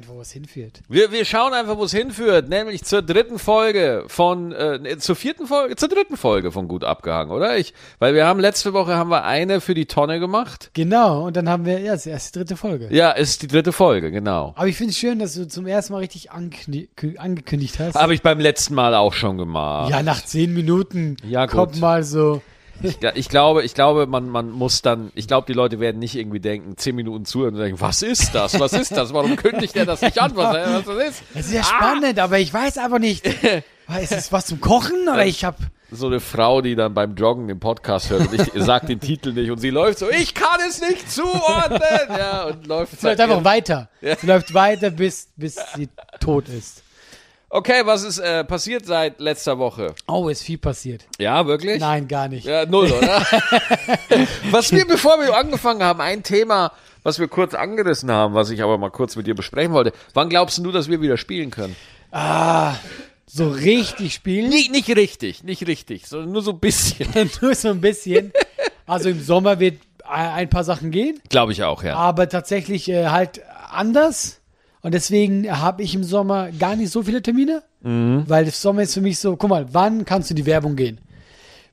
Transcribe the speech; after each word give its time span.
Einfach, 0.00 0.14
wo 0.14 0.22
es 0.22 0.32
hinführt. 0.32 0.80
Wir, 0.88 1.12
wir 1.12 1.26
schauen 1.26 1.52
einfach, 1.52 1.76
wo 1.76 1.84
es 1.84 1.92
hinführt, 1.92 2.48
nämlich 2.48 2.84
zur 2.84 3.02
dritten 3.02 3.38
Folge 3.38 4.04
von, 4.06 4.50
äh, 4.50 4.96
zur 4.96 5.14
vierten 5.14 5.46
Folge, 5.46 5.76
zur 5.76 5.90
dritten 5.90 6.16
Folge 6.16 6.50
von 6.52 6.68
Gut 6.68 6.84
abgehangen, 6.84 7.30
oder? 7.30 7.58
Ich, 7.58 7.74
weil 7.98 8.14
wir 8.14 8.24
haben 8.24 8.40
letzte 8.40 8.72
Woche 8.72 8.94
haben 8.94 9.10
wir 9.10 9.24
eine 9.24 9.60
für 9.60 9.74
die 9.74 9.84
Tonne 9.84 10.18
gemacht. 10.18 10.70
Genau, 10.72 11.26
und 11.26 11.36
dann 11.36 11.50
haben 11.50 11.66
wir, 11.66 11.80
ja, 11.80 11.92
das 11.92 12.06
ist 12.06 12.34
die 12.34 12.38
dritte 12.38 12.56
Folge. 12.56 12.88
Ja, 12.90 13.10
ist 13.10 13.42
die 13.42 13.46
dritte 13.46 13.72
Folge, 13.72 14.10
genau. 14.10 14.54
Aber 14.56 14.68
ich 14.68 14.76
finde 14.78 14.92
es 14.92 14.96
schön, 14.98 15.18
dass 15.18 15.34
du 15.34 15.46
zum 15.46 15.66
ersten 15.66 15.92
Mal 15.92 15.98
richtig 15.98 16.30
angekündigt 16.30 17.78
hast. 17.78 17.94
Habe 17.94 18.14
ich 18.14 18.22
beim 18.22 18.40
letzten 18.40 18.74
Mal 18.74 18.94
auch 18.94 19.12
schon 19.12 19.36
gemacht. 19.36 19.90
ja, 19.90 20.02
nach 20.02 20.24
zehn 20.24 20.54
Minuten 20.54 21.18
Ja, 21.28 21.46
kommt 21.46 21.78
mal 21.78 22.04
so. 22.04 22.40
Ich, 22.82 22.98
ich 23.14 23.28
glaube, 23.28 23.62
ich 23.62 23.74
glaube, 23.74 24.06
man, 24.06 24.28
man 24.28 24.50
muss 24.50 24.82
dann, 24.82 25.10
ich 25.14 25.26
glaube, 25.26 25.46
die 25.46 25.52
Leute 25.52 25.80
werden 25.80 25.98
nicht 25.98 26.16
irgendwie 26.16 26.40
denken, 26.40 26.76
zehn 26.76 26.96
Minuten 26.96 27.24
zuhören 27.24 27.54
und 27.54 27.60
denken, 27.60 27.80
was 27.80 28.02
ist 28.02 28.34
das? 28.34 28.58
Was 28.58 28.72
ist 28.72 28.92
das? 28.92 29.12
Warum 29.12 29.36
kündigt 29.36 29.74
der 29.74 29.86
das 29.86 30.00
nicht 30.02 30.20
an? 30.20 30.34
Was, 30.34 30.54
was 30.54 30.84
das 30.84 31.08
ist? 31.08 31.22
Es 31.34 31.46
ist 31.46 31.54
ja 31.54 31.64
spannend, 31.64 32.18
aber 32.18 32.38
ich 32.38 32.52
weiß 32.52 32.78
aber 32.78 32.98
nicht. 32.98 33.26
Ist 34.00 34.12
es 34.12 34.30
was 34.30 34.46
zum 34.46 34.60
Kochen 34.60 35.08
oder 35.08 35.26
ich 35.26 35.44
hab. 35.44 35.56
So 35.90 36.06
eine 36.06 36.20
Frau, 36.20 36.60
die 36.60 36.76
dann 36.76 36.94
beim 36.94 37.16
Joggen 37.16 37.48
den 37.48 37.58
Podcast 37.58 38.08
hört 38.10 38.28
und 38.28 38.40
ich 38.40 38.48
sag 38.54 38.86
den 38.86 39.00
Titel 39.00 39.32
nicht 39.32 39.50
und 39.50 39.58
sie 39.58 39.70
läuft 39.70 39.98
so, 39.98 40.08
ich 40.08 40.32
kann 40.32 40.60
es 40.68 40.80
nicht 40.80 41.10
zuordnen. 41.10 41.80
Ja, 42.16 42.44
und 42.44 42.68
läuft. 42.68 43.00
Sie 43.00 43.04
läuft 43.04 43.20
einfach 43.20 43.42
weiter. 43.42 43.88
Sie 44.00 44.26
läuft 44.28 44.54
weiter, 44.54 44.90
bis, 44.90 45.30
bis 45.36 45.58
sie 45.74 45.88
tot 46.20 46.48
ist. 46.48 46.84
Okay, 47.52 47.82
was 47.84 48.04
ist 48.04 48.20
äh, 48.20 48.44
passiert 48.44 48.86
seit 48.86 49.18
letzter 49.18 49.58
Woche? 49.58 49.92
Oh, 50.06 50.28
ist 50.28 50.42
viel 50.42 50.56
passiert. 50.56 51.04
Ja, 51.18 51.48
wirklich? 51.48 51.80
Nein, 51.80 52.06
gar 52.06 52.28
nicht. 52.28 52.46
Ja, 52.46 52.64
null, 52.64 52.92
oder? 52.92 53.26
was 54.52 54.70
wir, 54.70 54.86
bevor 54.86 55.20
wir 55.20 55.36
angefangen 55.36 55.82
haben, 55.82 56.00
ein 56.00 56.22
Thema, 56.22 56.70
was 57.02 57.18
wir 57.18 57.26
kurz 57.26 57.54
angerissen 57.54 58.08
haben, 58.08 58.34
was 58.34 58.50
ich 58.50 58.62
aber 58.62 58.78
mal 58.78 58.90
kurz 58.90 59.16
mit 59.16 59.26
dir 59.26 59.34
besprechen 59.34 59.72
wollte. 59.72 59.92
Wann 60.14 60.28
glaubst 60.28 60.58
du, 60.58 60.70
dass 60.70 60.88
wir 60.88 61.00
wieder 61.00 61.16
spielen 61.16 61.50
können? 61.50 61.74
So 63.26 63.48
richtig 63.48 64.14
spielen. 64.14 64.48
Nicht, 64.48 64.70
nicht 64.70 64.88
richtig, 64.94 65.42
nicht 65.42 65.66
richtig, 65.66 66.06
sondern 66.06 66.30
nur 66.30 66.42
so 66.42 66.52
ein 66.52 66.60
bisschen. 66.60 67.08
Nur 67.40 67.56
so 67.56 67.70
ein 67.70 67.80
bisschen. 67.80 68.32
Also 68.86 69.08
im 69.08 69.20
Sommer 69.20 69.58
wird 69.58 69.80
ein 70.04 70.28
ein 70.30 70.50
paar 70.50 70.64
Sachen 70.64 70.92
gehen, 70.92 71.20
Glaube 71.28 71.50
ich 71.50 71.64
auch, 71.64 71.82
ja. 71.82 71.96
aber 71.96 72.28
tatsächlich 72.28 72.88
äh, 72.88 73.08
halt 73.08 73.42
anders. 73.70 74.39
Und 74.82 74.94
deswegen 74.94 75.50
habe 75.60 75.82
ich 75.82 75.94
im 75.94 76.04
Sommer 76.04 76.50
gar 76.52 76.74
nicht 76.76 76.90
so 76.90 77.02
viele 77.02 77.20
Termine, 77.22 77.62
Mhm. 77.82 78.24
weil 78.26 78.44
der 78.44 78.52
Sommer 78.52 78.82
ist 78.82 78.94
für 78.94 79.00
mich 79.00 79.18
so, 79.18 79.36
guck 79.36 79.50
mal, 79.50 79.66
wann 79.72 80.04
kannst 80.04 80.30
du 80.30 80.32
in 80.32 80.36
die 80.36 80.46
Werbung 80.46 80.76
gehen? 80.76 81.00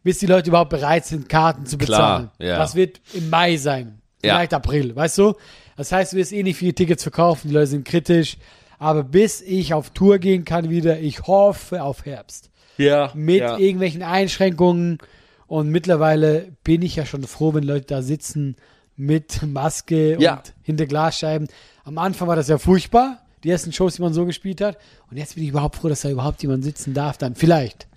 Bis 0.03 0.19
die 0.19 0.25
Leute 0.25 0.49
überhaupt 0.49 0.69
bereit 0.69 1.05
sind, 1.05 1.27
Karten 1.29 1.65
zu 1.65 1.77
bezahlen. 1.77 2.29
Klar, 2.37 2.49
ja. 2.49 2.57
Das 2.57 2.75
wird 2.75 3.01
im 3.13 3.29
Mai 3.29 3.57
sein, 3.57 3.99
Ja. 4.23 4.35
vielleicht 4.35 4.53
April, 4.53 4.95
weißt 4.95 5.17
du? 5.17 5.33
Das 5.75 5.91
heißt, 5.91 6.13
du 6.13 6.17
wirst 6.17 6.31
eh 6.33 6.43
nicht 6.43 6.57
viele 6.57 6.73
Tickets 6.73 7.03
verkaufen, 7.03 7.49
die 7.49 7.53
Leute 7.53 7.67
sind 7.67 7.85
kritisch. 7.85 8.37
Aber 8.79 9.03
bis 9.03 9.41
ich 9.41 9.73
auf 9.73 9.89
Tour 9.89 10.19
gehen 10.19 10.45
kann 10.45 10.69
wieder, 10.69 10.99
ich 10.99 11.23
hoffe 11.27 11.81
auf 11.83 12.05
Herbst 12.05 12.49
Ja. 12.77 13.11
mit 13.15 13.39
ja. 13.39 13.57
irgendwelchen 13.57 14.03
Einschränkungen. 14.03 14.99
Und 15.47 15.69
mittlerweile 15.69 16.51
bin 16.63 16.81
ich 16.81 16.95
ja 16.97 17.05
schon 17.05 17.23
froh, 17.23 17.53
wenn 17.53 17.63
Leute 17.63 17.85
da 17.87 18.01
sitzen 18.01 18.55
mit 18.95 19.41
Maske 19.45 20.17
Ja. 20.19 20.35
und 20.37 20.53
hinter 20.61 20.85
Glasscheiben. 20.85 21.47
Am 21.87 21.97
Anfang 21.99 22.27
war 22.27 22.35
das 22.35 22.49
ja 22.49 22.57
furchtbar, 22.57 23.19
die 23.45 23.49
ersten 23.49 23.71
Shows, 23.71 23.95
die 23.95 24.01
man 24.01 24.13
so 24.13 24.25
gespielt 24.25 24.59
hat. 24.59 24.77
Und 25.09 25.15
jetzt 25.15 25.35
bin 25.35 25.43
ich 25.45 25.51
überhaupt 25.51 25.77
froh, 25.77 25.87
dass 25.87 26.01
da 26.01 26.09
überhaupt 26.09 26.41
jemand 26.41 26.65
sitzen 26.65 26.93
darf. 26.93 27.17
Dann 27.17 27.33
vielleicht. 27.33 27.87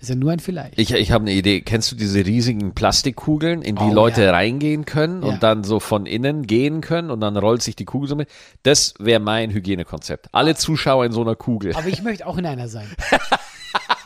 Ist 0.00 0.08
ja 0.10 0.14
nur 0.14 0.30
ein 0.30 0.38
Vielleicht. 0.38 0.78
Ich, 0.78 0.92
ich 0.92 1.10
habe 1.10 1.22
eine 1.22 1.32
Idee. 1.32 1.60
Kennst 1.60 1.90
du 1.90 1.96
diese 1.96 2.24
riesigen 2.24 2.72
Plastikkugeln, 2.72 3.62
in 3.62 3.74
die 3.74 3.82
Oh, 3.82 3.92
Leute 3.92 4.22
ja. 4.22 4.30
reingehen 4.30 4.84
können 4.84 5.22
Ja. 5.24 5.28
und 5.28 5.42
dann 5.42 5.64
so 5.64 5.80
von 5.80 6.06
innen 6.06 6.46
gehen 6.46 6.80
können 6.82 7.10
und 7.10 7.20
dann 7.20 7.36
rollt 7.36 7.62
sich 7.62 7.74
die 7.74 7.84
Kugel 7.84 8.08
so 8.08 8.14
mit? 8.16 8.28
Das 8.62 8.94
wäre 9.00 9.18
mein 9.20 9.50
Hygienekonzept. 9.50 10.28
Alle 10.32 10.54
Zuschauer 10.54 11.04
in 11.06 11.10
so 11.12 11.22
einer 11.22 11.34
Kugel. 11.34 11.74
Aber 11.74 11.88
ich 11.88 12.00
möchte 12.04 12.26
auch 12.28 12.38
in 12.38 12.46
einer 12.46 12.68
sein. 12.68 12.86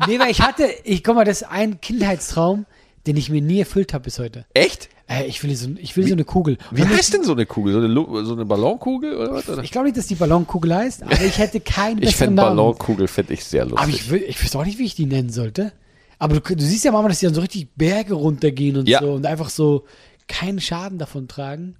nee, 0.07 0.19
weil 0.19 0.31
ich 0.31 0.41
hatte, 0.43 0.67
ich 0.85 1.03
guck 1.05 1.15
mal, 1.15 1.25
das 1.27 1.43
ist 1.43 1.49
ein 1.49 1.81
Kindheitstraum, 1.81 2.65
den 3.07 3.17
ich 3.19 3.29
mir 3.31 3.43
nie 3.43 3.61
erfüllt 3.61 3.93
habe 3.93 4.05
bis 4.05 4.19
heute. 4.19 4.45
Echt? 4.55 4.89
Äh, 5.09 5.25
ich 5.27 5.43
will 5.45 5.55
so, 5.55 5.69
ich 5.79 5.97
will 5.97 6.07
so 6.07 6.15
eine 6.15 6.25
Kugel. 6.25 6.59
Wie 6.73 6.83
Und 6.83 6.89
heißt 6.89 7.15
denn 7.15 7.23
so 7.25 7.33
eine 7.33 7.47
Kugel? 7.47 7.73
So 7.75 7.79
eine, 7.81 8.25
so 8.27 8.33
eine 8.33 8.45
Ballonkugel 8.45 9.15
oder 9.17 9.33
was? 9.35 9.49
Oder? 9.49 9.63
Ich 9.63 9.71
glaube 9.71 9.87
nicht, 9.87 9.97
dass 9.97 10.07
die 10.09 10.17
Ballonkugel 10.17 10.75
heißt, 10.75 11.03
aber 11.05 11.21
ich 11.21 11.39
hätte 11.39 11.61
keinen 11.61 12.03
Ich 12.03 12.19
Namen. 12.21 12.35
Ballonkugel 12.37 13.07
finde 13.07 13.35
ich 13.35 13.45
sehr 13.45 13.65
lustig. 13.65 13.81
Aber 13.81 13.91
ich, 13.91 14.11
will, 14.11 14.23
ich 14.27 14.43
weiß 14.43 14.57
auch 14.57 14.65
nicht, 14.65 14.79
wie 14.79 14.85
ich 14.87 14.95
die 14.97 15.07
nennen 15.07 15.31
sollte. 15.31 15.73
Aber 16.19 16.41
du, 16.41 16.55
du 16.57 16.63
siehst 16.65 16.85
ja 16.85 16.93
manchmal, 16.93 17.11
dass 17.11 17.21
die 17.21 17.27
dann 17.27 17.35
so 17.35 17.41
richtig 17.41 17.69
Berge 17.77 18.15
runtergehen 18.15 18.77
und 18.79 18.89
Ja. 18.89 19.01
so 19.01 19.13
und 19.13 19.27
einfach 19.27 19.49
so 19.51 19.85
keinen 20.29 20.61
Schaden 20.61 20.99
davon 20.99 21.29
tragen. 21.29 21.77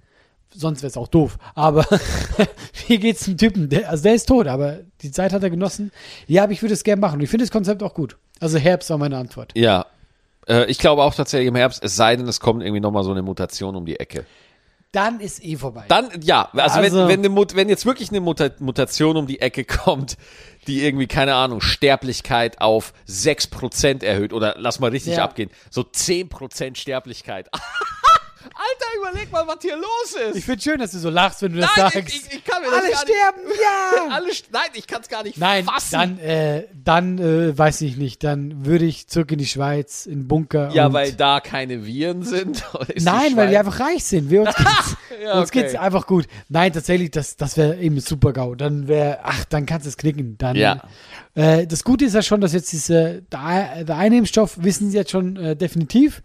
Sonst 0.55 0.81
wäre 0.81 0.87
es 0.89 0.95
auch 0.97 1.09
doof. 1.09 1.37
Aber 1.55 1.85
wie 2.87 2.97
geht's 2.99 3.25
dem 3.25 3.37
Typen? 3.37 3.67
Der, 3.67 3.89
also 3.89 4.03
der 4.03 4.15
ist 4.15 4.27
tot, 4.27 4.47
aber 4.47 4.79
die 5.01 5.11
Zeit 5.11 5.33
hat 5.33 5.43
er 5.43 5.49
genossen. 5.49 5.91
Ja, 6.27 6.43
aber 6.43 6.53
ich 6.53 6.61
würde 6.61 6.73
es 6.73 6.83
gerne 6.83 7.01
machen. 7.01 7.15
Und 7.15 7.21
ich 7.23 7.29
finde 7.29 7.43
das 7.43 7.51
Konzept 7.51 7.83
auch 7.83 7.93
gut. 7.93 8.15
Also 8.39 8.57
Herbst 8.57 8.89
war 8.89 8.97
meine 8.97 9.17
Antwort. 9.17 9.51
ja. 9.55 9.85
Äh, 10.47 10.65
ich 10.65 10.77
glaube 10.77 11.03
auch 11.03 11.13
tatsächlich 11.15 11.47
im 11.47 11.55
Herbst, 11.55 11.83
es 11.83 11.95
sei 11.95 12.15
denn, 12.15 12.27
es 12.27 12.39
kommt 12.39 12.61
irgendwie 12.63 12.79
nochmal 12.81 13.03
so 13.03 13.11
eine 13.11 13.21
Mutation 13.21 13.75
um 13.75 13.85
die 13.85 13.99
Ecke. 13.99 14.25
Dann 14.93 15.19
ist 15.19 15.43
eh 15.43 15.57
vorbei. 15.57 15.83
Dann, 15.89 16.09
ja, 16.21 16.49
also, 16.53 16.79
Also- 16.79 16.97
wenn, 16.99 17.07
wenn, 17.09 17.19
eine 17.19 17.29
Mut, 17.29 17.55
wenn 17.55 17.67
jetzt 17.69 17.85
wirklich 17.85 18.09
eine 18.09 18.21
Muta 18.21 18.49
Mutation 18.59 19.17
um 19.17 19.27
die 19.27 19.41
Ecke 19.41 19.65
kommt, 19.65 20.17
die 20.65 20.83
irgendwie, 20.83 21.07
keine 21.07 21.35
Ahnung, 21.35 21.59
Sterblichkeit 21.61 22.61
auf 22.61 22.93
6% 23.07 24.03
erhöht 24.03 24.31
oder 24.33 24.55
lass 24.57 24.79
mal 24.79 24.89
richtig 24.89 25.17
Ja. 25.17 25.23
abgehen, 25.25 25.49
so 25.69 25.81
10% 25.83 26.77
Sterblichkeit. 26.77 27.49
Alter, 28.49 29.09
überleg 29.11 29.31
mal, 29.31 29.47
was 29.47 29.57
hier 29.61 29.75
los 29.75 30.15
ist. 30.29 30.35
ich 30.37 30.45
finde 30.45 30.61
schön, 30.61 30.79
dass 30.79 30.91
du 30.91 30.99
so 30.99 31.09
lachst, 31.09 31.41
wenn 31.41 31.53
du 31.53 31.59
das 31.59 31.69
Nein, 31.75 31.91
sagst. 31.93 32.09
ich, 32.09 32.15
ich, 32.27 32.33
ich 32.37 32.43
kann 32.43 32.61
mir 32.61 32.69
das 32.69 32.79
Alle 32.79 32.91
gar 32.91 33.01
sterben, 33.01 33.47
nicht, 33.47 33.59
ja! 33.61 34.07
alle, 34.15 34.31
nein, 34.51 34.69
ich 34.73 34.87
kann 34.87 35.01
es 35.01 35.07
gar 35.09 35.23
nicht 35.23 35.37
Nein, 35.37 35.65
fassen. 35.65 35.91
dann, 35.91 36.19
äh, 36.19 36.67
dann 36.83 37.17
äh, 37.19 37.57
weiß 37.57 37.81
ich 37.81 37.97
nicht. 37.97 38.23
Dann 38.23 38.65
würde 38.65 38.85
ich 38.85 39.07
zurück 39.07 39.31
in 39.31 39.37
die 39.39 39.45
Schweiz, 39.45 40.05
in 40.05 40.21
den 40.21 40.27
Bunker. 40.27 40.69
ja, 40.73 40.91
weil 40.93 41.13
da 41.13 41.39
keine 41.39 41.85
Viren 41.85 42.23
sind. 42.23 42.63
Nein, 43.01 43.35
weil 43.35 43.49
wir 43.51 43.59
einfach 43.59 43.79
reich 43.79 44.03
sind. 44.03 44.29
Wir 44.29 44.41
uns 44.41 44.55
geht's, 44.55 44.97
Ja, 45.23 45.39
uns 45.39 45.51
geht's 45.51 45.73
okay. 45.73 45.77
einfach 45.83 46.07
gut. 46.07 46.25
Nein, 46.49 46.73
tatsächlich, 46.73 47.11
das, 47.11 47.35
das 47.37 47.57
wäre 47.57 47.77
eben 47.77 47.99
super 47.99 48.33
GAU. 48.33 48.55
Dann 48.55 48.87
wäre, 48.87 49.19
ach, 49.23 49.45
dann 49.45 49.65
kannst 49.65 49.85
du 49.85 49.89
es 49.89 49.97
knicken. 49.97 50.37
Dann, 50.37 50.55
Ja. 50.55 50.81
äh, 51.35 51.65
das 51.67 51.83
Gute 51.83 52.05
ist 52.05 52.13
ja 52.13 52.21
schon, 52.21 52.41
dass 52.41 52.53
jetzt 52.53 52.71
diese, 52.71 53.21
der, 53.31 53.83
der 53.83 53.97
wissen 53.97 54.89
sie 54.91 54.97
jetzt 54.97 55.11
schon 55.11 55.35
äh, 55.37 55.55
definitiv, 55.55 56.21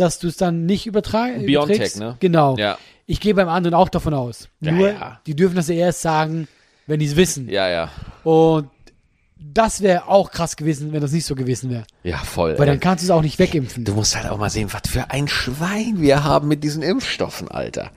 dass 0.00 0.18
du 0.18 0.28
es 0.28 0.36
dann 0.36 0.66
nicht 0.66 0.86
übertragen 0.86 1.46
BioNTech, 1.46 1.96
ne? 1.96 2.16
Genau. 2.20 2.56
Ja. 2.56 2.78
Ich 3.06 3.20
gehe 3.20 3.34
beim 3.34 3.48
anderen 3.48 3.74
auch 3.74 3.88
davon 3.88 4.14
aus. 4.14 4.48
Ja, 4.60 4.72
Nur, 4.72 4.88
ja. 4.88 5.20
die 5.26 5.36
dürfen 5.36 5.56
das 5.56 5.68
ja 5.68 5.74
erst 5.76 6.02
sagen, 6.02 6.48
wenn 6.86 7.00
die 7.00 7.06
es 7.06 7.16
wissen. 7.16 7.48
Ja, 7.48 7.68
ja. 7.68 7.90
Und 8.24 8.68
das 9.38 9.80
wäre 9.80 10.08
auch 10.08 10.30
krass 10.30 10.56
gewesen, 10.56 10.92
wenn 10.92 11.00
das 11.00 11.12
nicht 11.12 11.26
so 11.26 11.34
gewesen 11.34 11.70
wäre. 11.70 11.84
Ja, 12.02 12.18
voll. 12.18 12.58
Weil 12.58 12.66
ey. 12.66 12.74
dann 12.74 12.80
kannst 12.80 13.04
du 13.04 13.06
es 13.06 13.10
auch 13.10 13.22
nicht 13.22 13.38
wegimpfen. 13.38 13.84
Du 13.84 13.94
musst 13.94 14.16
halt 14.16 14.28
auch 14.28 14.38
mal 14.38 14.50
sehen, 14.50 14.72
was 14.72 14.90
für 14.90 15.10
ein 15.10 15.28
Schwein 15.28 16.00
wir 16.00 16.24
haben 16.24 16.48
mit 16.48 16.64
diesen 16.64 16.82
Impfstoffen, 16.82 17.48
Alter. 17.48 17.90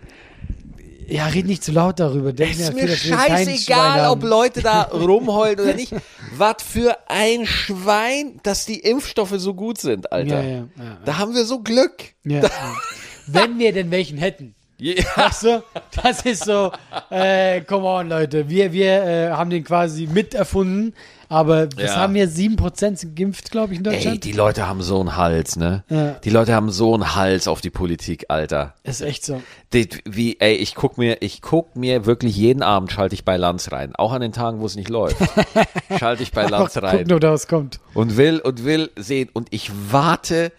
Ja, 1.09 1.27
red 1.27 1.45
nicht 1.45 1.63
zu 1.63 1.71
laut 1.71 1.99
darüber. 1.99 2.33
Denk 2.33 2.51
Ist 2.51 2.73
mir, 2.73 2.83
mir 2.83 2.95
scheißegal, 2.95 4.09
ob 4.09 4.23
Leute 4.23 4.61
da 4.61 4.83
rumheulen 4.93 5.59
oder 5.59 5.73
nicht. 5.73 5.93
Was 6.35 6.63
für 6.63 6.97
ein 7.07 7.45
Schwein, 7.45 8.39
dass 8.43 8.65
die 8.65 8.79
Impfstoffe 8.79 9.33
so 9.37 9.53
gut 9.53 9.79
sind, 9.79 10.11
Alter. 10.11 10.41
Ja, 10.43 10.49
ja, 10.49 10.67
ja, 10.77 10.97
Da 11.05 11.17
haben 11.17 11.33
wir 11.33 11.45
so 11.45 11.59
Glück. 11.59 12.13
Wenn 13.27 13.59
wir 13.59 13.73
denn 13.73 13.91
welchen 13.91 14.17
hätten. 14.17 14.55
Ja. 14.79 14.93
Weißt 15.15 15.43
du? 15.43 15.63
Das 16.01 16.21
ist 16.25 16.45
so, 16.45 16.71
äh, 17.09 17.61
come 17.61 17.85
on, 17.85 18.09
Leute. 18.09 18.47
Wir, 18.49 18.71
wir 18.71 19.03
äh, 19.03 19.29
haben 19.31 19.49
den 19.49 19.63
quasi 19.63 20.07
miterfunden, 20.07 20.93
aber 21.27 21.67
das 21.67 21.91
Ja. 21.91 21.95
haben 21.97 22.15
ja 22.15 22.25
7% 22.25 22.95
sind 22.97 23.15
geimpft, 23.15 23.51
glaube 23.51 23.73
ich, 23.73 23.79
in 23.79 23.85
Ey, 23.85 23.93
Deutschland. 23.95 24.23
die 24.23 24.31
Leute 24.31 24.67
haben 24.67 24.81
so 24.81 24.99
einen 24.99 25.17
Hals, 25.17 25.57
ne? 25.57 25.83
Ja. 25.89 26.11
Die 26.23 26.29
Leute 26.29 26.53
haben 26.55 26.69
so 26.71 26.93
einen 26.93 27.15
Hals 27.15 27.47
auf 27.47 27.59
die 27.61 27.69
Politik, 27.69 28.25
Alter. 28.29 28.73
ist 28.83 29.01
echt 29.01 29.25
so. 29.25 29.41
Die, 29.73 29.89
wie, 30.05 30.37
ey, 30.39 30.53
ich 30.55 30.75
guck 30.75 30.97
mir, 30.97 31.17
ich 31.21 31.41
guck 31.41 31.75
mir 31.75 32.05
wirklich 32.05 32.35
jeden 32.37 32.63
Abend 32.63 32.91
schalte 32.91 33.13
ich 33.15 33.25
bei 33.25 33.35
Lanz 33.37 33.71
rein. 33.73 33.93
Auch 33.95 34.13
an 34.13 34.21
den 34.21 34.31
Tagen, 34.31 34.59
wo 34.61 34.65
es 34.65 34.75
nicht 34.75 34.89
läuft. 34.89 35.17
schalte 35.99 36.23
ich 36.23 36.31
bei 36.31 36.45
Lanz 36.45 36.73
Gucken, 36.75 36.89
rein. 36.89 37.11
ob 37.11 37.19
da 37.19 37.31
was 37.33 37.47
kommt. 37.47 37.79
und 37.93 38.15
will 38.17 38.39
und 38.39 38.63
will 38.63 38.89
sehen 38.95 39.29
und 39.33 39.49
ich 39.51 39.69
warte 39.91 40.51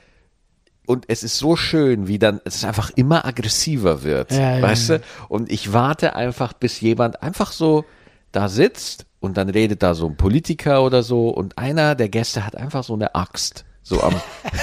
und 0.91 1.05
es 1.09 1.23
ist 1.23 1.39
so 1.39 1.55
schön, 1.57 2.09
wie 2.09 2.19
dann 2.19 2.41
es 2.45 2.65
einfach 2.65 2.91
immer 2.97 3.25
aggressiver 3.25 4.03
wird, 4.03 4.33
Ja, 4.33 4.61
weißt 4.61 4.89
ja. 4.91 4.99
du? 4.99 5.05
Und 5.29 5.51
ich 5.53 5.73
warte 5.73 6.17
einfach, 6.17 6.53
bis 6.53 6.81
jemand 6.81 7.23
einfach 7.23 7.53
so 7.53 7.85
da 8.33 8.49
sitzt 8.49 9.07
und 9.21 9.37
dann 9.37 9.49
redet 9.49 9.83
da 9.83 9.95
so 9.95 10.07
ein 10.09 10.17
Politiker 10.17 10.83
oder 10.83 11.03
so 11.03 11.29
und 11.29 11.57
einer 11.59 11.95
der 11.95 12.09
Gäste 12.09 12.45
hat 12.45 12.57
einfach 12.57 12.83
so 12.85 12.95
eine 12.95 13.15
Axt 13.15 13.65
so 13.83 14.03
am 14.03 14.15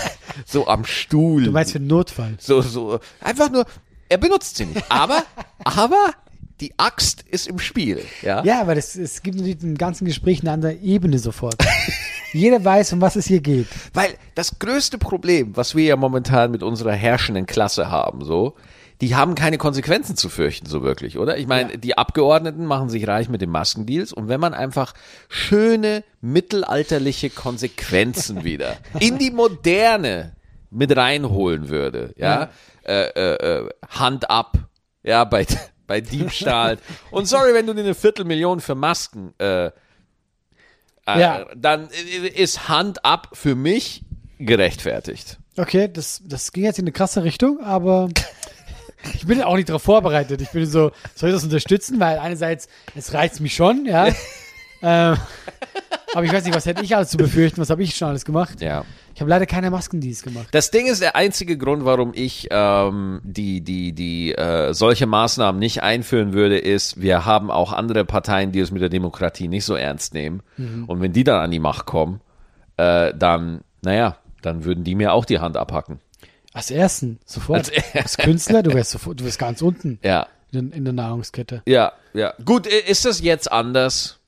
so 0.45 0.67
am 0.67 0.85
Stuhl. 0.85 1.45
Du 1.45 1.51
meinst 1.51 1.71
für 1.71 1.79
den 1.79 1.87
Notfall. 1.87 2.35
so 2.39 2.61
so 2.61 2.99
einfach 3.21 3.49
nur 3.49 3.65
er 4.09 4.17
benutzt 4.17 4.57
sie 4.57 4.65
nicht, 4.65 4.83
aber 4.89 5.23
aber 5.63 6.11
die 6.61 6.73
Axt 6.77 7.21
ist 7.21 7.47
im 7.47 7.59
Spiel, 7.59 8.03
ja? 8.21 8.43
Ja, 8.43 8.61
aber 8.61 8.75
das, 8.75 8.95
es 8.95 9.21
gibt 9.21 9.37
natürlich 9.37 9.61
im 9.61 9.77
ganzen 9.77 10.05
Gespräch 10.05 10.41
eine 10.41 10.51
andere 10.51 10.73
Ebene 10.73 11.19
sofort. 11.19 11.55
Jeder 12.33 12.63
weiß, 12.63 12.93
um 12.93 13.01
was 13.01 13.15
es 13.15 13.25
hier 13.25 13.39
geht. 13.41 13.67
Weil 13.93 14.09
das 14.35 14.59
größte 14.59 14.97
Problem, 14.97 15.55
was 15.55 15.75
wir 15.75 15.85
ja 15.85 15.95
momentan 15.95 16.51
mit 16.51 16.63
unserer 16.63 16.93
herrschenden 16.93 17.45
Klasse 17.45 17.89
haben, 17.89 18.23
so, 18.25 18.55
die 18.99 19.15
haben 19.15 19.35
keine 19.35 19.57
Konsequenzen 19.59 20.17
zu 20.17 20.27
fürchten, 20.27 20.65
so 20.65 20.81
wirklich, 20.81 21.17
oder? 21.19 21.37
Ich 21.37 21.45
meine, 21.47 21.71
Ja. 21.73 21.77
die 21.77 21.97
Abgeordneten 21.97 22.65
machen 22.65 22.89
sich 22.89 23.07
reich 23.07 23.29
mit 23.29 23.41
den 23.41 23.51
Maskendeals 23.51 24.11
und 24.11 24.27
wenn 24.27 24.39
man 24.39 24.53
einfach 24.55 24.93
schöne 25.29 26.03
mittelalterliche 26.21 27.29
Konsequenzen 27.29 28.43
wieder 28.43 28.77
in 28.99 29.19
die 29.19 29.31
Moderne 29.31 30.35
mit 30.71 30.95
reinholen 30.95 31.69
würde, 31.69 32.13
ja, 32.17 32.49
Äh, 32.83 33.09
äh, 33.15 33.33
äh, 33.65 33.69
Hand 33.89 34.29
ab, 34.29 34.57
ja, 35.03 35.25
bei, 35.25 35.45
bei 35.87 36.01
Diebstahl. 36.01 36.77
und 37.11 37.27
sorry, 37.27 37.53
wenn 37.53 37.65
du 37.65 37.73
dir 37.73 37.81
eine 37.81 37.95
Viertelmillion 37.95 38.59
für 38.59 38.75
Masken, 38.75 39.33
äh, 39.39 39.67
äh, 39.67 39.71
Ja. 41.05 41.45
dann 41.55 41.89
ist 41.89 42.67
Hand 42.69 43.03
ab 43.05 43.29
für 43.33 43.55
mich 43.55 44.03
gerechtfertigt. 44.39 45.37
Okay, 45.57 45.89
das, 45.91 46.21
das 46.25 46.51
ging 46.51 46.65
jetzt 46.65 46.77
in 46.77 46.83
eine 46.83 46.91
krasse 46.91 47.23
Richtung, 47.23 47.63
aber 47.63 48.09
ich 49.13 49.25
bin 49.25 49.41
auch 49.41 49.55
nicht 49.55 49.69
darauf 49.69 49.81
vorbereitet. 49.83 50.41
Ich 50.41 50.49
bin 50.51 50.65
so, 50.65 50.91
soll 51.15 51.29
ich 51.29 51.35
das 51.35 51.43
unterstützen? 51.43 51.99
Weil 51.99 52.19
einerseits, 52.19 52.67
es 52.95 53.13
reizt 53.13 53.39
mich 53.39 53.55
schon, 53.55 53.85
ja. 53.85 54.09
ähm, 54.83 55.17
aber 56.13 56.23
ich 56.25 56.31
weiß 56.31 56.45
nicht, 56.45 56.55
was 56.55 56.65
hätte 56.65 56.83
ich 56.83 56.95
alles 56.95 57.09
zu 57.09 57.17
befürchten? 57.17 57.59
Was 57.61 57.69
habe 57.69 57.83
ich 57.83 57.95
schon 57.95 58.07
alles 58.09 58.25
gemacht? 58.25 58.61
Ja. 58.61 58.85
Ich 59.13 59.21
habe 59.21 59.29
leider 59.29 59.45
keine 59.45 59.71
Maskendienst 59.71 60.23
gemacht. 60.23 60.47
Das 60.51 60.69
Ding 60.71 60.85
ist 60.87 61.01
der 61.01 61.15
einzige 61.15 61.57
Grund, 61.57 61.85
warum 61.85 62.11
ich 62.13 62.47
ähm, 62.51 63.19
die 63.23 63.61
die 63.61 63.93
die 63.93 64.33
äh, 64.35 64.73
solche 64.73 65.07
Maßnahmen 65.07 65.57
nicht 65.59 65.81
einführen 65.83 66.33
würde, 66.33 66.57
ist, 66.59 67.01
wir 67.01 67.25
haben 67.25 67.49
auch 67.51 67.73
andere 67.73 68.05
Parteien, 68.05 68.51
die 68.51 68.59
es 68.59 68.71
mit 68.71 68.81
der 68.81 68.89
Demokratie 68.89 69.47
nicht 69.47 69.65
so 69.65 69.75
ernst 69.75 70.13
nehmen. 70.13 70.41
Und 70.87 71.01
wenn 71.01 71.13
die 71.13 71.23
dann 71.23 71.39
an 71.41 71.51
die 71.51 71.59
Macht 71.59 71.85
kommen, 71.85 72.21
äh, 72.77 73.13
dann 73.15 73.61
naja, 73.81 74.17
dann 74.41 74.65
würden 74.65 74.83
die 74.83 74.95
mir 74.95 75.13
auch 75.13 75.25
die 75.25 75.39
Hand 75.39 75.57
abhacken. 75.57 75.99
Als 76.53 76.71
Ersten, 76.71 77.19
sofort. 77.25 77.57
Als 77.57 77.71
Als, 77.93 78.17
Künstler, 78.17 78.63
du 78.63 78.73
wärst 78.73 78.91
sofort, 78.91 79.19
du 79.19 79.23
bist 79.23 79.37
ganz 79.39 79.61
unten 79.61 79.99
Ja, 80.03 80.27
in, 80.51 80.71
in 80.71 80.83
der 80.85 80.93
Nahrungskette. 80.93 81.61
ja, 81.65 81.91
ja. 82.13 82.33
Gut, 82.45 82.65
ist 82.67 83.05
das 83.05 83.21
jetzt 83.21 83.51
anders? 83.51 84.19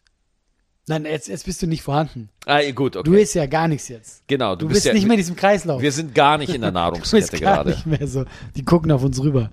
Nein, 0.89 1.06
jetzt, 1.06 1.27
jetzt 1.27 1.45
bist 1.45 1.62
du 1.62 1.68
nicht 1.68 1.83
vorhanden. 1.83 2.30
Ah, 2.47 2.59
gut, 2.71 2.95
okay. 2.95 3.07
Du 3.07 3.15
isst 3.15 3.36
ja 3.36 3.45
gar 3.45 3.68
nichts 3.68 3.89
jetzt. 3.89 4.27
genau, 4.27 4.56
Du, 4.56 4.68
bist 4.68 4.86
ja, 4.86 4.94
nicht 4.94 5.03
mehr 5.06 5.13
in 5.13 5.19
diesem 5.19 5.36
Kreislauf. 5.36 5.83
Wir 5.83 5.91
sind 5.91 6.15
gar 6.15 6.39
nicht 6.39 6.51
in 6.51 6.62
der 6.62 6.71
du 6.71 6.74
bist 6.74 7.13
Nahrungskette 7.13 7.39
gar 7.39 7.56
gerade. 7.63 7.69
nicht 7.69 7.86
mehr 7.86 8.07
so. 8.07 8.25
Die 8.56 8.65
gucken 8.65 8.91
auf 8.91 9.03
uns 9.03 9.21
rüber. 9.21 9.51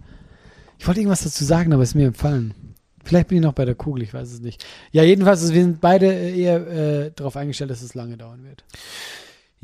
Ich 0.78 0.86
wollte 0.86 1.00
irgendwas 1.00 1.24
dazu 1.24 1.44
sagen, 1.44 1.74
aber 1.74 1.82
es 1.82 1.90
ist 1.90 1.94
mir 1.94 2.06
empfallen. 2.06 2.54
Vielleicht 3.04 3.28
bin 3.28 3.36
ich 3.38 3.44
noch 3.44 3.52
bei 3.52 3.66
der 3.66 3.74
Kugel, 3.74 4.02
ich 4.02 4.14
weiß 4.14 4.32
es 4.32 4.40
nicht. 4.40 4.64
Ja, 4.92 5.02
jedenfalls, 5.02 5.52
wir 5.52 5.62
sind 5.62 5.80
beide 5.82 6.06
äh, 6.06 6.40
eher 6.40 6.66
äh, 6.66 7.10
darauf 7.14 7.36
eingestellt, 7.36 7.70
dass 7.70 7.82
es 7.82 7.94
lange 7.94 8.16
dauern 8.16 8.42
wird. 8.44 8.64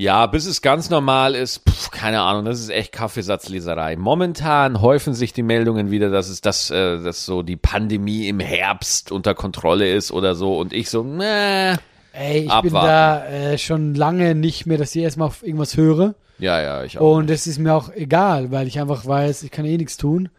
Ja, 0.02 0.26
bis 0.26 0.46
es 0.46 0.62
ganz 0.62 0.90
normal 0.90 1.37
ist, 1.37 1.60
pf, 1.60 1.93
keine 1.93 2.22
Ahnung, 2.22 2.44
das 2.44 2.58
ist 2.58 2.70
echt 2.70 2.90
Kaffeesatzleserei. 2.90 3.94
Momentan 3.94 4.81
häufen 4.81 5.14
sich 5.14 5.32
die 5.32 5.44
Meldungen 5.44 5.93
wieder, 5.93 6.10
dass 6.10 6.28
es 6.28 6.40
das, 6.40 6.72
äh, 6.72 7.00
dass 7.00 7.25
so 7.25 7.44
die 7.44 7.54
Pandemie 7.54 8.26
im 8.26 8.40
Herbst 8.40 9.12
unter 9.12 9.37
Kontrolle 9.37 9.88
ist 9.94 10.10
oder 10.10 10.34
so 10.34 10.58
und 10.58 10.72
ich 10.72 10.90
so, 10.90 11.04
nee. 11.04 11.75
Ey, 12.14 12.40
ich 12.40 12.43
bin 12.43 12.50
Abwarten. 12.50 12.72
da 12.72 13.26
äh, 13.26 13.58
schon 13.58 13.94
lange 13.94 14.34
nicht 14.34 14.66
mehr, 14.66 14.76
dass 14.76 14.93
ich 14.96 15.04
erstmal 15.04 15.28
auf 15.28 15.44
irgendwas 15.44 15.76
höre. 15.76 16.16
Ja, 16.40 16.60
ja, 16.60 16.82
ich 16.82 16.99
auch. 16.99 17.19
Und 17.19 17.31
es 17.31 17.46
ist 17.46 17.60
mir 17.60 17.72
auch 17.72 17.94
egal, 17.94 18.50
weil 18.50 18.66
ich 18.66 18.81
einfach 18.81 19.06
weiß, 19.06 19.44
ich 19.44 19.52
kann 19.52 19.64
eh 19.66 19.76
nichts 19.76 19.99
tun. 19.99 20.31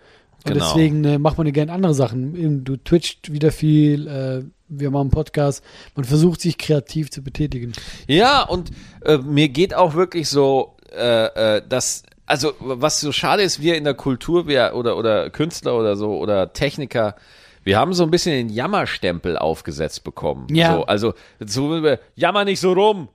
Und 0.46 0.54
Genau. 0.54 0.66
deswegen 0.66 1.04
äh, 1.06 1.18
macht 1.18 1.38
man 1.38 1.48
ja 1.48 1.54
gerne 1.54 1.72
andere 1.72 1.94
Sachen. 1.94 2.64
Du 2.66 2.76
twitcht 2.78 3.32
wieder 3.32 3.52
viel, 3.52 4.08
äh, 4.08 4.44
wir 4.68 4.92
machen 4.92 5.02
einen 5.04 5.10
Podcast. 5.12 5.64
Man 5.96 6.04
versucht 6.06 6.42
sich 6.42 6.58
kreativ 6.58 7.12
zu 7.12 7.24
betätigen. 7.24 7.74
Ja, 8.08 8.44
und 8.44 8.72
äh, 9.06 9.18
mir 9.18 9.50
geht 9.50 9.74
auch 9.74 9.94
wirklich 9.94 10.28
so, 10.28 10.76
äh, 10.92 11.58
äh, 11.58 11.62
dass, 11.68 12.04
also 12.26 12.54
was 12.60 13.00
so 13.00 13.12
schade 13.12 13.44
ist, 13.44 13.62
wir 13.62 13.76
in 13.78 13.84
der 13.84 13.94
Kultur, 13.94 14.48
wir 14.48 14.74
oder 14.76 14.98
oder 14.98 15.30
Künstler 15.30 15.78
oder 15.78 15.96
so 15.96 16.18
oder 16.18 16.52
Techniker, 16.54 17.16
wir 17.64 17.78
haben 17.78 17.94
so 17.94 18.04
ein 18.04 18.12
bisschen 18.12 18.34
den 18.34 18.50
Jammerstempel 18.50 19.38
aufgesetzt 19.38 20.04
bekommen. 20.04 20.48
Ja. 20.54 20.76
So, 20.76 20.86
also 20.86 21.14
so, 21.40 21.96
jammer 22.16 22.44
nicht 22.44 22.60
so 22.60 22.74
rum. 22.74 23.08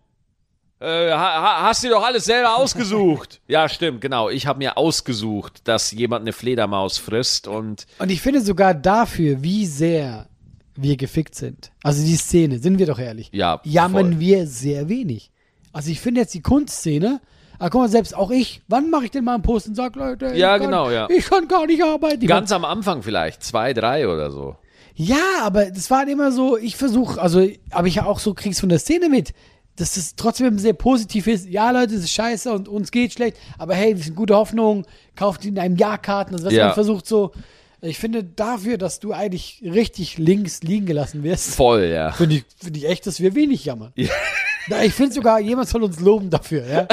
Äh, 0.80 1.10
ha, 1.10 1.18
ha- 1.42 1.62
hast 1.66 1.82
dir 1.82 1.90
doch 1.90 2.04
alles 2.04 2.24
selber 2.26 2.56
ausgesucht. 2.56 3.40
ja, 3.48 3.68
stimmt, 3.68 4.00
genau. 4.00 4.28
Ich 4.30 4.46
habe 4.46 4.58
mir 4.58 4.76
ausgesucht, 4.76 5.62
dass 5.66 5.90
jemand 5.90 6.22
eine 6.22 6.32
Fledermaus 6.32 6.98
frisst 6.98 7.48
und 7.48 7.86
Und 7.98 8.10
ich 8.10 8.20
finde 8.20 8.40
sogar 8.40 8.74
dafür, 8.74 9.42
wie 9.42 9.66
sehr 9.66 10.28
wir 10.76 10.96
gefickt 10.96 11.34
sind. 11.34 11.72
Also 11.82 12.04
die 12.04 12.14
Szene, 12.14 12.60
sind 12.60 12.78
wir 12.78 12.86
doch 12.86 13.00
ehrlich. 13.00 13.30
Ja, 13.32 13.60
Jammern 13.64 14.12
voll. 14.12 14.20
wir 14.20 14.46
sehr 14.46 14.88
wenig. 14.88 15.32
Also 15.72 15.90
ich 15.90 16.00
finde 16.00 16.20
jetzt 16.20 16.34
die 16.34 16.42
Kunstszene, 16.42 17.20
aber 17.58 17.70
guck 17.70 17.80
mal, 17.82 17.88
selbst 17.88 18.14
auch 18.16 18.30
ich, 18.30 18.62
wann 18.68 18.88
mache 18.90 19.06
ich 19.06 19.10
denn 19.10 19.24
mal 19.24 19.34
einen 19.34 19.42
Post 19.42 19.66
und 19.66 19.74
sag, 19.74 19.96
Leute, 19.96 20.26
Ja, 20.36 20.54
ich 20.54 20.60
kann, 20.62 20.70
genau, 20.70 20.90
ja. 20.90 21.08
ich 21.10 21.24
kann 21.26 21.48
gar 21.48 21.66
nicht 21.66 21.82
arbeiten. 21.82 22.22
Ich 22.22 22.28
ganz 22.28 22.52
am 22.52 22.64
Anfang 22.64 23.02
vielleicht, 23.02 23.42
zwei, 23.42 23.72
drei 23.74 24.06
oder 24.06 24.30
so. 24.30 24.54
Ja, 24.94 25.16
aber 25.42 25.66
das 25.66 25.90
war 25.90 26.06
immer 26.08 26.30
so, 26.30 26.56
ich 26.56 26.76
versuche, 26.76 27.20
also, 27.20 27.44
aber 27.70 27.88
ich 27.88 28.00
auch 28.00 28.20
so 28.20 28.32
krieg's 28.34 28.60
von 28.60 28.68
der 28.68 28.78
Szene 28.78 29.08
mit, 29.08 29.32
dass 29.78 29.94
das 29.94 30.14
trotzdem 30.16 30.58
sehr 30.58 30.72
positiv 30.74 31.26
ist. 31.26 31.46
Ja, 31.48 31.70
Leute, 31.70 31.94
es 31.94 32.04
ist 32.04 32.12
scheiße 32.12 32.52
und 32.52 32.68
uns 32.68 32.90
geht 32.90 33.12
schlecht, 33.12 33.36
aber 33.58 33.74
hey, 33.74 33.96
wir 33.96 34.02
sind 34.04 34.16
gute 34.16 34.34
Hoffnung, 34.36 34.84
kauft 35.16 35.44
in 35.44 35.58
einem 35.58 35.76
Jahr 35.76 35.98
Karten, 35.98 36.34
also 36.34 36.46
was 36.46 36.52
Ja. 36.52 36.66
man 36.66 36.74
versucht 36.74 37.06
so. 37.06 37.32
Ich 37.80 37.96
finde 37.98 38.24
dafür, 38.24 38.76
dass 38.76 38.98
du 38.98 39.12
eigentlich 39.12 39.62
richtig 39.64 40.18
links 40.18 40.62
liegen 40.62 40.84
gelassen 40.86 41.22
wirst, 41.22 41.54
Voll, 41.54 41.84
ja. 41.84 42.10
finde 42.10 42.36
ich, 42.36 42.44
finde 42.60 42.78
ich 42.80 42.86
echt, 42.88 43.06
dass 43.06 43.20
wir 43.20 43.34
wenig 43.36 43.64
jammern. 43.64 43.92
Ja, 43.94 44.82
ich 44.82 44.92
finde 44.92 45.14
sogar, 45.14 45.38
jemand 45.40 45.68
soll 45.68 45.84
uns 45.84 46.00
loben 46.00 46.28
dafür, 46.28 46.66
ja, 46.66 46.88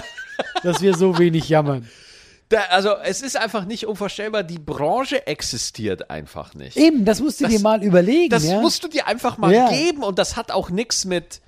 dass 0.64 0.82
wir 0.82 0.96
so 0.96 1.18
wenig 1.18 1.50
jammern. 1.50 1.90
Da, 2.50 2.60
also 2.70 2.92
es 3.04 3.24
ist 3.24 3.36
einfach 3.36 3.66
nicht 3.66 3.88
unvorstellbar, 3.88 4.44
die 4.44 4.60
Branche 4.60 5.26
existiert 5.26 6.12
einfach 6.12 6.54
nicht. 6.54 6.78
Eben, 6.78 7.04
das 7.04 7.20
musst 7.20 7.40
du 7.40 7.46
Das- 7.46 7.54
dir 7.54 7.60
mal 7.62 7.84
überlegen, 7.84 8.30
Das 8.30 8.46
ja. 8.46 8.62
musst 8.62 8.84
du 8.84 8.88
dir 8.88 9.08
einfach 9.08 9.40
mal 9.40 9.52
Ja. 9.52 9.68
geben 9.70 10.04
und 10.04 10.20
das 10.20 10.36
hat 10.38 10.52
auch 10.52 10.70
nichts 10.70 11.04
mit, 11.06 11.42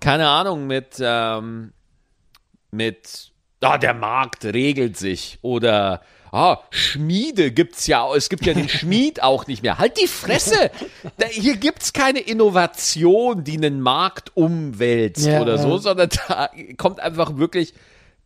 keine 0.00 0.28
Ahnung, 0.28 0.66
mit, 0.66 0.96
ähm, 1.00 1.72
mit, 2.70 3.32
ah, 3.60 3.78
der 3.78 3.94
Markt 3.94 4.44
regelt 4.44 4.96
sich 4.96 5.38
oder 5.42 6.02
ah, 6.32 6.58
Schmiede 6.70 7.50
gibt's 7.50 7.86
ja, 7.86 8.06
es 8.14 8.28
gibt 8.28 8.44
ja 8.44 8.54
den 8.54 8.68
Schmied 8.68 9.22
auch 9.22 9.46
nicht 9.46 9.62
mehr. 9.62 9.78
Halt 9.78 10.00
die 10.00 10.06
Fresse! 10.06 10.70
Da, 11.18 11.26
hier 11.26 11.56
gibt's 11.56 11.92
keine 11.92 12.20
Innovation, 12.20 13.44
die 13.44 13.56
einen 13.56 13.80
Markt 13.80 14.36
umwälzt 14.36 15.26
Ja, 15.26 15.40
oder 15.40 15.58
so, 15.58 15.70
ja. 15.70 15.78
sondern 15.78 16.08
da 16.28 16.50
kommt 16.76 17.00
einfach 17.00 17.36
wirklich 17.36 17.74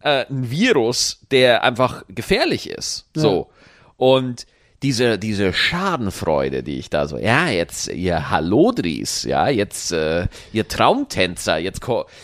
äh, 0.03 0.27
ein 0.29 0.51
Virus, 0.51 1.21
der 1.31 1.63
einfach 1.63 2.05
gefährlich 2.09 2.69
ist. 2.69 3.07
So. 3.15 3.51
Und 3.97 4.47
diese, 4.83 5.19
diese 5.19 5.53
Schadenfreude, 5.53 6.63
die 6.63 6.79
ich 6.79 6.89
da 6.89 7.07
so, 7.07 7.19
ja, 7.19 7.49
jetzt 7.49 7.89
ihr 7.89 8.31
Hallodris, 8.31 9.25
ja, 9.25 9.49
jetzt 9.49 9.93
äh, 9.93 10.27
ihr 10.53 10.67
Traumtänzer, 10.69 11.59
jetzt 11.59 11.81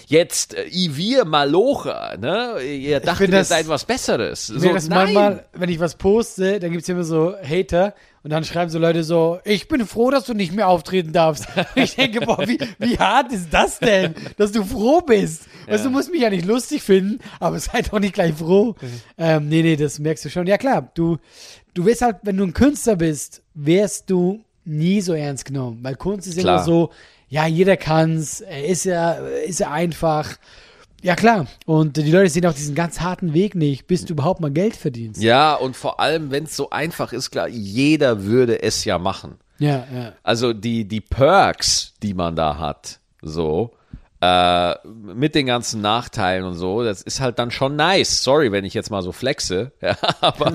jetzt 0.07 0.55
äh, 0.55 0.65
Ivir 0.71 1.25
Malocha, 1.25 2.17
ne? 2.17 2.63
Ihr 2.63 3.01
dachtet, 3.01 3.17
find 3.19 3.35
ihr 3.35 3.39
das- 3.41 3.49
seid 3.49 3.69
was 3.69 3.85
Besseres. 3.85 4.49
Ich 4.49 4.61
So, 4.63 4.73
das 4.73 4.89
nein. 4.89 4.99
manchmal, 5.13 5.45
wenn 5.53 5.69
ich 5.69 5.81
was 5.81 5.97
poste, 5.97 6.59
dann 6.59 6.73
gibt's 6.73 6.89
immer 6.89 7.05
so 7.05 7.35
Hater 7.43 7.95
und 8.23 8.31
dann 8.31 8.43
schreiben 8.45 8.71
so 8.71 8.79
Leute 8.79 9.05
so, 9.05 9.39
ich 9.45 9.69
bin 9.69 9.87
froh, 9.87 10.11
dass 10.11 10.25
du 10.25 10.33
nicht 10.35 10.53
mehr 10.55 10.69
auftreten 10.69 11.13
darfst. 11.13 11.47
Und 11.57 11.67
ich 11.83 11.95
denke, 11.95 12.21
boah, 12.21 12.39
wie, 12.49 12.59
wie 12.79 12.99
hart 12.99 13.33
ist 13.33 13.53
das 13.53 13.79
denn, 13.79 14.15
dass 14.39 14.51
du 14.53 14.65
froh 14.65 15.01
bist? 15.03 15.43
Weißt 15.69 15.85
du, 15.85 15.91
musst 15.91 16.11
mich 16.11 16.23
ja 16.23 16.31
nicht 16.31 16.47
lustig 16.47 16.83
finden, 16.83 17.19
aber 17.39 17.59
sei 17.61 17.83
doch 17.83 17.99
nicht 18.01 18.15
gleich 18.15 18.35
froh. 18.35 18.75
Ähm, 19.19 19.49
nee, 19.49 19.63
nee, 19.63 19.77
das 19.77 19.99
merkst 19.99 20.25
du 20.25 20.31
schon. 20.31 20.47
Ja 20.47 20.57
klar, 20.59 20.91
du, 20.95 21.19
du 21.77 21.85
wirst 21.85 22.03
halt, 22.03 22.17
wenn 22.23 22.37
du 22.37 22.45
ein 22.45 22.55
Künstler 22.55 22.97
bist, 22.97 23.43
wirst 23.55 24.11
du 24.11 24.45
nie 24.65 25.01
so 25.01 25.13
ernst 25.13 25.45
genommen, 25.45 25.79
weil 25.83 25.95
Kunst 25.95 26.27
ist 26.27 26.39
Klar. 26.39 26.57
immer 26.57 26.65
so, 26.65 26.91
ja, 27.29 27.47
jeder 27.47 27.77
kann's, 27.77 28.41
ist 28.41 28.85
ja, 28.85 29.13
ist 29.13 29.61
ja 29.61 29.71
einfach. 29.71 30.37
Ja 31.03 31.15
klar, 31.15 31.47
und 31.67 31.99
die 31.99 32.11
Leute 32.11 32.31
sehen 32.31 32.47
auch 32.47 32.55
diesen 32.55 32.75
ganz 32.75 33.01
harten 33.01 33.35
Weg 33.35 33.55
nicht, 33.55 33.87
bis 33.87 34.07
du 34.07 34.15
überhaupt 34.15 34.41
mal 34.41 34.51
Geld 34.51 34.75
verdienst. 34.75 35.23
Ja, 35.23 35.55
und 35.55 35.77
vor 35.77 36.01
allem, 36.01 36.31
wenn 36.31 36.45
es 36.45 36.57
so 36.57 36.71
einfach 36.71 37.13
ist, 37.13 37.31
klar, 37.31 37.49
jeder 37.49 38.25
würde 38.25 38.63
es 38.63 38.85
ja 38.85 38.99
machen. 38.99 39.37
Ja, 39.59 39.87
ja. 39.95 40.13
Also 40.23 40.53
die, 40.53 40.89
die 40.89 41.03
Perks, 41.03 41.93
die 42.03 42.15
man 42.15 42.35
da 42.35 42.59
hat, 42.59 42.99
so, 43.21 43.76
äh, 44.21 44.75
mit 44.87 45.35
den 45.35 45.47
ganzen 45.47 45.81
Nachteilen 45.81 46.45
und 46.45 46.55
so, 46.55 46.83
das 46.83 47.03
ist 47.03 47.21
halt 47.21 47.39
dann 47.39 47.51
schon 47.51 47.77
nice. 47.77 48.23
Sorry, 48.23 48.53
wenn 48.53 48.65
ich 48.65 48.75
jetzt 48.75 48.91
mal 48.91 49.03
so 49.03 49.13
flexe, 49.13 49.73
ja, 49.81 49.97
aber 50.21 50.55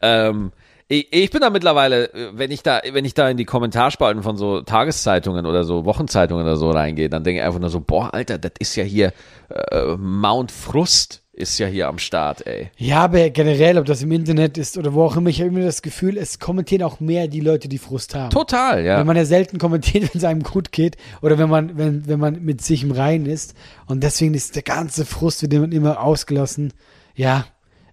ähm, 0.00 0.52
ich, 0.88 1.12
ich 1.12 1.30
bin 1.30 1.40
da 1.40 1.50
mittlerweile, 1.50 2.10
wenn 2.34 2.50
ich 2.50 2.62
da, 2.62 2.80
wenn 2.92 3.04
ich 3.04 3.14
da 3.14 3.28
in 3.28 3.36
die 3.36 3.44
Kommentarspalten 3.44 4.22
von 4.22 4.36
so 4.36 4.60
Tageszeitungen 4.60 5.46
oder 5.46 5.64
so 5.64 5.84
Wochenzeitungen 5.84 6.44
oder 6.44 6.56
so 6.56 6.70
reingehe, 6.70 7.08
dann 7.08 7.24
denke 7.24 7.40
ich 7.40 7.46
einfach 7.46 7.60
nur 7.60 7.70
so, 7.70 7.80
boah, 7.80 8.12
Alter, 8.12 8.38
das 8.38 8.52
ist 8.58 8.76
ja 8.76 8.84
hier 8.84 9.12
äh, 9.48 9.96
Mount 9.96 10.52
Frust 10.52 11.21
ist 11.34 11.58
ja 11.58 11.66
hier 11.66 11.88
am 11.88 11.98
Start, 11.98 12.46
ey. 12.46 12.70
Ja, 12.76 13.04
aber 13.04 13.30
generell, 13.30 13.78
ob 13.78 13.86
das 13.86 14.02
im 14.02 14.12
Internet 14.12 14.58
ist 14.58 14.76
oder 14.76 14.92
wo 14.92 15.02
auch 15.04 15.16
immer, 15.16 15.30
ich 15.30 15.40
habe 15.40 15.48
immer 15.48 15.60
das 15.64 15.80
Gefühl, 15.80 16.18
es 16.18 16.38
kommentieren 16.38 16.82
auch 16.82 17.00
mehr 17.00 17.26
die 17.26 17.40
Leute, 17.40 17.68
die 17.68 17.78
Frust 17.78 18.14
haben. 18.14 18.30
Total, 18.30 18.84
ja. 18.84 18.98
Wenn 18.98 19.06
man 19.06 19.16
ja 19.16 19.24
selten 19.24 19.58
kommentiert, 19.58 20.02
wenn 20.14 20.18
es 20.18 20.24
einem 20.24 20.42
gut 20.42 20.72
geht 20.72 20.96
oder 21.22 21.38
wenn 21.38 21.48
man, 21.48 21.78
wenn, 21.78 22.06
wenn 22.06 22.20
man 22.20 22.42
mit 22.44 22.60
sich 22.60 22.82
im 22.82 22.90
Reinen 22.90 23.26
ist. 23.26 23.54
Und 23.86 24.02
deswegen 24.02 24.34
ist 24.34 24.56
der 24.56 24.62
ganze 24.62 25.06
Frust, 25.06 25.40
wird 25.42 25.54
immer- 25.54 25.72
immer 25.72 26.00
ausgelassen. 26.02 26.72
Ja, 27.14 27.46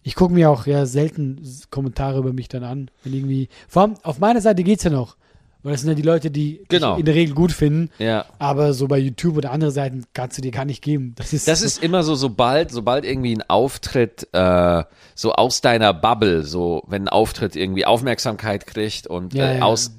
Ich 0.03 0.15
gucke 0.15 0.33
mir 0.33 0.49
auch 0.49 0.65
ja 0.65 0.85
selten 0.85 1.41
Kommentare 1.69 2.19
über 2.19 2.33
mich 2.33 2.47
dann 2.47 2.63
an. 2.63 2.89
Wenn 3.03 3.13
irgendwie. 3.13 3.49
Vor 3.67 3.81
allem 3.83 3.93
auf 4.03 4.19
meiner 4.19 4.41
Seite 4.41 4.63
geht's 4.63 4.83
ja 4.83 4.89
noch. 4.89 5.17
Weil 5.61 5.73
das 5.73 5.81
sind 5.81 5.89
ja 5.89 5.95
die 5.95 6.01
Leute, 6.03 6.31
die 6.31 6.63
Genau. 6.69 6.95
in 6.95 7.03
der 7.05 7.15
Regel 7.15 7.35
gut 7.35 7.51
finden. 7.51 7.89
Ja. 7.99 8.25
Aber 8.39 8.73
so 8.73 8.87
bei 8.87 8.97
YouTube 8.97 9.35
oder 9.37 9.51
andere 9.51 9.71
Seiten 9.71 10.05
kannst 10.13 10.37
du 10.37 10.41
dir 10.41 10.51
gar 10.51 10.63
nicht 10.65 10.81
geben. 10.81 11.13
Das 11.17 11.33
ist, 11.33 11.47
Das 11.49 11.61
ist 11.61 11.83
immer 11.83 12.03
so, 12.03 12.15
sobald, 12.15 12.71
sobald 12.71 13.03
irgendwie 13.03 13.35
ein 13.35 13.43
Auftritt 13.49 14.27
äh, 14.31 14.83
so 15.15 15.33
aus 15.33 15.59
deiner 15.59 15.93
Bubble, 15.93 16.43
so 16.43 16.83
wenn 16.87 17.03
ein 17.03 17.09
Auftritt 17.09 17.57
irgendwie 17.57 17.85
Aufmerksamkeit 17.85 18.67
kriegt 18.67 19.07
und 19.07 19.33
Ja, 19.33 19.45
äh, 19.47 19.57
ja. 19.57 19.63
aus, 19.63 19.91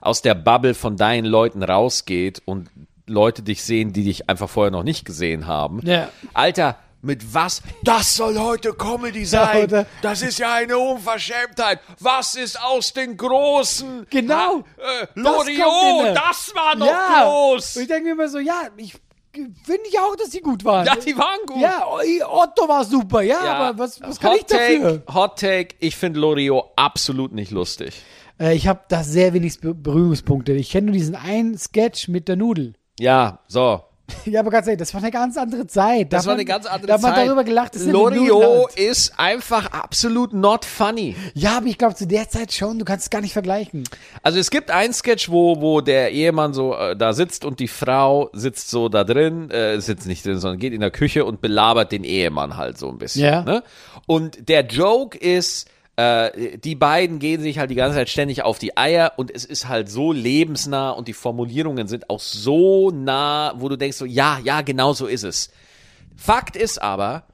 aus 0.00 0.20
der 0.22 0.34
Bubble 0.34 0.74
von 0.74 0.96
deinen 0.96 1.26
Leuten 1.26 1.62
rausgeht 1.62 2.42
und 2.44 2.68
Leute 3.06 3.42
dich 3.42 3.62
sehen, 3.62 3.92
die 3.92 4.02
dich 4.02 4.28
einfach 4.28 4.48
vorher 4.48 4.70
noch 4.72 4.82
nicht 4.82 5.04
gesehen 5.04 5.46
haben. 5.46 5.80
Ja. 5.84 6.08
Alter, 6.32 6.76
mit 7.04 7.34
was? 7.34 7.62
Das 7.82 8.16
soll 8.16 8.38
heute 8.38 8.72
Comedy 8.72 9.24
sein. 9.24 9.64
oder? 9.64 9.86
Das 10.02 10.22
ist 10.22 10.38
ja 10.38 10.54
eine 10.54 10.78
Unverschämtheit. 10.78 11.80
Was 12.00 12.34
ist 12.34 12.60
aus 12.60 12.92
den 12.92 13.16
Großen? 13.16 14.06
Genau. 14.10 14.58
Äh, 14.76 15.06
Das 15.14 15.22
Loriot, 15.22 16.00
immer. 16.00 16.12
das 16.14 16.52
war 16.54 16.76
noch 16.76 16.86
ja. 16.86 17.24
groß. 17.24 17.76
Und 17.76 17.82
ich 17.82 17.88
denke 17.88 18.04
mir 18.04 18.12
immer 18.12 18.28
so, 18.28 18.38
ja, 18.38 18.62
ich 18.76 18.94
finde 19.32 19.82
ich 19.88 19.98
auch, 19.98 20.14
dass 20.16 20.30
die 20.30 20.40
gut 20.40 20.64
waren. 20.64 20.86
Ja, 20.86 20.94
die 20.96 21.16
waren 21.16 21.40
gut. 21.46 21.60
Ja, 21.60 21.86
Otto 21.86 22.68
war 22.68 22.84
super, 22.84 23.22
ja, 23.22 23.44
Ja, 23.44 23.54
aber 23.54 23.78
was, 23.78 24.00
was 24.00 24.20
kann 24.20 24.32
Hot 24.32 24.40
ich 24.40 24.46
dafür? 24.46 25.04
Take, 25.04 25.14
Hot 25.14 25.38
Take, 25.38 25.74
ich 25.80 25.96
finde 25.96 26.20
Loriot 26.20 26.66
absolut 26.76 27.32
nicht 27.32 27.50
lustig. 27.50 28.00
Äh, 28.38 28.54
ich 28.54 28.66
habe 28.68 28.80
da 28.88 29.02
sehr 29.02 29.32
wenig 29.32 29.60
Be 29.60 29.74
Berührungspunkte. 29.74 30.52
Ich 30.52 30.70
kenne 30.70 30.86
nur 30.86 30.94
diesen 30.94 31.16
einen 31.16 31.58
Sketch 31.58 32.08
mit 32.08 32.28
der 32.28 32.36
Nudel. 32.36 32.74
Ja, 32.98 33.40
so. 33.48 33.82
Ja, 34.26 34.40
aber 34.40 34.50
ganz 34.50 34.66
ehrlich, 34.66 34.78
das 34.78 34.92
war 34.94 35.02
eine 35.02 35.10
ganz 35.10 35.36
andere 35.36 35.66
Zeit. 35.66 36.12
Das 36.12 36.22
Da 36.22 36.28
war 36.28 36.34
eine 36.34 36.44
ganz 36.44 36.64
andere 36.66 36.86
da 36.86 36.94
hat 36.94 37.02
man 37.02 37.14
Zeit. 37.14 37.26
darüber 37.26 37.44
gelacht, 37.44 37.74
ist 37.74 37.86
Loriot 37.86 38.28
Nudelland. 38.28 38.74
ist 38.76 39.18
einfach 39.18 39.66
absolut 39.72 40.32
not 40.32 40.64
funny. 40.64 41.14
Ja, 41.34 41.58
aber 41.58 41.66
ich 41.66 41.76
glaube, 41.78 41.94
zu 41.94 42.06
der 42.06 42.28
Zeit 42.28 42.52
schon, 42.52 42.78
du 42.78 42.84
kannst 42.84 43.04
es 43.06 43.10
gar 43.10 43.20
nicht 43.20 43.32
vergleichen. 43.34 43.84
Also 44.22 44.38
es 44.38 44.50
gibt 44.50 44.70
einen 44.70 44.92
Sketch, 44.94 45.30
wo, 45.30 45.60
wo 45.60 45.80
der 45.82 46.12
Ehemann 46.12 46.54
so 46.54 46.74
äh, 46.74 46.96
da 46.96 47.12
sitzt 47.12 47.44
und 47.44 47.60
die 47.60 47.68
Frau 47.68 48.30
sitzt 48.32 48.70
so 48.70 48.88
da 48.88 49.04
drin, 49.04 49.50
äh, 49.50 49.80
sitzt 49.80 50.06
nicht 50.06 50.24
drin, 50.24 50.38
sondern 50.38 50.58
geht 50.58 50.72
in 50.72 50.80
der 50.80 50.90
Küche 50.90 51.24
und 51.24 51.40
belabert 51.40 51.92
den 51.92 52.04
Ehemann 52.04 52.56
halt 52.56 52.78
so 52.78 52.88
ein 52.88 52.98
bisschen. 52.98 53.24
Ja. 53.24 53.42
Ne? 53.42 53.62
Und 54.06 54.48
der 54.48 54.64
Joke 54.66 55.16
ist, 55.18 55.68
äh, 55.96 56.58
die 56.58 56.74
beiden 56.74 57.18
gehen 57.20 57.40
sich 57.40 57.58
halt 57.58 57.70
die 57.70 57.76
ganze 57.76 57.96
Zeit 57.96 58.08
ständig 58.08 58.42
auf 58.42 58.58
die 58.58 58.76
Eier 58.76 59.12
und 59.16 59.30
es 59.30 59.44
ist 59.44 59.68
halt 59.68 59.88
so 59.88 60.12
lebensnah 60.12 60.90
und 60.90 61.06
die 61.06 61.12
Formulierungen 61.12 61.86
sind 61.86 62.10
auch 62.10 62.20
so 62.20 62.90
nah, 62.90 63.54
wo 63.56 63.68
du 63.68 63.76
denkst 63.76 63.96
so, 63.96 64.04
ja, 64.04 64.40
ja, 64.42 64.62
genau 64.62 64.92
so 64.92 65.06
ist 65.06 65.22
es. 65.22 65.50
Fakt 66.16 66.56
ist 66.56 66.82
aber, 66.82 67.24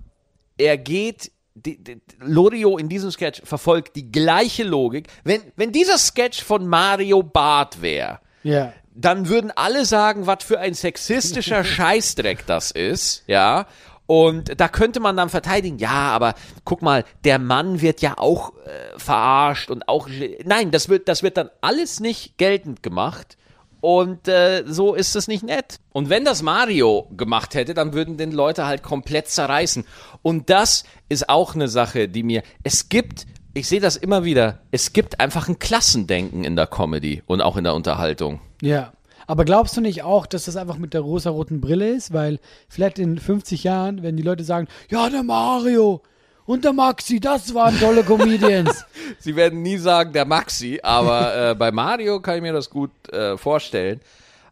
er 0.59 0.76
geht, 0.76 1.33
die, 1.55 1.83
die, 1.83 2.00
Loriot 2.21 2.81
in 2.81 2.88
diesem 2.88 3.11
Sketch 3.11 3.43
verfolgt 3.45 3.97
die 3.97 4.12
gleiche 4.12 4.64
Logik. 4.64 5.09
Wenn, 5.25 5.40
wenn 5.57 5.73
dieser 5.73 5.99
Sketch 5.99 6.43
von 6.43 6.67
Mario 6.67 7.23
Barth 7.23 7.81
wäre, 7.81 8.21
Ja. 8.43 8.73
dann 8.95 9.29
würden 9.29 9.50
alle 9.55 9.85
sagen, 9.87 10.26
was 10.26 10.45
für 10.45 10.59
ein 10.61 10.75
sexistischer 10.75 11.64
Scheißdreck 11.64 12.47
das 12.47 12.71
ist, 12.71 13.25
ja. 13.26 13.67
Und 14.11 14.61
da 14.61 14.67
könnte 14.67 14.99
man 14.99 15.17
dann 15.17 15.29
verteidigen, 15.29 15.79
ja, 15.79 16.11
aber 16.11 16.35
guck 16.64 16.83
mal, 16.83 17.05
der 17.23 17.38
Mann 17.38 17.81
wird 17.81 18.02
ja 18.02 18.19
auch 18.19 18.55
äh, 18.57 18.99
verarscht 18.99 19.71
und 19.71 19.88
auch. 19.88 20.09
Nein, 20.45 20.73
das 20.73 20.88
wird, 20.88 21.07
das 21.07 21.23
wird 21.23 21.37
dann 21.37 21.49
alles 21.61 22.00
nicht 22.00 22.37
geltend 22.37 22.83
gemacht. 22.83 23.38
Und 23.81 24.26
äh, 24.26 24.64
so 24.67 24.97
ist 24.97 25.14
es 25.14 25.29
nicht 25.29 25.45
nett. 25.45 25.79
Und 25.93 26.09
wenn 26.09 26.25
das 26.25 26.43
Mario 26.43 27.07
gemacht 27.17 27.55
hätte, 27.55 27.73
dann 27.73 27.93
würden 27.93 28.17
den 28.17 28.33
Leute 28.33 28.67
halt 28.67 28.83
komplett 28.83 29.29
zerreißen. 29.29 29.85
Und 30.23 30.50
das 30.50 30.83
ist 31.09 31.29
auch 31.29 31.55
eine 31.55 31.69
Sache, 31.69 32.09
die 32.09 32.25
mir. 32.25 32.43
Es 32.64 32.88
gibt, 32.88 33.29
ich 33.55 33.69
sehe 33.69 33.81
das 33.81 33.97
immer 33.97 34.25
wieder, 34.25 34.59
es 34.73 34.93
gibt 34.93 35.21
einfach 35.21 35.47
ein 35.47 35.61
Klassendenken 35.61 36.43
in 36.43 36.57
der 36.57 36.67
Comedy 36.67 37.23
und 37.26 37.43
auch 37.43 37.57
in 37.57 37.62
der 37.62 37.75
Unterhaltung. 37.75 38.40
Ja. 38.61 38.93
Aber 39.30 39.44
glaubst 39.44 39.76
du 39.76 39.80
nicht 39.80 40.02
auch, 40.02 40.26
dass 40.26 40.46
das 40.46 40.56
einfach 40.56 40.76
mit 40.76 40.92
der 40.92 41.02
rosa-roten 41.02 41.60
Brille 41.60 41.88
ist? 41.88 42.12
Weil 42.12 42.40
vielleicht 42.68 42.99
in 42.99 43.16
50 43.16 43.62
Jahren, 43.62 44.02
wenn 44.02 44.16
die 44.16 44.25
Leute 44.25 44.42
sagen, 44.42 44.66
ja, 44.88 45.08
der 45.08 45.22
Mario 45.22 46.02
und 46.46 46.64
der 46.64 46.72
Maxi, 46.72 47.20
das 47.20 47.54
waren 47.54 47.78
tolle 47.78 48.02
Comedians. 48.02 48.84
Sie 49.20 49.37
werden 49.37 49.62
nie 49.62 49.76
sagen, 49.76 50.12
der 50.12 50.25
Maxi, 50.25 50.80
aber 50.82 51.37
äh, 51.50 51.54
bei 51.54 51.70
Mario 51.70 52.18
kann 52.18 52.34
ich 52.34 52.42
mir 52.42 52.52
das 52.52 52.70
gut 52.70 52.90
äh, 53.12 53.37
vorstellen. 53.37 54.00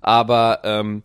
Aber 0.01 0.61
ähm, 0.63 1.03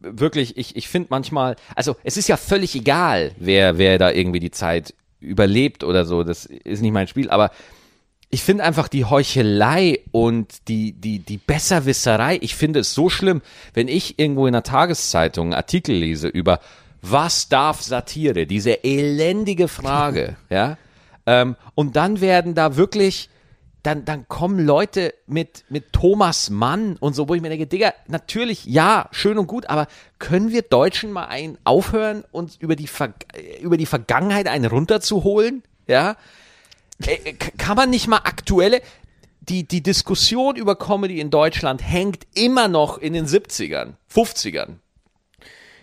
wirklich, 0.00 0.56
ich, 0.56 0.74
ich 0.74 0.88
finde 0.88 1.06
manchmal, 1.10 1.54
also 1.76 1.94
es 2.02 2.16
ist 2.16 2.26
ja 2.26 2.36
völlig 2.36 2.74
egal, 2.74 3.30
wer, 3.38 3.78
wer 3.78 3.98
da 3.98 4.10
irgendwie 4.10 4.40
die 4.40 4.50
Zeit 4.50 4.94
überlebt 5.20 5.84
oder 5.84 6.06
so, 6.06 6.24
das 6.24 6.44
ist 6.44 6.82
nicht 6.82 6.92
mein 6.92 7.06
Spiel, 7.06 7.30
aber 7.30 7.52
ich 8.30 8.42
finde 8.42 8.64
einfach 8.64 8.88
die 8.88 9.04
Heuchelei 9.04 10.00
und 10.10 10.68
die, 10.68 10.92
die, 10.92 11.20
die 11.20 11.38
Besserwisserei, 11.38 12.38
ich 12.40 12.56
finde 12.56 12.80
es 12.80 12.92
so 12.92 13.08
schlimm, 13.08 13.40
wenn 13.72 13.88
ich 13.88 14.18
irgendwo 14.18 14.46
in 14.46 14.54
einer 14.54 14.62
Tageszeitung 14.62 15.46
einen 15.46 15.54
Artikel 15.54 15.94
lese 15.94 16.28
über 16.28 16.60
was 17.02 17.48
darf 17.48 17.82
Satire, 17.82 18.46
diese 18.46 18.82
elendige 18.84 19.68
Frage, 19.68 20.36
ja, 20.50 20.76
ähm, 21.26 21.56
und 21.74 21.96
dann 21.96 22.20
werden 22.20 22.54
da 22.54 22.76
wirklich, 22.76 23.28
dann, 23.82 24.04
dann 24.04 24.26
kommen 24.26 24.64
Leute 24.64 25.14
mit, 25.26 25.64
mit 25.68 25.92
Thomas 25.92 26.50
Mann 26.50 26.96
und 26.98 27.14
so, 27.14 27.28
wo 27.28 27.34
ich 27.34 27.42
mir 27.42 27.48
denke, 27.48 27.66
Digga, 27.66 27.92
natürlich, 28.08 28.64
ja, 28.64 29.08
schön 29.12 29.38
und 29.38 29.46
gut, 29.46 29.68
aber 29.68 29.86
können 30.18 30.50
wir 30.50 30.62
Deutschen 30.62 31.12
mal 31.12 31.26
ein 31.26 31.58
aufhören, 31.64 32.24
uns 32.32 32.56
über 32.56 32.74
die, 32.74 32.88
Ver 32.88 33.14
über 33.60 33.76
die 33.76 33.86
Vergangenheit 33.86 34.48
einen 34.48 34.64
runterzuholen, 34.64 35.62
ja? 35.86 36.16
Äh, 37.04 37.32
k- 37.34 37.50
kann 37.58 37.76
man 37.76 37.90
nicht 37.90 38.06
mal 38.08 38.18
aktuelle, 38.18 38.80
die, 39.40 39.66
die 39.66 39.82
Diskussion 39.82 40.56
über 40.56 40.76
Comedy 40.76 41.20
in 41.20 41.30
Deutschland 41.30 41.82
hängt 41.86 42.26
immer 42.34 42.68
noch 42.68 42.98
in 42.98 43.12
den 43.12 43.26
70ern, 43.26 43.94
50ern. 44.12 44.76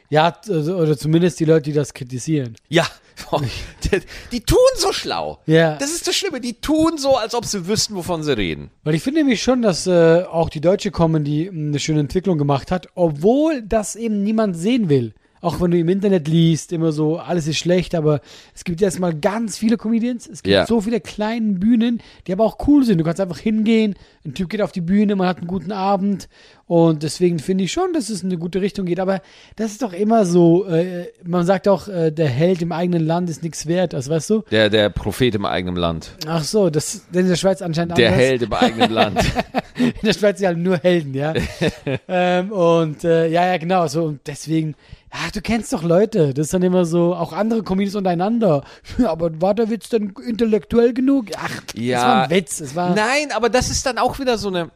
ja, 0.10 0.38
also, 0.50 0.76
oder 0.78 0.98
zumindest 0.98 1.40
die 1.40 1.46
Leute, 1.46 1.64
die 1.64 1.74
das 1.74 1.94
kritisieren. 1.94 2.56
Ja, 2.68 2.86
die, 3.84 4.02
die 4.32 4.42
tun 4.42 4.58
so 4.78 4.92
schlau. 4.92 5.40
Ja. 5.46 5.76
Das 5.78 5.92
ist 5.94 6.08
das 6.08 6.16
Schlimme, 6.16 6.42
die 6.42 6.56
tun 6.60 6.98
so, 6.98 7.16
als 7.16 7.36
ob 7.36 7.46
sie 7.46 7.68
wüssten, 7.68 7.96
wovon 7.96 8.24
sie 8.24 8.36
reden. 8.36 8.70
Weil 8.84 8.96
ich 8.96 9.04
finde 9.04 9.20
nämlich 9.22 9.42
schon, 9.42 9.62
dass 9.62 9.88
äh, 9.88 10.24
auch 10.24 10.50
die 10.50 10.62
deutsche 10.62 10.92
Comedy 10.92 11.50
mh, 11.52 11.70
eine 11.70 11.80
schöne 11.80 12.00
Entwicklung 12.02 12.38
gemacht 12.38 12.70
hat, 12.72 12.88
obwohl 12.96 13.62
das 13.62 13.96
eben 13.96 14.24
niemand 14.24 14.58
sehen 14.58 14.90
will. 14.90 15.14
Auch 15.44 15.60
wenn 15.60 15.72
du 15.72 15.78
im 15.78 15.90
Internet 15.90 16.28
liest, 16.28 16.72
immer 16.72 16.94
so, 16.94 17.18
alles 17.20 17.48
ist 17.48 17.58
schlecht, 17.58 17.96
aber 17.96 18.22
es 18.56 18.64
gibt 18.64 18.82
erstmal 18.82 19.14
ganz 19.14 19.58
viele 19.58 19.76
Comedians. 19.78 20.26
Es 20.28 20.42
gibt 20.42 20.54
Ja. 20.54 20.66
so 20.66 20.80
viele 20.82 21.02
kleine 21.02 21.54
Bühnen, 21.54 22.02
die 22.26 22.32
aber 22.34 22.46
auch 22.46 22.58
cool 22.68 22.86
sind. 22.86 22.98
Du 22.98 23.04
kannst 23.04 23.20
einfach 23.20 23.38
hingehen, 23.40 23.96
ein 24.26 24.34
Typ 24.34 24.50
geht 24.50 24.62
auf 24.62 24.72
die 24.72 24.80
Bühne, 24.82 25.18
man 25.18 25.28
hat 25.28 25.40
einen 25.40 25.48
guten 25.48 25.74
Abend. 25.74 26.30
Und 26.66 27.04
deswegen 27.04 27.40
finde 27.40 27.66
ich 27.66 27.74
schon, 27.74 27.92
dass 27.94 28.10
es 28.10 28.24
in 28.24 28.30
eine 28.30 28.38
gute 28.40 28.62
Richtung 28.62 28.86
geht. 28.86 29.02
Aber 29.02 29.22
das 29.58 29.72
ist 29.72 29.82
doch 29.82 29.92
immer 29.92 30.26
so, 30.26 30.66
äh, 30.66 31.08
man 31.26 31.46
sagt 31.46 31.68
auch, 31.68 31.90
äh, 31.90 32.10
der 32.12 32.30
Held 32.30 32.62
im 32.62 32.72
eigenen 32.72 33.06
Land 33.06 33.30
ist 33.30 33.44
nichts 33.44 33.68
wert. 33.68 33.94
Also 33.94 34.12
weißt 34.12 34.30
du? 34.30 34.44
Der, 34.50 34.70
der 34.70 34.90
Prophet 34.90 35.36
im 35.36 35.46
eigenen 35.46 35.76
Land. 35.76 36.16
Ach 36.26 36.42
so, 36.44 36.70
das 36.70 36.96
ist 36.96 37.16
in 37.16 37.28
der 37.28 37.36
Schweiz 37.36 37.62
anscheinend 37.62 37.98
Der 37.98 38.08
anders. 38.14 38.22
Held 38.26 38.42
im 38.44 38.54
eigenen 38.54 38.92
Land. 38.92 39.20
In 39.76 39.92
der 40.04 40.14
Schweiz 40.14 40.38
sind 40.38 40.46
halt 40.46 40.60
nur 40.60 40.78
Helden, 40.78 41.16
ja. 41.16 41.34
ähm, 42.08 42.52
und 42.52 43.04
äh, 43.04 43.28
ja, 43.28 43.48
ja, 43.48 43.58
genau. 43.58 43.88
So, 43.88 44.04
und 44.04 44.20
deswegen, 44.28 44.76
ja, 45.14 45.30
du 45.32 45.42
kennst 45.42 45.72
doch 45.74 45.84
Leute. 45.84 46.34
Das 46.34 46.48
ist 46.48 46.54
dann 46.54 46.64
immer 46.64 46.86
so, 46.86 47.16
auch 47.16 47.34
andere 47.34 47.62
Comedians 47.64 47.96
untereinander. 47.96 48.64
Aber 49.06 49.40
war 49.42 49.54
der 49.54 49.70
Witz 49.70 49.90
denn 49.90 50.14
intellektuell 50.26 50.94
genug? 50.94 51.28
Ach, 51.38 51.62
Ja. 51.76 51.98
es 52.00 52.04
war 52.06 52.24
ein 52.24 52.30
Witz. 52.32 52.60
Es 52.60 52.76
war, 52.76 52.96
Nein, 52.96 53.32
aber 53.34 53.50
das 53.50 53.70
ist 53.70 53.86
dann 53.86 53.98
auch 53.98 54.18
wieder 54.20 54.38
so 54.38 54.48
eine. 54.50 54.72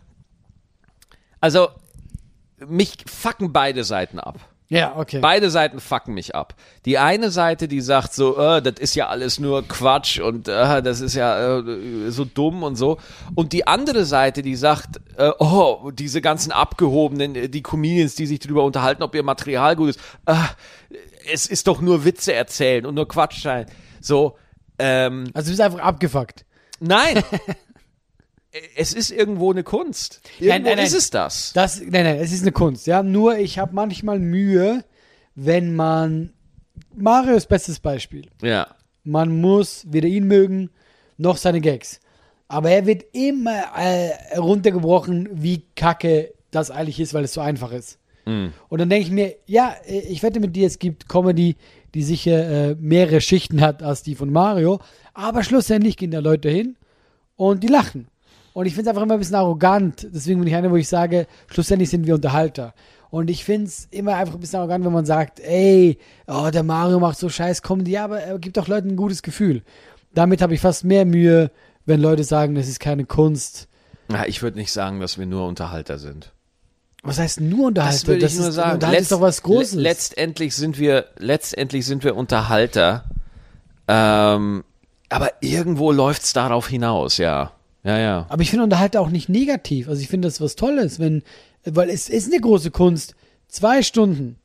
Also, 1.42 1.70
mich 2.68 2.98
fucken 3.08 3.52
beide 3.54 3.84
Seiten 3.84 4.20
ab. 4.20 4.40
Ja, 4.70 4.98
okay. 4.98 5.20
Beide 5.20 5.50
Seiten 5.50 5.80
fucken 5.80 6.14
mich 6.14 6.36
ab. 6.36 6.54
Die 6.86 6.98
eine 6.98 7.32
Seite, 7.32 7.70
die 7.70 7.80
sagt 7.80 8.14
so, 8.14 8.38
äh, 8.38 8.62
das 8.62 8.76
ist 8.80 8.96
ja 8.96 9.08
alles 9.08 9.40
nur 9.40 9.66
Quatsch 9.66 10.20
und 10.20 10.50
äh, 10.50 10.84
das 10.84 11.00
ist 11.00 11.16
ja 11.16 11.60
äh, 11.60 12.12
so 12.12 12.26
dumm 12.26 12.64
und 12.64 12.76
so. 12.76 12.98
Und 13.34 13.54
die 13.54 13.66
andere 13.66 14.04
Seite, 14.04 14.42
die 14.42 14.56
sagt, 14.56 15.00
äh, 15.16 15.32
oh, 15.40 15.92
diese 15.94 16.20
ganzen 16.20 16.52
Abgehobenen, 16.52 17.36
äh, 17.36 17.50
die 17.50 17.64
Comedians, 17.64 18.16
die 18.16 18.26
sich 18.26 18.40
darüber 18.40 18.66
unterhalten, 18.66 19.04
ob 19.04 19.16
ihr 19.16 19.24
Material 19.24 19.78
gut 19.78 19.92
ist, 19.92 20.00
äh, 20.26 20.34
es 21.32 21.48
ist 21.48 21.68
doch 21.68 21.80
nur 21.80 22.04
Witze 22.04 22.34
erzählen 22.34 22.86
und 22.86 22.96
nur 22.96 23.08
Quatsch 23.08 23.42
sein. 23.42 23.68
So, 24.02 24.38
ähm, 24.80 25.30
also 25.34 25.48
du 25.48 25.52
bist 25.52 25.62
einfach 25.62 25.80
abgefuckt. 25.80 26.46
nein. 26.82 27.24
es 28.76 28.94
ist 28.94 29.12
irgendwo 29.12 29.52
eine 29.52 29.64
Kunst. 29.64 30.22
Irgendwo 30.40 30.50
Nein, 30.50 30.64
nein, 30.64 30.76
nein. 30.78 30.86
ist 30.86 30.94
es 30.94 31.10
das. 31.10 31.54
Das, 31.54 31.80
nein, 31.80 32.04
nein, 32.04 32.18
es 32.20 32.32
ist 32.32 32.42
eine 32.42 32.52
Kunst, 32.52 32.88
ja. 32.88 33.04
Nur 33.04 33.38
ich 33.38 33.60
habe 33.60 33.74
manchmal 33.74 34.20
Mühe, 34.20 34.84
wenn 35.36 35.76
man 35.76 36.34
Mario 36.96 37.36
ist 37.36 37.48
bestes 37.48 37.80
Beispiel. 37.80 38.30
Ja. 38.42 38.68
Man 39.04 39.40
muss 39.40 39.86
weder 39.90 40.08
ihn 40.08 40.28
mögen 40.28 40.70
noch 41.18 41.38
seine 41.38 41.62
Gags. 41.62 42.00
Aber 42.48 42.70
er 42.70 42.86
wird 42.86 43.04
immer 43.14 43.64
äh, 43.78 44.38
runtergebrochen, 44.38 45.30
wie 45.32 45.64
kacke 45.76 46.34
das 46.52 46.72
eigentlich 46.72 47.00
ist, 47.00 47.14
weil 47.14 47.26
es 47.26 47.34
so 47.34 47.42
einfach 47.42 47.72
ist. 47.72 48.00
Und 48.28 48.82
dann 48.82 48.90
denke 48.90 49.06
ich 49.08 49.12
mir, 49.12 49.36
ja, 49.46 49.76
ich 49.86 50.22
wette 50.22 50.42
mit 50.42 50.54
dir, 50.54 50.68
es 50.68 50.80
gibt 50.80 51.08
Comedy, 51.08 51.56
die 51.94 52.04
sicher 52.04 52.72
äh, 52.72 52.76
mehrere 52.76 53.22
Schichten 53.22 53.62
hat 53.62 53.82
als 53.82 54.04
die 54.04 54.16
von 54.16 54.32
Mario. 54.32 54.80
Aber 55.14 55.44
schlussendlich 55.44 55.96
gehen 55.96 56.12
da 56.12 56.20
Leute 56.20 56.50
hin 56.50 56.76
und 57.38 57.64
die 57.64 57.68
lachen. 57.68 58.08
Und 58.58 58.66
ich 58.66 58.74
finde 58.74 58.90
es 58.90 58.90
einfach 58.90 59.04
immer 59.04 59.14
ein 59.14 59.20
bisschen 59.20 59.36
arrogant. 59.36 60.08
Deswegen 60.12 60.40
bin 60.40 60.48
ich 60.48 60.56
einer, 60.56 60.72
wo 60.72 60.78
ich 60.78 60.88
sage, 60.88 61.28
schlussendlich 61.46 61.92
sind 61.92 62.08
wir 62.08 62.16
Unterhalter. 62.16 62.74
Und 63.12 63.30
ich 63.30 63.46
finde 63.46 63.68
es 63.68 63.88
immer 63.92 64.16
einfach 64.16 64.34
ein 64.34 64.40
bisschen 64.40 64.58
arrogant, 64.58 64.84
wenn 64.84 64.92
man 64.92 65.06
sagt, 65.06 65.40
ey, 65.42 66.00
oh, 66.26 66.50
der 66.52 66.64
Mario 66.64 67.00
macht 67.00 67.20
so 67.20 67.30
scheiß 67.30 67.62
Comedy, 67.62 67.92
ja, 67.92 68.06
aber 68.06 68.20
er 68.20 68.40
gibt 68.40 68.58
doch 68.58 68.68
Leuten 68.68 68.90
ein 68.90 68.96
gutes 68.96 69.22
Gefühl. 69.22 69.62
Damit 70.16 70.42
habe 70.42 70.56
ich 70.56 70.60
fast 70.60 70.84
mehr 70.86 71.06
Mühe, 71.06 71.52
wenn 71.86 72.02
Leute 72.02 72.24
sagen, 72.24 72.56
das 72.56 72.68
ist 72.68 72.80
keine 72.80 73.06
Kunst. 73.06 73.68
Ja, 74.12 74.26
ich 74.26 74.42
würde 74.42 74.58
nicht 74.58 74.72
sagen, 74.72 75.00
dass 75.02 75.20
wir 75.20 75.28
nur 75.28 75.46
Unterhalter 75.46 76.00
sind. 76.00 76.32
Was 77.04 77.20
heißt 77.20 77.40
nur 77.42 77.68
Unterhalter? 77.68 77.96
Das 77.96 78.08
würde 78.08 78.26
ich 78.26 78.38
nur 78.40 78.48
ist, 78.50 78.56
sagen. 78.56 78.74
Unterhalter 78.74 79.00
ist 79.02 79.12
doch 79.12 79.22
was 79.22 79.44
Großes. 79.44 79.76
le- 79.76 79.84
Letztendlich 79.84 80.56
sind 80.56 80.80
wir, 80.80 81.06
letztendlich 81.20 81.86
sind 81.86 82.04
wir 82.04 82.16
Unterhalter. 82.16 83.04
Ähm, 83.88 84.64
aber 85.10 85.30
irgendwo 85.42 85.92
läuft's 85.92 86.34
darauf 86.34 86.68
hinaus, 86.68 87.18
ja. 87.18 87.52
Ja, 87.88 87.98
ja. 87.98 88.26
Aber 88.28 88.42
ich 88.42 88.50
finde 88.50 88.66
Unterhalter 88.66 89.00
auch 89.00 89.10
nicht 89.10 89.30
negativ. 89.30 89.88
Also 89.88 90.02
ich 90.02 90.10
finde 90.10 90.28
das 90.28 90.42
was 90.42 90.58
Tolles, 90.58 91.00
wenn, 91.00 91.24
weil 91.64 91.90
es 91.90 92.10
ist 92.10 92.32
eine 92.32 92.42
große 92.42 92.70
Kunst. 92.70 93.16
Zwei 93.48 93.82
Stunden. 93.82 94.36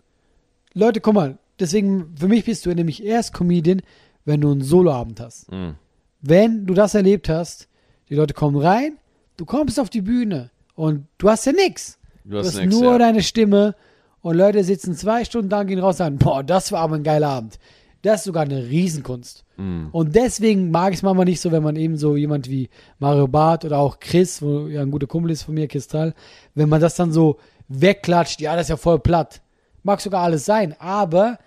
Leute, 0.74 1.00
guck 1.00 1.14
mal, 1.14 1.38
deswegen, 1.58 2.14
für 2.16 2.28
mich 2.28 2.44
bist 2.44 2.64
du 2.64 2.72
nämlich 2.72 3.02
erst 3.04 3.34
Comedian, 3.34 3.82
wenn 4.24 4.40
du 4.40 4.52
einen 4.52 4.62
Soloabend 4.62 5.18
hast. 5.18 5.50
Mhm. 5.50 5.74
Wenn 6.20 6.66
du 6.66 6.74
das 6.74 6.94
erlebt 6.94 7.28
hast, 7.28 7.66
die 8.08 8.14
Leute 8.14 8.32
kommen 8.32 8.56
rein, 8.56 8.98
du 9.36 9.44
kommst 9.44 9.80
auf 9.80 9.90
die 9.90 10.02
Bühne 10.02 10.50
und 10.76 11.08
du 11.18 11.28
hast 11.28 11.44
ja 11.44 11.52
nix. 11.52 11.98
Du 12.24 12.38
hast 12.38 12.56
nix, 12.56 12.72
nur 12.72 12.92
ja. 12.92 12.98
deine 12.98 13.24
Stimme 13.24 13.74
und 14.20 14.36
Leute 14.36 14.62
sitzen 14.62 14.94
zwei 14.94 15.24
Stunden 15.24 15.52
und 15.52 15.66
gehen 15.66 15.80
raus 15.80 15.94
und 15.94 15.98
sagen, 15.98 16.18
boah, 16.18 16.44
das 16.44 16.70
war 16.70 16.82
aber 16.82 16.94
ein 16.94 17.02
geiler 17.02 17.28
Abend. 17.30 17.58
Das 18.02 18.20
ist 18.20 18.24
sogar 18.24 18.42
eine 18.42 18.64
Riesenkunst. 18.64 19.44
Mhm. 19.56 19.88
Und 19.92 20.14
deswegen 20.14 20.70
mag 20.70 20.90
ich 20.92 20.98
es 20.98 21.02
manchmal 21.02 21.24
nicht 21.24 21.40
so, 21.40 21.52
wenn 21.52 21.62
man 21.62 21.76
eben 21.76 21.96
so 21.96 22.16
jemand 22.16 22.50
wie 22.50 22.68
Mario 22.98 23.28
Barth 23.28 23.64
oder 23.64 23.78
auch 23.78 24.00
Chris, 24.00 24.42
wo 24.42 24.66
ja 24.66 24.82
ein 24.82 24.90
guter 24.90 25.06
Kumpel 25.06 25.30
ist 25.30 25.42
von 25.42 25.54
mir, 25.54 25.68
Kristall, 25.68 26.14
wenn 26.54 26.68
man 26.68 26.80
das 26.80 26.96
dann 26.96 27.12
so 27.12 27.38
wegklatscht, 27.68 28.40
ja, 28.40 28.54
das 28.54 28.66
ist 28.66 28.70
ja 28.70 28.76
voll 28.76 28.98
platt. 28.98 29.40
Mag 29.84 30.00
sogar 30.00 30.22
alles 30.22 30.44
sein, 30.44 30.74
aber 30.78 31.38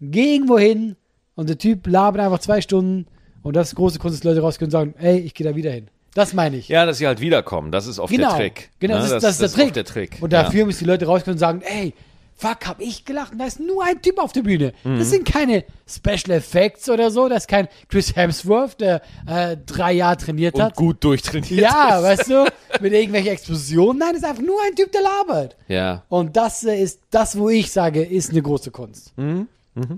geh 0.00 0.34
irgendwo 0.34 0.58
hin 0.58 0.96
und 1.34 1.48
der 1.48 1.58
Typ 1.58 1.86
labert 1.86 2.20
einfach 2.20 2.40
zwei 2.40 2.60
Stunden 2.60 3.06
und 3.42 3.56
das 3.56 3.68
ist 3.68 3.74
große 3.76 3.98
Kunst, 3.98 4.18
dass 4.18 4.24
Leute 4.24 4.40
rausgehen 4.40 4.66
und 4.66 4.72
sagen, 4.72 4.94
ey, 4.98 5.18
ich 5.18 5.34
gehe 5.34 5.46
da 5.46 5.54
wieder 5.54 5.70
hin. 5.70 5.88
Das 6.14 6.34
meine 6.34 6.56
ich. 6.56 6.68
Ja, 6.68 6.84
dass 6.84 6.98
sie 6.98 7.06
halt 7.06 7.20
wiederkommen. 7.20 7.72
Das 7.72 7.86
ist 7.86 7.98
oft 7.98 8.12
genau. 8.12 8.28
der 8.30 8.36
Trick. 8.36 8.70
Genau, 8.80 8.96
ne? 8.96 9.00
das, 9.00 9.12
ist, 9.12 9.22
das, 9.22 9.32
ist 9.32 9.40
der 9.40 9.48
Trick. 9.50 9.66
oft 9.66 9.76
der 9.76 9.84
Trick. 9.84 10.18
Und 10.20 10.32
ja. 10.32 10.42
dafür 10.42 10.66
müssen 10.66 10.84
die 10.84 10.90
Leute 10.90 11.06
rausgehen 11.06 11.34
und 11.34 11.38
sagen, 11.38 11.62
ey, 11.62 11.94
fuck, 12.42 12.66
hab 12.66 12.80
ich 12.80 13.04
gelacht 13.04 13.32
und 13.32 13.38
da 13.38 13.46
ist 13.46 13.60
nur 13.60 13.84
ein 13.84 14.02
Typ 14.02 14.18
auf 14.18 14.32
der 14.32 14.42
Bühne. 14.42 14.72
Mhm. 14.84 14.98
Das 14.98 15.10
sind 15.10 15.24
keine 15.24 15.64
Special 15.88 16.36
Effects 16.36 16.88
oder 16.88 17.10
so, 17.10 17.28
das 17.28 17.44
ist 17.44 17.48
kein 17.48 17.68
Chris 17.88 18.14
Hemsworth, 18.16 18.80
der 18.80 19.00
äh, 19.26 19.56
drei 19.64 19.92
Jahre 19.92 20.16
trainiert 20.16 20.54
Und 20.56 20.62
hat. 20.62 20.74
gut 20.76 21.02
durchtrainiert 21.04 21.60
Ja, 21.60 21.98
ist. 21.98 22.02
weißt 22.04 22.30
du, 22.30 22.44
mit 22.80 22.92
irgendwelchen 22.92 23.32
Explosionen. 23.32 23.98
Nein, 23.98 24.14
das 24.14 24.22
ist 24.22 24.28
einfach 24.28 24.42
nur 24.42 24.58
ein 24.66 24.74
Typ, 24.74 24.90
der 24.92 25.02
labert. 25.02 25.56
Ja. 25.68 26.02
Und 26.08 26.36
das 26.36 26.64
äh, 26.64 26.80
ist 26.82 27.00
das, 27.10 27.38
wo 27.38 27.48
ich 27.48 27.70
sage, 27.70 28.02
ist 28.02 28.30
eine 28.30 28.42
große 28.42 28.70
Kunst. 28.70 29.16
Mhm. 29.16 29.46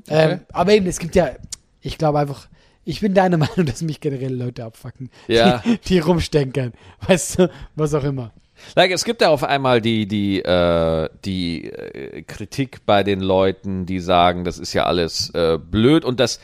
Ähm, 0.09 0.41
aber 0.53 0.73
eben, 0.73 0.87
es 0.87 0.99
gibt 0.99 1.17
ja, 1.17 1.31
ich 1.81 1.99
glaube 1.99 2.19
einfach, 2.21 2.49
ich 2.85 3.01
bin 3.01 3.15
deiner 3.15 3.37
Meinung, 3.39 3.65
dass 3.67 3.81
mich 3.83 4.01
generell 4.01 4.35
Leute 4.35 4.65
abfacken, 4.65 5.11
Ja. 5.27 5.63
die, 5.65 5.79
die 5.79 5.99
rumstenkern. 5.99 6.73
Weißt 7.09 7.39
du, 7.39 7.51
was 7.75 7.95
auch 7.95 8.05
immer. 8.05 8.33
Like, 8.77 8.91
es 8.93 9.05
gibt 9.05 9.21
ja 9.21 9.29
auf 9.31 9.43
einmal 9.45 9.81
die, 9.81 10.07
die, 10.07 10.41
äh, 10.43 11.09
die 11.25 11.71
äh, 11.71 12.23
Kritik 12.23 12.87
bei 12.87 13.03
den 13.03 13.21
Leuten, 13.21 13.87
die 13.87 14.01
sagen, 14.01 14.45
das 14.45 14.59
ist 14.59 14.73
ja 14.73 14.85
alles 14.85 15.31
äh, 15.35 15.59
blöd 15.59 16.05
und 16.05 16.21
das. 16.21 16.41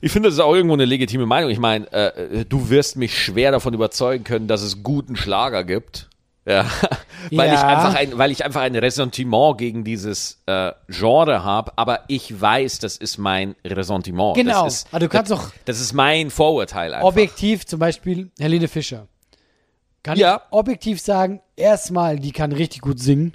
Ich 0.00 0.12
finde, 0.12 0.28
das 0.28 0.34
ist 0.34 0.40
auch 0.40 0.54
irgendwo 0.54 0.74
eine 0.74 0.84
legitime 0.84 1.26
Meinung. 1.26 1.50
Ich 1.50 1.58
meine, 1.58 1.90
äh, 1.92 2.44
du 2.44 2.68
wirst 2.70 2.96
mich 2.96 3.18
schwer 3.18 3.50
davon 3.50 3.72
überzeugen 3.74 4.24
können, 4.24 4.46
dass 4.46 4.62
es 4.62 4.82
guten 4.82 5.16
Schlager 5.16 5.64
gibt. 5.64 6.08
Ja, 6.48 6.64
weil 7.32 7.48
Ja. 7.48 7.54
ich 7.54 7.60
einfach 7.60 7.94
ein, 7.96 8.18
weil 8.18 8.30
ich 8.30 8.44
einfach 8.44 8.60
ein 8.60 8.76
Ressentiment 8.76 9.58
gegen 9.58 9.82
dieses 9.82 10.42
äh, 10.46 10.72
Genre 10.88 11.42
habe. 11.42 11.72
Aber 11.76 12.00
ich 12.08 12.40
weiß, 12.40 12.78
das 12.78 12.96
ist 12.98 13.18
mein 13.18 13.56
Ressentiment. 13.64 14.36
Genau. 14.36 14.64
Das 14.64 14.74
ist, 14.84 14.88
Aber 14.92 15.00
du 15.00 15.08
kannst 15.08 15.32
das, 15.32 15.38
doch- 15.40 15.50
Das 15.64 15.80
ist 15.80 15.92
mein 15.92 16.30
Vorurteil 16.30 16.94
einfach. 16.94 17.08
Objektiv 17.08 17.66
zum 17.66 17.80
Beispiel 17.80 18.30
Helene 18.38 18.68
Fischer. 18.68 19.08
Kann 20.06 20.16
Ja. 20.18 20.36
ich 20.46 20.52
objektiv 20.52 21.00
sagen, 21.00 21.40
erstmal, 21.56 22.18
die 22.20 22.30
kann 22.30 22.52
richtig 22.52 22.80
gut 22.80 23.00
singen 23.00 23.32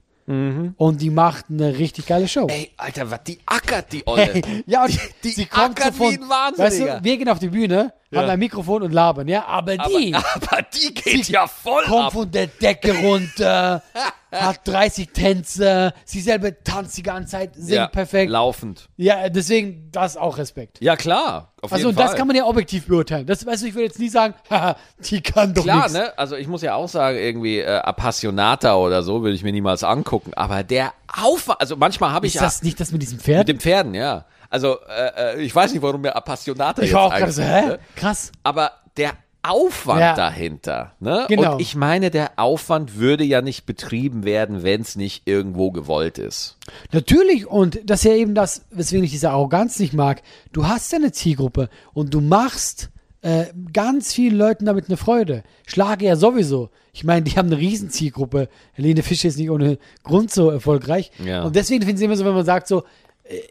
und 0.77 1.01
die 1.01 1.09
macht 1.09 1.45
eine 1.49 1.77
richtig 1.77 2.05
geile 2.05 2.25
Show. 2.29 2.43
Mhm. 2.43 2.49
Ey, 2.49 2.71
Alter, 2.77 3.11
was 3.11 3.23
die 3.23 3.39
ackert, 3.45 3.91
die 3.91 4.03
Olle. 4.07 4.41
ja, 4.65 4.85
und 4.85 4.93
die, 4.93 4.99
die 5.25 5.29
sie 5.31 5.45
kommt 5.45 5.77
so 5.77 5.83
ackert 5.83 5.95
von, 5.95 6.11
wie 6.11 6.13
ein 6.15 6.21
weißt 6.21 6.57
Wahnsinniger. 6.59 6.97
du, 6.99 7.03
wir 7.03 7.17
gehen 7.17 7.27
auf 7.29 7.39
die 7.39 7.49
Bühne, 7.49 7.93
haben 8.19 8.29
ein 8.29 8.39
Mikrofon 8.39 8.83
und 8.83 8.91
labern, 8.91 9.27
ja, 9.27 9.45
aber 9.45 9.77
die 9.77 10.13
aber, 10.15 10.25
aber 10.35 10.61
die 10.63 10.93
geht 10.93 11.29
ja 11.29 11.47
voll 11.47 11.83
kommt 11.85 12.05
ab. 12.07 12.13
von 12.13 12.29
der 12.31 12.47
Decke 12.47 12.93
runter, 12.97 13.81
hat 14.31 14.59
30 14.67 15.09
Tänze, 15.11 15.93
sie 16.05 16.21
selber 16.21 16.51
tanzt 16.63 16.97
die 16.97 17.03
ganze 17.03 17.31
Zeit, 17.31 17.55
singt 17.55 17.69
ja, 17.69 17.87
perfekt. 17.87 18.31
Laufend. 18.31 18.89
Ja, 18.97 19.29
deswegen, 19.29 19.89
das 19.91 20.13
ist 20.13 20.17
auch 20.17 20.37
Respekt. 20.37 20.79
Ja, 20.81 20.95
klar. 20.95 21.51
Auf 21.61 21.71
Also, 21.73 21.87
jeden 21.87 21.89
und 21.89 21.99
das 21.99 22.11
Fall. 22.11 22.17
kann 22.17 22.27
man 22.27 22.35
ja 22.35 22.45
objektiv 22.45 22.87
beurteilen. 22.87 23.25
Das, 23.27 23.45
weißt 23.45 23.63
du, 23.63 23.67
ich 23.67 23.73
würde 23.75 23.85
jetzt 23.85 23.99
nie 23.99 24.09
sagen, 24.09 24.33
die 25.09 25.21
kann 25.21 25.53
doch 25.53 25.63
Klar, 25.63 25.77
nichts. 25.83 25.93
ne? 25.93 26.17
Also 26.17 26.35
ich 26.35 26.47
muss 26.47 26.61
ja 26.61 26.75
auch 26.75 26.87
sagen, 26.89 27.17
irgendwie 27.17 27.59
äh, 27.59 27.67
Appassionata 27.77 28.75
oder 28.75 29.03
so 29.03 29.23
will 29.23 29.33
ich 29.33 29.43
mir 29.43 29.51
niemals 29.51 29.83
angucken. 29.83 30.33
Aber 30.35 30.63
der 30.63 30.93
Aufwand, 31.21 31.59
also 31.61 31.75
manchmal 31.75 32.11
habe 32.11 32.25
ich 32.25 32.35
Ist 32.35 32.41
ja 32.41 32.47
das 32.47 32.63
nicht 32.63 32.79
das 32.79 32.91
mit 32.91 33.01
diesem 33.01 33.17
mit 33.17 33.25
Pferd? 33.25 33.47
den 33.47 33.59
Pferden, 33.59 33.93
ja. 33.93 34.25
Also 34.51 34.77
äh, 34.87 35.37
äh, 35.37 35.41
ich 35.41 35.55
weiß 35.55 35.73
nicht, 35.73 35.81
warum 35.81 36.01
mir 36.01 36.15
Appassionata 36.15 36.81
Ich 36.83 36.89
jetzt 36.89 36.95
war 36.95 37.05
auch 37.05 37.15
gerade 37.17 37.31
so, 37.31 37.41
hä? 37.41 37.65
ne? 37.65 37.79
Krass. 37.95 38.31
Aber 38.43 38.71
der 38.97 39.13
Aufwand 39.43 40.01
Ja. 40.01 40.13
dahinter, 40.13 40.91
ne? 40.99 41.25
Genau. 41.27 41.53
Und 41.53 41.61
ich 41.61 41.73
meine, 41.75 42.11
der 42.11 42.33
Aufwand 42.35 42.97
würde 42.97 43.23
ja 43.23 43.41
nicht 43.41 43.65
betrieben 43.65 44.23
werden, 44.23 44.61
wenn 44.61 44.81
es 44.81 44.95
nicht 44.95 45.23
irgendwo 45.27 45.71
gewollt 45.71 46.19
ist. 46.19 46.57
Natürlich, 46.91 47.47
und 47.47 47.79
das 47.85 48.01
ist 48.01 48.11
ja 48.11 48.15
eben 48.15 48.35
das, 48.35 48.65
weswegen 48.69 49.03
ich 49.03 49.09
diese 49.11 49.31
Arroganz 49.31 49.79
nicht 49.79 49.93
mag. 49.93 50.21
Du 50.51 50.67
hast 50.67 50.91
ja 50.91 50.99
eine 50.99 51.11
Zielgruppe 51.11 51.69
und 51.93 52.13
du 52.13 52.21
machst 52.21 52.89
äh, 53.23 53.45
ganz 53.73 54.13
vielen 54.13 54.35
Leuten 54.35 54.65
damit 54.65 54.89
eine 54.89 54.97
Freude. 54.97 55.43
Schlage 55.65 56.05
ja 56.05 56.15
sowieso. 56.15 56.69
Ich 56.93 57.03
meine, 57.03 57.21
die 57.23 57.31
haben 57.37 57.47
eine 57.47 57.57
riesen 57.57 57.89
Zielgruppe. 57.89 58.49
Helene 58.73 59.01
Fischer 59.01 59.27
ist 59.29 59.37
nicht 59.37 59.49
ohne 59.49 59.77
Grund 60.03 60.31
so 60.31 60.49
erfolgreich. 60.49 61.11
Ja. 61.23 61.43
Und 61.43 61.55
deswegen 61.55 61.81
finde 61.83 61.93
ich 61.93 62.01
es 62.01 62.05
immer 62.05 62.17
so, 62.17 62.25
wenn 62.25 62.33
man 62.33 62.45
sagt 62.45 62.67
so, 62.67 62.83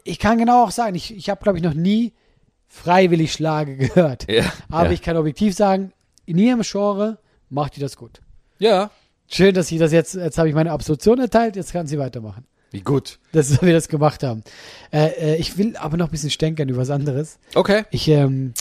ich 0.03 0.19
kann 0.19 0.37
genau 0.37 0.63
auch 0.65 0.71
sagen, 0.71 0.95
ich, 0.95 1.15
ich 1.15 1.29
habe, 1.29 1.41
glaube 1.43 1.57
ich, 1.57 1.63
noch 1.63 1.73
nie 1.73 2.13
freiwillig 2.67 3.33
Schlage 3.33 3.75
gehört. 3.87 4.31
Ja, 4.31 4.51
Aber 4.69 4.87
ja. 4.87 4.91
ich 4.91 5.01
kann 5.01 5.17
objektiv 5.17 5.55
sagen, 5.55 5.91
in 6.25 6.37
ihrem 6.37 6.61
Genre 6.61 7.17
macht 7.49 7.75
die 7.75 7.79
das 7.81 7.97
gut. 7.97 8.21
Ja. 8.59 8.91
Schön, 9.27 9.53
dass 9.55 9.67
sie 9.67 9.77
das 9.77 9.91
jetzt, 9.91 10.13
jetzt 10.15 10.37
habe 10.37 10.49
ich 10.49 10.55
meine 10.55 10.71
Absolution 10.71 11.19
erteilt, 11.19 11.55
jetzt 11.55 11.71
kann 11.73 11.87
sie 11.87 11.97
weitermachen. 11.97 12.45
Wie 12.71 12.81
gut. 12.81 13.19
Das 13.33 13.49
ist, 13.49 13.61
wie 13.61 13.67
wir 13.67 13.73
das 13.73 13.87
gemacht 13.89 14.23
haben. 14.23 14.43
Äh, 14.91 15.07
äh, 15.07 15.35
ich 15.37 15.57
will 15.57 15.75
aber 15.77 15.97
noch 15.97 16.07
ein 16.07 16.11
bisschen 16.11 16.29
stänkern 16.29 16.69
über 16.69 16.79
was 16.79 16.89
anderes. 16.89 17.37
Okay. 17.55 17.83
Ich, 17.91 18.07
ähm, 18.07 18.53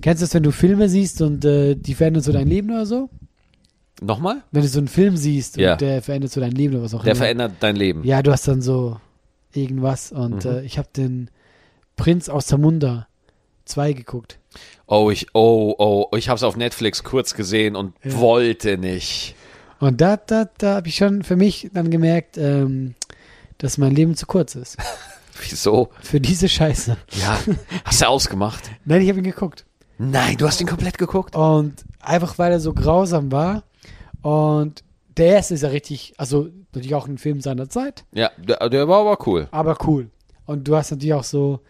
kennst 0.00 0.22
du 0.22 0.26
das, 0.26 0.34
wenn 0.34 0.42
du 0.42 0.50
Filme 0.50 0.88
siehst 0.88 1.20
und 1.20 1.44
äh, 1.44 1.74
die 1.74 1.94
verändern 1.94 2.22
so 2.22 2.32
dein 2.32 2.46
Leben 2.48 2.70
oder 2.70 2.86
so? 2.86 3.10
Nochmal? 4.00 4.42
Wenn 4.50 4.62
du 4.62 4.68
so 4.68 4.78
einen 4.78 4.88
Film 4.88 5.16
siehst 5.16 5.56
Ja. 5.58 5.72
und 5.72 5.80
der 5.82 6.00
verändert 6.02 6.32
so 6.32 6.40
dein 6.40 6.52
Leben 6.52 6.74
oder 6.74 6.84
was 6.84 6.94
auch 6.94 7.02
Der 7.02 7.12
immer. 7.12 7.18
verändert 7.22 7.52
dein 7.60 7.76
Leben. 7.76 8.02
Ja, 8.04 8.22
du 8.22 8.32
hast 8.32 8.48
dann 8.48 8.62
so 8.62 8.98
irgendwas 9.56 10.12
und 10.12 10.44
Mhm. 10.44 10.50
äh, 10.50 10.60
ich 10.62 10.78
habe 10.78 10.88
den 10.96 11.30
Prinz 11.96 12.28
aus 12.28 12.46
Zamunda 12.46 13.06
2 13.64 13.92
geguckt. 13.92 14.38
Oh, 14.86 15.10
ich, 15.10 15.28
oh, 15.34 15.74
oh, 15.78 16.16
ich 16.16 16.28
habe 16.28 16.36
es 16.36 16.42
auf 16.42 16.56
Netflix 16.56 17.02
kurz 17.02 17.34
gesehen 17.34 17.76
und 17.76 17.94
Ja. 18.04 18.18
wollte 18.18 18.76
nicht. 18.78 19.34
Und 19.80 20.00
da, 20.00 20.16
da, 20.16 20.46
da 20.58 20.76
habe 20.76 20.88
ich 20.88 20.96
schon 20.96 21.22
für 21.24 21.36
mich 21.36 21.70
dann 21.72 21.90
gemerkt, 21.90 22.36
ähm, 22.38 22.94
dass 23.58 23.78
mein 23.78 23.92
Leben 23.94 24.14
zu 24.16 24.26
kurz 24.26 24.54
ist. 24.54 24.76
Wieso? 25.48 25.88
Für 26.00 26.20
diese 26.20 26.48
Scheiße. 26.48 26.96
Ja, 27.20 27.38
hast 27.84 28.00
du 28.02 28.06
ausgemacht? 28.08 28.62
Nein, 28.84 29.02
ich 29.02 29.08
habe 29.08 29.18
ihn 29.18 29.24
geguckt. 29.24 29.64
Nein, 29.98 30.36
du 30.36 30.46
hast 30.46 30.60
ihn 30.60 30.66
komplett 30.66 30.98
geguckt? 30.98 31.34
Und 31.34 31.74
einfach 32.00 32.38
weil 32.38 32.52
er 32.52 32.60
so 32.60 32.72
grausam 32.72 33.32
war. 33.32 33.64
Und 34.22 34.83
der 35.16 35.26
erste 35.26 35.54
ist 35.54 35.62
ja 35.62 35.68
richtig, 35.68 36.14
also 36.16 36.48
natürlich 36.72 36.94
auch 36.94 37.06
ein 37.06 37.18
Film 37.18 37.40
seiner 37.40 37.68
Zeit, 37.68 38.04
Ja, 38.12 38.30
der, 38.38 38.68
der 38.68 38.88
war 38.88 39.00
aber 39.00 39.26
cool. 39.26 39.48
aber 39.50 39.76
cool. 39.86 40.10
Und 40.46 40.66
du 40.68 40.76
hast 40.76 40.90
natürlich 40.90 41.14
auch 41.14 41.24
so, 41.24 41.60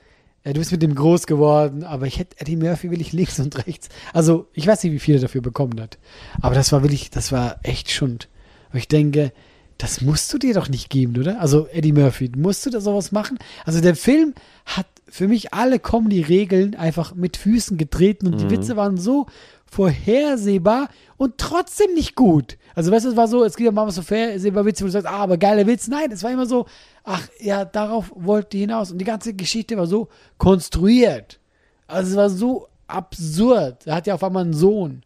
ja, 0.45 0.53
du 0.53 0.59
bist 0.59 0.73
mit 0.73 0.83
dem 0.83 0.95
groß 0.95 1.27
geworden, 1.27 1.85
aber 1.85 2.07
ich 2.07 2.19
hätte 2.19 2.37
Eddie 2.41 2.57
Murphy 2.57 2.91
will 2.91 3.01
ich 3.01 3.13
links 3.13 3.39
und 3.41 3.67
rechts. 3.67 3.89
Also 4.13 4.49
ich 4.53 4.67
weiß 4.67 4.83
nicht, 4.85 4.93
wie 4.93 4.99
viel 4.99 5.15
er 5.17 5.21
dafür 5.23 5.41
bekommen 5.43 5.81
hat. 5.81 5.99
Aber 6.43 6.55
das 6.55 6.73
war 6.73 6.83
wirklich, 6.83 7.11
das 7.11 7.33
war 7.33 7.59
echt 7.63 7.91
Schund. 7.91 8.29
Und 8.73 8.79
ich 8.79 8.89
denke, 8.89 9.33
das 9.79 10.01
musst 10.01 10.33
du 10.33 10.39
dir 10.39 10.55
doch 10.55 10.69
nicht 10.69 10.91
geben, 10.91 11.17
oder? 11.19 11.41
Also 11.41 11.67
Eddie 11.69 11.93
Murphy, 11.93 12.31
musst 12.37 12.65
du 12.67 12.71
da 12.71 12.81
sowas 12.81 13.11
machen? 13.13 13.39
Also 13.65 13.81
der 13.81 13.97
Film 13.97 14.35
hat 14.67 14.87
für 15.15 15.29
mich 15.29 15.55
alle 15.55 15.79
Comedy-Regeln 15.79 16.75
einfach 16.75 17.15
mit 17.15 17.37
Füßen 17.37 17.79
getreten 17.79 18.27
und 18.27 18.41
die 18.41 18.51
Witze 18.51 18.77
waren 18.77 18.97
so 18.97 19.27
vorhersehbar 19.65 20.89
und 21.17 21.39
trotzdem 21.39 21.95
nicht 21.95 22.17
gut. 22.17 22.59
Also 22.75 22.91
weißt 22.91 23.05
du, 23.05 23.11
es 23.11 23.17
war 23.17 23.29
so, 23.29 23.45
es 23.45 23.55
gibt 23.55 23.67
ja 23.67 23.71
manchmal 23.71 23.93
so 23.93 24.03
vorhersehbar 24.03 24.65
Witze, 24.65 24.83
wo 24.83 24.87
du 24.87 24.91
sagst, 24.91 25.07
ah, 25.07 25.19
aber 25.19 25.37
geiler 25.39 25.69
Witz. 25.69 25.87
Nein, 25.87 26.11
es 26.11 26.25
war 26.25 26.33
immer 26.33 26.47
so, 26.47 26.67
ach 27.05 27.29
ja, 27.39 27.65
darauf 27.65 28.11
wollte 28.17 28.49
die 28.51 28.61
hinaus. 28.63 28.91
Und 28.91 28.99
die 28.99 29.05
ganze 29.05 29.35
Geschichte 29.35 29.77
war 29.77 29.87
so 29.87 30.09
konstruiert. 30.37 31.39
Also 31.87 32.11
es 32.11 32.17
war 32.17 32.29
so 32.29 32.67
absurd. 32.89 33.87
Er 33.87 33.95
hat 33.95 34.09
ja 34.09 34.15
auf 34.15 34.25
einmal 34.25 34.43
einen 34.43 34.53
Sohn. 34.53 35.03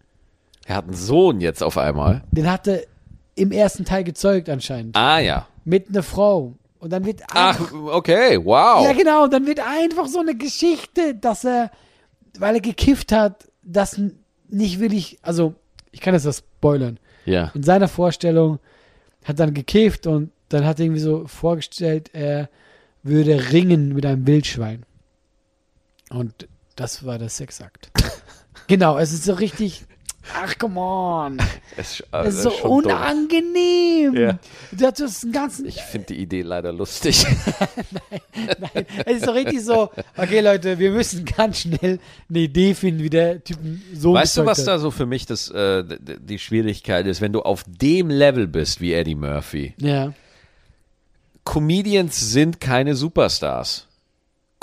Er 0.65 0.77
hat 0.77 0.87
einen 0.87 0.95
Sohn 0.95 1.43
jetzt 1.43 1.63
auf 1.63 1.77
einmal. 1.77 2.23
Den 2.31 2.51
hatte 2.51 2.87
im 3.35 3.53
ersten 3.53 3.85
Teil 3.85 4.05
gezeugt 4.05 4.49
anscheinend. 4.49 4.97
Ah 4.97 5.19
ja. 5.19 5.47
Mit 5.67 5.91
einer 5.91 6.03
Frau. 6.03 6.55
Und 6.81 6.91
dann 6.93 7.05
wird 7.05 7.23
Ach, 7.31 7.59
einfach, 7.59 7.73
okay, 7.73 8.39
wow. 8.43 8.85
ja 8.85 8.93
genau, 8.93 9.25
und 9.25 9.33
dann 9.33 9.47
wird 9.47 9.61
einfach 9.61 10.07
so 10.07 10.21
eine 10.21 10.37
Geschichte, 10.37 11.15
dass 11.15 11.45
er, 11.45 11.71
weil 12.39 12.55
er 12.55 12.61
gekifft 12.61 13.11
hat, 13.11 13.49
das 13.63 14.01
nicht 14.49 14.79
wirklich, 14.79 15.19
also 15.23 15.55
ich 15.91 16.01
kann 16.01 16.15
jetzt 16.15 16.27
das 16.27 16.39
spoilern. 16.39 16.99
Ja. 17.25 17.51
In 17.55 17.63
seiner 17.63 17.89
Vorstellung 17.89 18.59
hat 19.25 19.41
dann 19.41 19.55
gekifft 19.55 20.07
und 20.07 20.31
dann 20.49 20.65
hat 20.65 20.79
er 20.79 20.87
irgendwie 20.87 21.01
so 21.01 21.27
vorgestellt, 21.27 22.11
er 22.13 22.49
würde 23.03 23.53
ringen 23.53 23.95
mit 23.95 24.07
einem 24.07 24.27
Wildschwein. 24.27 24.85
Und 26.11 26.49
das 26.77 27.05
war 27.05 27.19
der 27.19 27.29
Sexakt. 27.29 27.91
genau, 28.67 28.99
es 28.99 29.13
ist 29.13 29.25
so 29.25 29.35
richtig, 29.35 29.85
ach 30.35 30.59
come 30.59 30.79
on. 30.81 31.39
Es, 31.77 32.03
Es 32.13 32.35
ist 32.35 32.43
so 32.43 32.51
unangenehm. 32.69 34.15
Ja. 34.17 34.39
Das 34.73 35.23
einen 35.23 35.33
ganzen. 35.33 35.67
Ich 35.67 35.81
finde 35.83 36.09
die 36.09 36.21
Idee 36.21 36.43
leider 36.43 36.73
lustig. 36.73 37.25
Es 39.05 39.17
ist 39.19 39.25
so 39.25 39.33
richtig 39.33 39.63
so, 39.65 39.91
okay 40.17 40.41
Leute, 40.41 40.79
wir 40.79 40.91
müssen 40.93 41.25
ganz 41.25 41.61
schnell 41.61 41.99
eine 42.29 42.39
Idee 42.39 42.75
finden, 42.75 43.03
wie 43.03 43.11
der 43.11 43.43
Typen 43.43 43.83
so 43.93 44.15
Weißt 44.15 44.37
du, 44.37 44.47
was 44.47 44.59
gezeugt 44.59 44.69
da 44.69 44.73
hat. 44.75 44.81
so 44.81 44.91
für 44.91 45.07
mich 45.07 45.27
das, 45.27 45.51
äh, 45.51 45.85
die 45.99 46.39
Schwierigkeit 46.39 47.07
ist, 47.07 47.21
wenn 47.21 47.33
du 47.33 47.43
auf 47.43 47.65
dem 47.67 48.11
Level 48.11 48.47
bist 48.47 48.81
wie 48.81 48.93
Eddie 48.93 49.15
Murphy? 49.17 49.75
Ja. 49.79 50.13
Comedians 51.45 52.33
sind 52.33 52.61
keine 52.61 52.95
Superstars. 52.95 53.88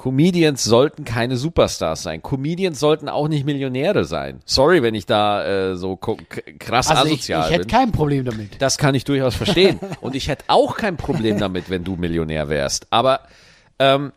Comedians 0.06 0.63
sollten 0.63 1.04
keine 1.04 1.36
Superstars 1.36 2.04
sein. 2.04 2.22
Comedians 2.22 2.80
sollten 2.80 3.10
auch 3.10 3.28
nicht 3.28 3.44
Millionäre 3.44 4.06
sein. 4.06 4.39
Sorry, 4.46 4.84
wenn 4.84 4.94
ich 4.94 5.08
da 5.08 5.72
äh, 5.72 5.76
so 5.78 5.96
krass 5.98 6.89
Also 6.91 7.06
ich, 7.08 7.13
ich 7.13 7.20
asozial 7.36 7.50
hätte 7.50 7.60
bin. 7.62 7.68
kein 7.70 7.91
Problem 7.91 8.24
damit. 8.24 8.62
Das 8.62 8.78
kann 8.78 8.94
ich 8.94 9.04
durchaus 9.04 9.34
verstehen. 9.34 9.80
Und 10.02 10.13
ich 10.13 10.28
hätte 10.28 10.44
auch 10.48 10.78
kein 10.78 10.96
Problem 10.96 11.39
damit, 11.39 11.72
wenn 11.72 11.84
du 11.84 11.96
Millionär 11.96 12.50
wärst. 12.50 12.86
Aber 12.91 13.22
ähm, 13.80 14.12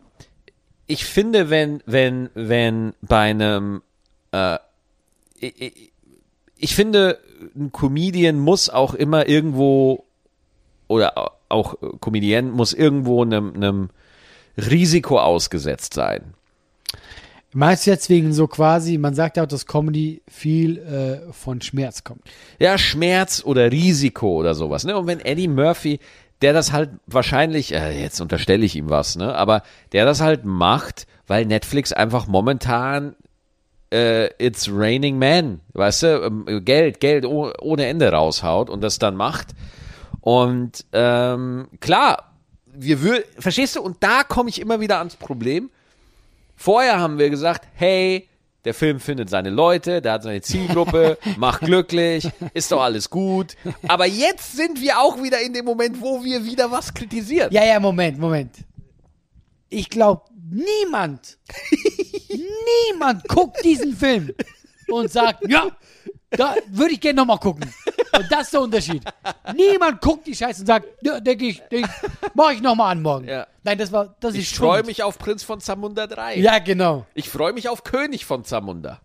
ich 0.87 1.07
finde, 1.07 1.49
wenn, 1.49 1.83
wenn, 1.87 2.29
wenn 2.35 2.93
bei 3.01 3.31
einem, 3.31 3.81
äh, 4.33 4.59
ich, 5.41 5.59
ich- 5.63 5.93
ich 6.59 6.75
finde, 6.75 7.19
ein 7.57 7.73
Comedian 7.73 8.39
muss 8.39 8.69
auch 8.69 8.93
immer 8.93 9.27
irgendwo, 9.27 10.05
oder 10.87 11.31
auch 11.49 11.77
Comedian 12.03 12.51
muss 12.51 12.75
irgendwo 12.75 13.23
einem, 13.23 13.55
einem 13.55 13.89
Risiko 14.59 15.19
ausgesetzt 15.19 15.95
sein. 15.95 16.35
Meinst 17.55 17.87
du 17.87 17.91
jetzt 17.91 18.11
wegen 18.11 18.33
so 18.35 18.47
quasi, 18.47 18.99
man 18.99 19.15
sagt 19.15 19.39
ja 19.39 19.45
auch, 19.45 19.49
dass 19.49 19.67
Comedy 19.67 20.21
viel 20.29 20.79
äh, 20.79 21.33
von 21.33 21.63
Schmerz 21.63 22.05
kommt. 22.05 22.21
Ja, 22.59 22.77
Schmerz 22.77 23.43
oder 23.45 23.73
Risiko 23.73 24.37
oder 24.37 24.55
sowas. 24.55 24.85
Ne? 24.85 24.97
Und 24.97 25.07
wenn 25.07 25.21
Eddie 25.21 25.49
Murphy, 25.49 25.99
der 26.43 26.53
das 26.53 26.73
halt 26.73 26.91
wahrscheinlich, 27.07 27.73
äh, 27.73 28.01
jetzt 28.03 28.21
unterstelle 28.21 28.67
ich 28.67 28.77
ihm 28.77 28.91
was, 28.91 29.17
ne? 29.17 29.35
aber 29.35 29.63
der 29.93 30.05
das 30.05 30.21
halt 30.21 30.45
macht, 30.45 31.07
weil 31.27 31.47
Netflix 31.47 31.93
einfach 31.93 32.27
momentan 32.27 33.17
äh, 33.91 34.29
It's 34.45 34.69
Raining 34.71 35.19
Man, 35.19 35.61
weißt 35.73 36.03
du, 36.03 36.23
ähm, 36.25 36.65
Geld, 36.65 37.01
Geld 37.01 37.25
oh, 37.25 37.51
ohne 37.61 37.87
Ende 37.87 38.13
raushaut 38.13 38.69
und 38.69 38.83
das 38.83 38.99
dann 38.99 39.17
macht. 39.17 39.49
Und 40.21 40.85
ähm, 40.93 41.69
klar, 41.81 42.28
wir 42.81 43.03
wür 43.03 43.25
verstehst 43.39 43.77
du? 43.77 43.83
Und 43.83 43.97
da 44.01 44.25
komme 44.25 44.51
ich 44.51 44.61
immer 44.61 44.81
wieder 44.81 44.99
ans 44.99 45.17
Problem. 45.17 45.71
Vorher 46.57 46.99
haben 46.99 47.19
wir 47.19 47.31
gesagt, 47.31 47.69
hey, 47.75 48.29
der 48.65 48.75
Film 48.75 49.01
findet 49.01 49.31
seine 49.31 49.51
Leute, 49.51 50.03
der 50.03 50.15
hat 50.15 50.23
seine 50.25 50.41
Zielgruppe, 50.41 51.19
macht 51.37 51.63
glücklich, 51.63 52.29
ist 52.55 52.73
doch 52.73 52.83
alles 52.83 53.09
gut. 53.09 53.57
Aber 53.87 54.07
jetzt 54.07 54.57
sind 54.57 54.81
wir 54.81 54.99
auch 54.99 55.23
wieder 55.23 55.41
in 55.41 55.55
dem 55.55 55.65
Moment, 55.65 56.01
wo 56.01 56.25
wir 56.25 56.45
wieder 56.45 56.71
was 56.71 56.93
kritisieren. 56.93 57.53
Ja, 57.53 57.65
ja, 57.65 57.79
Moment, 57.81 58.19
Moment. 58.19 58.55
Ich 59.69 59.89
glaube, 59.89 60.23
niemand, 60.51 61.39
niemand 62.91 63.29
guckt 63.29 63.65
diesen 63.65 63.97
Film 63.97 64.33
und 64.89 65.11
sagt, 65.11 65.49
ja, 65.49 65.69
da 66.31 66.57
würde 66.69 66.95
ich 66.95 67.01
gerne 67.01 67.17
nochmal 67.17 67.39
gucken. 67.39 67.73
Und 68.17 68.27
das 68.31 68.43
ist 68.43 68.53
der 68.55 68.61
Unterschied. 68.63 69.03
Niemand 69.55 70.01
guckt 70.01 70.27
die 70.27 70.35
Scheiße 70.35 70.61
und 70.63 70.67
sagt, 70.67 70.87
ja, 71.03 71.21
denke 71.21 71.47
ich, 71.47 71.61
denk, 71.71 71.89
mach 72.35 72.51
ich 72.53 72.61
nochmal 72.61 72.93
an 72.93 73.03
morgen. 73.03 73.29
Ja. 73.29 73.47
Nein, 73.65 73.79
das 73.79 73.93
war, 73.93 74.15
das 74.21 74.35
Ich 74.35 74.51
ist 74.53 74.57
freue 74.57 74.79
Schund. 74.79 74.87
mich 74.87 75.03
auf 75.03 75.19
Prinz 75.19 75.43
von 75.43 75.61
Zamunda 75.61 76.07
3. 76.07 76.37
Ja, 76.39 76.59
genau. 76.59 77.07
Ich 77.15 77.29
freue 77.29 77.53
mich 77.53 77.69
auf 77.69 77.85
König 77.85 78.25
von 78.27 78.45
Zamunda. 78.45 79.01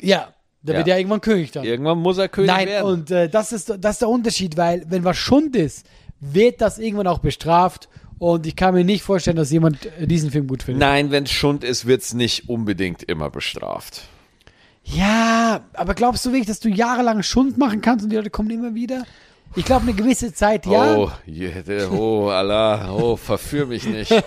Ja, 0.00 0.32
da 0.62 0.72
Ja. 0.72 0.78
wird 0.78 0.88
ja 0.88 0.96
irgendwann 0.96 1.20
König 1.20 1.50
dann. 1.52 1.64
Irgendwann 1.64 1.98
muss 1.98 2.18
er 2.18 2.28
König 2.28 2.50
Nein, 2.50 2.66
werden. 2.68 2.86
und 2.86 3.10
äh, 3.10 3.28
das, 3.28 3.52
ist, 3.52 3.74
das 3.78 3.96
ist 3.96 4.02
der 4.02 4.08
Unterschied, 4.08 4.56
weil 4.56 4.84
wenn 4.88 5.04
was 5.04 5.16
Schund 5.16 5.54
ist, 5.56 5.86
wird 6.20 6.60
das 6.60 6.78
irgendwann 6.78 7.06
auch 7.06 7.18
bestraft. 7.18 7.88
Und 8.18 8.46
ich 8.46 8.54
kann 8.54 8.72
mir 8.74 8.84
nicht 8.84 9.02
vorstellen, 9.02 9.36
dass 9.36 9.50
jemand 9.50 9.84
äh, 9.98 10.06
diesen 10.06 10.30
Film 10.30 10.46
gut 10.46 10.62
findet. 10.62 10.80
Nein, 10.80 11.10
wenn 11.10 11.24
es 11.24 11.32
Schund 11.32 11.64
ist, 11.64 11.86
wird 11.86 12.02
es 12.02 12.14
nicht 12.14 12.48
unbedingt 12.48 13.02
immer 13.02 13.30
bestraft. 13.30 14.02
Ja, 14.84 15.60
aber 15.74 15.94
glaubst 15.94 16.24
du 16.26 16.30
wirklich, 16.30 16.46
dass 16.46 16.60
du 16.60 16.68
jahrelang 16.68 17.22
Schund 17.22 17.58
machen 17.58 17.80
kannst 17.80 18.04
und 18.04 18.10
die 18.10 18.16
Leute 18.16 18.30
kommen 18.30 18.50
immer 18.50 18.74
wieder? 18.74 19.04
Ich 19.54 19.64
glaube, 19.66 19.82
eine 19.82 19.92
gewisse 19.92 20.32
Zeit 20.32 20.64
ja. 20.64 20.96
Oh, 20.96 21.10
jede, 21.26 21.90
oh, 21.92 22.28
Allah, 22.28 22.90
oh, 22.90 23.16
verführ 23.16 23.66
mich 23.66 23.84
nicht. 23.84 24.12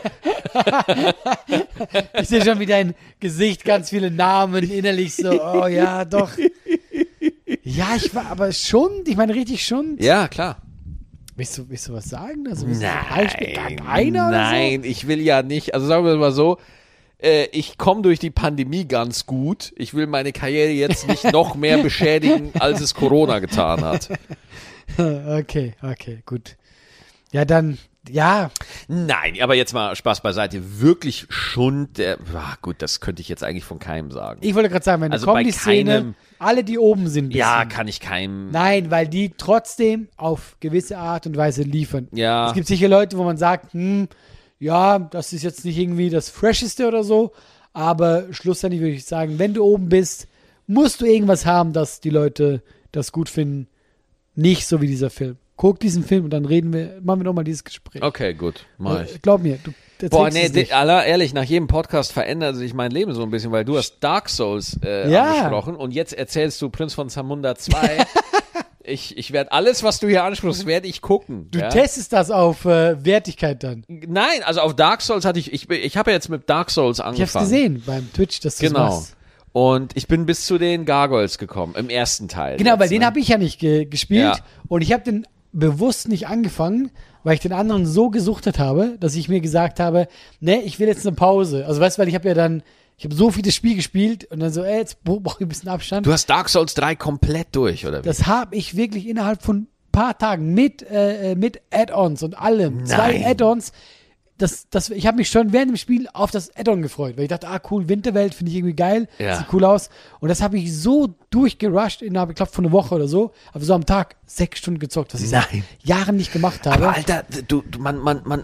Ich 2.19 2.29
sehe 2.29 2.43
schon 2.43 2.59
wie 2.59 2.65
dein 2.65 2.95
Gesicht 3.19 3.65
ganz 3.65 3.89
viele 3.89 4.09
Namen 4.09 4.63
innerlich 4.63 5.15
so, 5.15 5.41
oh 5.43 5.67
ja, 5.67 6.05
doch. 6.05 6.31
Ja, 7.63 7.87
ich 7.97 8.15
war 8.15 8.27
aber 8.27 8.51
Schund, 8.53 9.07
ich 9.07 9.17
meine 9.17 9.35
richtig 9.35 9.65
Schund. 9.65 10.01
Ja, 10.01 10.27
klar. 10.27 10.61
Willst 11.35 11.57
du, 11.57 11.69
willst 11.69 11.89
du 11.89 11.93
was 11.93 12.05
sagen? 12.05 12.47
Also, 12.47 12.65
willst 12.67 12.81
du 12.81 12.87
falsch 12.87 13.33
gar 13.53 13.71
keiner 13.71 14.31
nein, 14.31 14.83
ich 14.83 15.07
will 15.07 15.19
ja 15.19 15.43
nicht, 15.43 15.73
also 15.73 15.85
sagen 15.85 16.05
wir 16.05 16.15
mal 16.15 16.31
so, 16.31 16.57
äh, 17.25 17.45
ich 17.51 17.77
komme 17.77 18.01
durch 18.03 18.19
die 18.19 18.29
Pandemie 18.29 18.87
ganz 18.87 19.25
gut. 19.25 19.73
Ich 19.75 19.93
will 19.93 20.07
meine 20.07 20.31
Karriere 20.31 20.69
jetzt 20.71 21.07
nicht 21.07 21.23
noch 21.31 21.55
mehr 21.55 21.79
beschädigen, 21.79 22.51
als 22.59 22.79
es 22.81 22.93
Corona 22.93 23.39
getan 23.39 23.83
hat. 23.83 24.09
Okay, 24.97 25.73
okay, 25.81 26.21
gut. 26.27 26.55
Ja, 27.31 27.43
dann, 27.43 27.79
ja, 28.07 28.51
Nein, 28.87 29.41
aber 29.41 29.55
jetzt 29.55 29.73
mal 29.73 29.95
Spaß 29.95 30.21
beiseite. 30.21 30.79
Wirklich 30.79 31.25
Schund, 31.29 31.97
der, 31.97 32.17
ah, 32.35 32.53
gut, 32.61 32.75
das 32.83 33.01
könnte 33.01 33.21
ich 33.21 33.27
jetzt 33.27 33.43
eigentlich 33.43 33.63
von 33.63 33.79
keinem 33.79 34.11
sagen. 34.11 34.39
ich 34.43 34.53
wollte 34.53 34.69
gerade 34.69 34.85
sagen, 34.85 34.99
meine 35.01 35.13
Also 35.13 35.25
Comedy-Szene, 35.25 35.91
keinem- 35.91 36.15
alle, 36.37 36.63
die 36.63 36.77
oben 36.77 37.07
sind, 37.09 37.33
ja, 37.33 37.65
kann 37.65 37.87
ich 37.87 37.99
keinem. 37.99 38.51
Nein, 38.51 38.91
weil 38.91 39.07
die 39.07 39.31
trotzdem 39.35 40.07
auf 40.17 40.55
gewisse 40.59 40.97
Art 40.99 41.25
und 41.25 41.35
Weise 41.35 41.63
liefern. 41.63 42.07
Ja. 42.13 42.47
Es 42.47 42.53
gibt 42.53 42.67
sicher 42.67 42.87
Leute, 42.87 43.17
wo 43.17 43.23
man 43.23 43.37
sagt, 43.37 43.73
hm, 43.73 44.07
ja, 44.59 44.99
das 44.99 45.33
ist 45.33 45.43
jetzt 45.43 45.65
nicht 45.65 45.77
irgendwie 45.77 46.09
das 46.09 46.29
Fresheste 46.29 46.87
oder 46.87 47.03
so, 47.03 47.31
aber 47.73 48.25
schlussendlich 48.31 48.81
würde 48.81 48.93
ich 48.95 49.05
sagen, 49.05 49.37
wenn 49.39 49.53
du 49.53 49.63
oben 49.63 49.89
bist, 49.89 50.27
musst 50.67 51.01
du 51.01 51.05
irgendwas 51.05 51.45
haben, 51.45 51.73
dass 51.73 51.99
die 51.99 52.09
Leute 52.09 52.61
das 52.91 53.11
gut 53.11 53.29
finden. 53.29 53.67
Nicht 54.35 54.65
so 54.67 54.81
wie 54.81 54.87
dieser 54.87 55.09
Film. 55.09 55.37
Guck 55.57 55.79
diesen 55.79 56.03
Film 56.03 56.25
und 56.25 56.31
dann 56.31 56.43
reden 56.45 56.73
wir, 56.73 56.99
machen 57.01 57.21
wir 57.21 57.23
nochmal 57.25 57.43
dieses 57.45 57.63
Gespräch. 57.63 58.01
Okay, 58.03 58.33
gut, 58.33 58.65
mach 58.77 58.99
Äh, 58.99 59.03
ich. 59.05 59.21
Glaub 59.21 59.41
mir, 59.41 59.57
du 59.63 59.71
erzählst 60.01 60.11
Boah, 60.11 60.29
nee, 60.29 60.49
di- 60.49 60.71
aller, 60.73 61.05
ehrlich, 61.05 61.33
nach 61.33 61.43
jedem 61.45 61.67
Podcast 61.67 62.11
verändert 62.11 62.57
sich 62.57 62.73
mein 62.73 62.91
Leben 62.91 63.13
so 63.13 63.23
ein 63.23 63.29
bisschen, 63.29 63.53
weil 63.53 63.63
du 63.63 63.77
hast 63.77 63.99
Dark 64.01 64.27
Souls 64.29 64.77
äh, 64.83 65.09
Ja. 65.09 65.23
angesprochen 65.31 65.75
und 65.77 65.91
jetzt 65.91 66.13
erzählst 66.13 66.61
du 66.61 66.69
Prinz 66.69 66.93
von 66.93 67.07
Zamunda 67.09 67.55
2. 67.55 67.77
ich 68.87 69.17
ich 69.17 69.31
werde 69.31 69.51
alles, 69.51 69.83
was 69.83 69.99
du 69.99 70.07
hier 70.07 70.23
ansprichst, 70.23 70.65
werde 70.65 70.87
ich 70.87 71.01
gucken. 71.01 71.47
Du 71.51 71.59
ja? 71.59 71.69
testest 71.69 72.13
das 72.13 72.31
auf 72.31 72.65
äh, 72.65 73.03
Wertigkeit 73.03 73.63
dann. 73.63 73.83
Nein, 73.87 74.43
also 74.43 74.61
auf 74.61 74.75
Dark 74.75 75.01
Souls 75.01 75.25
hatte 75.25 75.39
ich, 75.39 75.51
ich, 75.53 75.69
ich 75.69 75.97
habe 75.97 76.11
ja 76.11 76.15
jetzt 76.15 76.29
mit 76.29 76.49
Dark 76.49 76.71
Souls 76.71 76.99
Ich 76.99 77.05
angefangen. 77.05 77.43
hab's 77.43 77.49
gesehen 77.51 77.83
beim 77.85 78.11
Twitch, 78.13 78.39
dass 78.41 78.57
du 78.57 78.67
Genau. 78.67 78.79
machst. 78.79 79.15
Und 79.51 79.95
ich 79.95 80.07
bin 80.07 80.25
bis 80.25 80.45
zu 80.45 80.57
den 80.57 80.83
Gargoyles 80.85 81.37
gekommen, 81.37 81.75
im 81.77 81.89
ersten 81.89 82.27
Teil. 82.27 82.57
Genau, 82.57 82.71
jetzt, 82.71 82.79
weil 82.81 82.89
den 82.89 82.99
ne? 82.99 83.05
habe 83.05 83.19
ich 83.19 83.29
ja 83.29 83.37
nicht 83.37 83.59
ge 83.59 83.85
gespielt 83.85 84.21
Ja. 84.23 84.37
und 84.67 84.81
ich 84.81 84.91
habe 84.91 85.03
den 85.03 85.25
bewusst 85.53 86.09
nicht 86.09 86.27
angefangen, 86.27 86.91
weil 87.23 87.35
ich 87.35 87.39
den 87.39 87.53
anderen 87.53 87.85
so 87.85 88.09
gesuchtet 88.09 88.59
habe, 88.59 88.97
dass 88.99 89.15
ich 89.15 89.29
mir 89.29 89.39
gesagt 89.39 89.79
habe, 89.79 90.07
ne, 90.41 90.61
ich 90.61 90.79
will 90.79 90.87
jetzt 90.89 91.07
eine 91.07 91.15
Pause. 91.15 91.65
Also 91.65 91.79
weißt 91.79 91.97
du, 91.97 92.01
weil 92.01 92.09
ich 92.09 92.15
habe 92.15 92.27
ja 92.27 92.33
dann, 92.33 92.63
ich 92.97 93.05
habe 93.05 93.15
so 93.15 93.29
viel 93.31 93.41
das 93.43 93.53
Spiel 93.55 93.75
gespielt 93.75 94.25
und 94.31 94.39
dann 94.39 94.51
so, 94.53 94.63
ey, 94.63 94.77
jetzt 94.79 95.03
brauche 95.03 95.37
ich 95.39 95.45
ein 95.45 95.49
bisschen 95.49 95.69
Abstand. 95.69 96.05
Du 96.05 96.11
hast 96.13 96.27
Dark 96.29 96.49
Souls 96.49 96.73
3 96.75 96.95
komplett 96.95 97.47
durch, 97.53 97.85
oder 97.85 97.99
wie? 98.03 98.07
das 98.07 98.25
habe 98.25 98.55
ich 98.55 98.75
wirklich 98.77 99.07
innerhalb 99.07 99.41
von 99.43 99.57
ein 99.57 99.67
paar 99.91 100.17
Tagen 100.17 100.53
mit, 100.53 100.81
äh, 100.83 101.31
äh, 101.31 101.35
mit 101.35 101.61
Add-ons 101.71 102.23
und 102.23 102.37
allem, 102.37 102.85
zwei 102.85 103.13
Nein. 103.19 103.25
Add-ons, 103.25 103.71
das, 104.37 104.67
das, 104.69 104.89
ich 104.89 105.07
habe 105.07 105.15
mich 105.17 105.29
schon 105.29 105.53
während 105.53 105.71
dem 105.71 105.77
Spiel 105.77 106.07
auf 106.13 106.29
das 106.29 106.53
Add-on 106.57 106.81
gefreut, 106.81 107.15
weil 107.15 107.23
ich 107.23 107.29
dachte, 107.29 107.47
ah 107.47 107.59
cool, 107.71 107.87
Winterwelt 107.87 108.33
finde 108.33 108.51
ich 108.51 108.57
irgendwie 108.57 108.75
geil, 108.75 109.07
Ja. 109.17 109.37
sieht 109.37 109.47
cool 109.53 109.63
aus. 109.63 109.89
Und 110.19 110.27
das 110.27 110.41
habe 110.41 110.57
ich 110.57 110.75
so 110.77 111.15
durchgerusht 111.29 112.01
innerhalb, 112.01 112.31
ich 112.31 112.35
glaube, 112.35 112.51
von 112.51 112.65
einer 112.65 112.73
Woche 112.73 112.95
oder 112.95 113.07
so, 113.07 113.31
aber 113.53 113.63
so 113.63 113.73
am 113.73 113.85
Tag 113.85 114.17
sechs 114.25 114.59
Stunden 114.59 114.79
gezockt, 114.79 115.13
was 115.13 115.21
ich 115.21 115.29
seit. 115.29 115.47
Jahren 115.83 116.17
nicht 116.17 116.33
gemacht 116.33 116.65
habe. 116.65 116.75
Aber 116.75 116.95
Alter, 116.95 117.23
du, 117.47 117.61
du 117.61 117.79
man, 117.79 117.97
man, 117.99 118.21
man, 118.25 118.43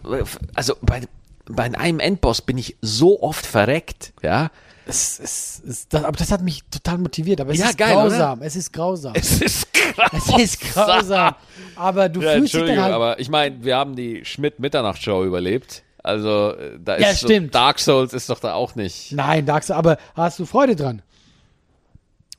also 0.56 0.76
bei, 0.82 1.02
bei 1.50 1.64
einem 1.64 2.00
Endboss 2.00 2.42
bin 2.42 2.58
ich 2.58 2.78
so 2.82 3.22
oft 3.22 3.46
verreckt, 3.46 4.14
ja. 4.22 4.50
es, 4.86 5.20
es, 5.20 5.62
es, 5.68 5.88
das, 5.88 6.04
aber 6.04 6.18
das 6.18 6.32
hat 6.32 6.42
mich 6.42 6.64
total 6.72 6.98
motiviert, 6.98 7.42
aber 7.42 7.52
es 7.52 7.60
Ja, 7.60 7.70
ist 7.70 7.78
geil, 7.78 7.96
oder? 7.96 8.10
grausam, 8.10 8.42
es 8.42 8.56
ist 8.56 8.72
grausam. 8.74 9.14
Es 9.16 9.42
ist 9.42 9.74
krass. 9.74 10.12
Es 10.14 10.40
ist 10.44 10.62
grausam. 10.62 11.36
Aber 11.76 12.08
du 12.10 12.22
Ja, 12.22 12.34
fühlst 12.34 12.54
dich 12.54 12.66
dann 12.66 12.82
halt. 12.82 12.94
aber 12.94 13.20
ich 13.20 13.30
meine, 13.30 13.64
wir 13.64 13.76
haben 13.78 13.96
die 13.96 14.24
Schmidt-Mitternacht-Show 14.24 15.24
überlebt. 15.26 15.84
Also, 16.04 16.54
äh, 16.56 16.80
da 16.84 16.96
ist 16.96 17.04
Ja, 17.06 17.14
so, 17.14 17.28
stimmt. 17.28 17.54
Dark 17.54 17.80
Souls 17.80 18.14
ist 18.14 18.30
doch 18.30 18.40
da 18.40 18.54
auch 18.54 18.76
nicht. 18.76 19.12
Nein, 19.12 19.46
Dark 19.46 19.64
Souls, 19.64 19.78
aber 19.78 19.98
hast 20.16 20.40
du 20.40 20.46
Freude 20.46 20.76
dran 20.76 21.02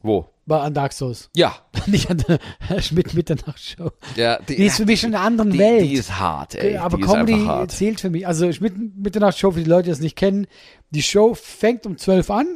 Wo? 0.02 0.28
Bei, 0.46 0.58
an 0.60 0.74
Dark 0.74 0.92
Souls? 0.92 1.30
Ja. 1.36 1.56
Nicht 1.86 2.10
an 2.10 2.22
der 2.28 2.80
Schmidt 2.82 3.14
Mitternachtsshow. 3.14 3.90
ja 4.16 4.38
Die 4.40 4.54
ist 4.54 4.76
für 4.76 4.84
mich 4.86 5.00
schon 5.00 5.10
in 5.10 5.16
einer 5.16 5.24
anderen 5.24 5.50
die, 5.52 5.58
Welt. 5.58 5.82
Die 5.82 5.94
ist 5.94 6.18
hart, 6.18 6.54
ey. 6.54 6.76
aber 6.76 6.96
die 6.96 7.02
Comedy 7.04 7.48
zählt 7.68 8.00
für 8.00 8.10
mich. 8.10 8.26
Also 8.26 8.50
Schmidt 8.52 8.74
Mitternachtsshow, 8.96 9.52
für 9.52 9.60
die 9.62 9.68
Leute, 9.68 9.84
die 9.84 9.90
das 9.90 10.00
nicht 10.00 10.16
kennen, 10.16 10.46
die 10.90 11.02
Show 11.02 11.34
fängt 11.34 11.86
um 11.86 11.96
12 11.96 12.30
an, 12.30 12.46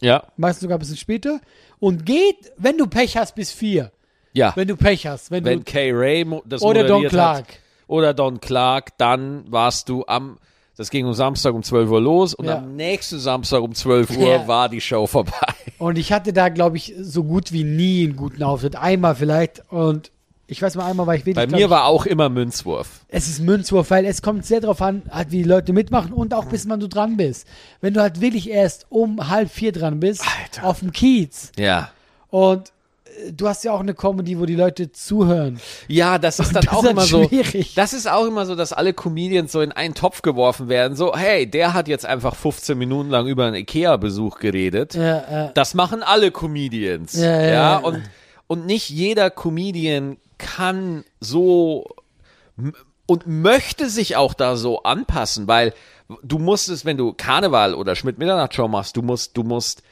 Ja, 0.00 0.24
meistens 0.36 0.62
sogar 0.62 0.78
ein 0.78 0.80
bisschen 0.80 0.96
später, 0.96 1.40
und 1.78 2.06
geht, 2.06 2.52
wenn 2.56 2.78
du 2.78 2.86
Pech 2.86 3.16
hast, 3.16 3.34
bis 3.34 3.52
4. 3.52 3.90
ja. 4.32 4.52
Wenn 4.56 4.68
du 4.68 4.76
Pech 4.76 5.06
hast. 5.06 5.30
Wenn, 5.30 5.44
Wenn 5.44 5.58
du, 5.60 5.64
Kay 5.64 5.90
Ray 5.92 6.26
das 6.46 6.62
Oder 6.62 6.84
Don 6.84 7.06
Clark. 7.08 7.38
Hat, 7.48 7.58
oder 7.86 8.14
Don 8.14 8.40
Clark, 8.40 8.96
dann 8.98 9.44
warst 9.52 9.88
du 9.90 10.04
am, 10.06 10.38
das 10.76 10.88
ging 10.90 11.04
um 11.06 11.12
Samstag 11.12 11.52
um 11.54 11.62
12 11.62 11.90
Uhr 11.90 12.00
los 12.00 12.32
und 12.34 12.46
Ja. 12.46 12.56
am 12.56 12.74
nächsten 12.74 13.18
Samstag 13.18 13.60
um 13.62 13.74
12 13.74 14.16
Uhr 14.16 14.26
Ja. 14.28 14.48
war 14.48 14.68
die 14.70 14.80
Show 14.80 15.06
vorbei. 15.06 15.53
Und 15.78 15.98
ich 15.98 16.12
hatte 16.12 16.32
da, 16.32 16.48
glaube 16.48 16.76
ich, 16.76 16.94
so 17.00 17.24
gut 17.24 17.52
wie 17.52 17.64
nie 17.64 18.04
einen 18.04 18.16
guten 18.16 18.42
Auftritt. 18.42 18.76
Einmal 18.76 19.14
vielleicht. 19.14 19.62
Und 19.70 20.10
ich 20.46 20.60
weiß 20.60 20.74
mal, 20.76 20.86
einmal 20.86 21.06
war 21.06 21.14
ich 21.14 21.24
wirklich. 21.24 21.36
Bei 21.46 21.50
mir 21.50 21.64
ich, 21.64 21.70
war 21.70 21.86
auch 21.86 22.04
immer 22.06 22.28
Münzwurf. 22.28 23.00
Es 23.08 23.28
ist 23.28 23.40
Münzwurf, 23.40 23.90
weil 23.90 24.04
es 24.04 24.20
kommt 24.20 24.44
sehr 24.44 24.60
darauf 24.60 24.82
an, 24.82 25.02
halt, 25.10 25.30
wie 25.30 25.38
die 25.38 25.48
Leute 25.48 25.72
mitmachen 25.72 26.12
und 26.12 26.34
auch 26.34 26.44
bis 26.44 26.68
wann 26.68 26.80
du 26.80 26.88
dran 26.88 27.16
bist. 27.16 27.46
Wenn 27.80 27.94
du 27.94 28.02
halt 28.02 28.20
wirklich 28.20 28.50
erst 28.50 28.86
um 28.90 29.30
halb 29.30 29.50
vier 29.50 29.72
dran 29.72 30.00
bist, 30.00 30.22
Alter. 30.42 30.68
auf 30.68 30.80
dem 30.80 30.92
Kiez 30.92 31.50
Ja. 31.58 31.90
und 32.28 32.73
du 33.32 33.48
hast 33.48 33.64
ja 33.64 33.72
auch 33.72 33.80
eine 33.80 33.94
Comedy, 33.94 34.38
wo 34.38 34.46
die 34.46 34.54
Leute 34.54 34.92
zuhören. 34.92 35.60
Ja, 35.88 36.18
das 36.18 36.38
ist 36.38 36.54
dann 36.54 36.64
das 36.64 36.72
ist 36.72 36.78
auch 36.78 36.82
halt 36.82 36.92
immer 36.92 37.02
so. 37.02 37.28
schwierig. 37.28 37.74
Das 37.74 37.92
ist 37.92 38.10
auch 38.10 38.26
immer 38.26 38.46
so, 38.46 38.54
dass 38.54 38.72
alle 38.72 38.92
Comedians 38.92 39.52
so 39.52 39.60
in 39.60 39.72
einen 39.72 39.94
Topf 39.94 40.22
geworfen 40.22 40.68
werden. 40.68 40.96
So, 40.96 41.14
hey, 41.16 41.46
der 41.48 41.74
hat 41.74 41.88
jetzt 41.88 42.06
einfach 42.06 42.34
15 42.34 42.76
Minuten 42.76 43.10
lang 43.10 43.26
über 43.26 43.46
einen 43.46 43.56
Ikea-Besuch 43.56 44.38
geredet. 44.38 44.94
Ja, 44.94 45.46
äh, 45.46 45.50
Das 45.54 45.74
machen 45.74 46.02
alle 46.02 46.30
Comedians. 46.30 47.14
Ja, 47.14 47.40
ja, 47.40 47.48
ja. 47.50 47.76
Und, 47.78 48.02
und 48.46 48.66
nicht 48.66 48.90
jeder 48.90 49.30
Comedian 49.30 50.16
kann 50.38 51.04
so 51.20 51.86
und 53.06 53.26
möchte 53.26 53.88
sich 53.88 54.16
auch 54.16 54.34
da 54.34 54.56
so 54.56 54.82
anpassen, 54.82 55.46
weil 55.48 55.74
du 56.22 56.38
musst 56.38 56.68
es, 56.68 56.84
wenn 56.84 56.96
du 56.96 57.12
Karneval 57.12 57.74
oder 57.74 57.94
Schmidt-Mitternacht-Show 57.96 58.68
machst, 58.68 58.96
du 58.96 59.02
musst, 59.02 59.36
du 59.36 59.42
musst 59.42 59.82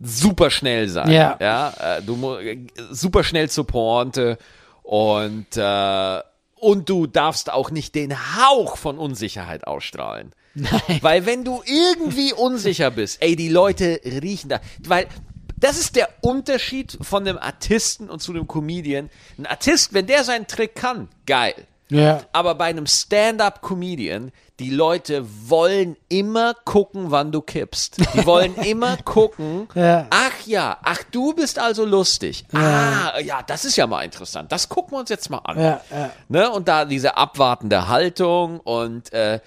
super 0.00 0.50
schnell 0.50 0.88
sein. 0.88 1.10
Ja. 1.10 1.36
ja 1.40 1.98
äh, 1.98 2.02
du 2.02 2.34
äh, 2.36 2.66
super 2.90 3.24
schnell 3.24 3.48
zur 3.50 3.66
Pointe 3.66 4.38
und, 4.82 5.56
äh, 5.56 6.20
und 6.56 6.88
du 6.88 7.06
darfst 7.06 7.52
auch 7.52 7.70
nicht 7.70 7.94
den 7.94 8.14
Hauch 8.36 8.76
von 8.76 8.98
Unsicherheit 8.98 9.66
ausstrahlen. 9.66 10.32
Nein. 10.54 10.98
Weil 11.00 11.26
wenn 11.26 11.44
du 11.44 11.62
irgendwie 11.64 12.32
unsicher 12.32 12.90
bist, 12.90 13.20
ey, 13.22 13.34
die 13.34 13.48
Leute 13.48 14.00
riechen 14.04 14.50
da, 14.50 14.60
weil 14.86 15.08
das 15.56 15.78
ist 15.78 15.96
der 15.96 16.08
Unterschied 16.20 16.98
von 17.00 17.26
einem 17.26 17.38
Artisten 17.38 18.10
und 18.10 18.20
zu 18.20 18.32
einem 18.32 18.46
Comedian. 18.46 19.08
Ein 19.38 19.46
Artist, 19.46 19.94
wenn 19.94 20.06
der 20.06 20.22
seinen 20.22 20.46
Trick 20.46 20.74
kann, 20.74 21.08
geil. 21.26 21.54
Ja. 21.90 22.22
Aber 22.32 22.54
bei 22.54 22.66
einem 22.66 22.86
Stand-up-Comedian, 22.86 24.32
die 24.58 24.70
Leute 24.70 25.24
wollen 25.48 25.96
immer 26.08 26.54
gucken, 26.64 27.10
wann 27.10 27.32
du 27.32 27.40
kippst. 27.40 27.98
Die 28.14 28.26
wollen 28.26 28.54
immer 28.56 28.96
gucken. 28.98 29.68
Ja. 29.74 30.06
Ach 30.10 30.46
ja, 30.46 30.78
ach 30.82 31.02
du 31.10 31.34
bist 31.34 31.58
also 31.58 31.84
lustig. 31.84 32.44
Ah, 32.52 33.18
ja, 33.20 33.42
das 33.42 33.64
ist 33.64 33.76
ja 33.76 33.86
mal 33.86 34.02
interessant. 34.02 34.50
Das 34.52 34.68
gucken 34.68 34.92
wir 34.92 35.00
uns 35.00 35.10
jetzt 35.10 35.28
mal 35.28 35.38
an. 35.38 35.60
Ja, 35.60 35.80
ja. 35.90 36.10
Ne? 36.28 36.50
Und 36.50 36.68
da 36.68 36.84
diese 36.84 37.16
abwartende 37.16 37.88
Haltung 37.88 38.60
und 38.60 39.12
äh, 39.12 39.40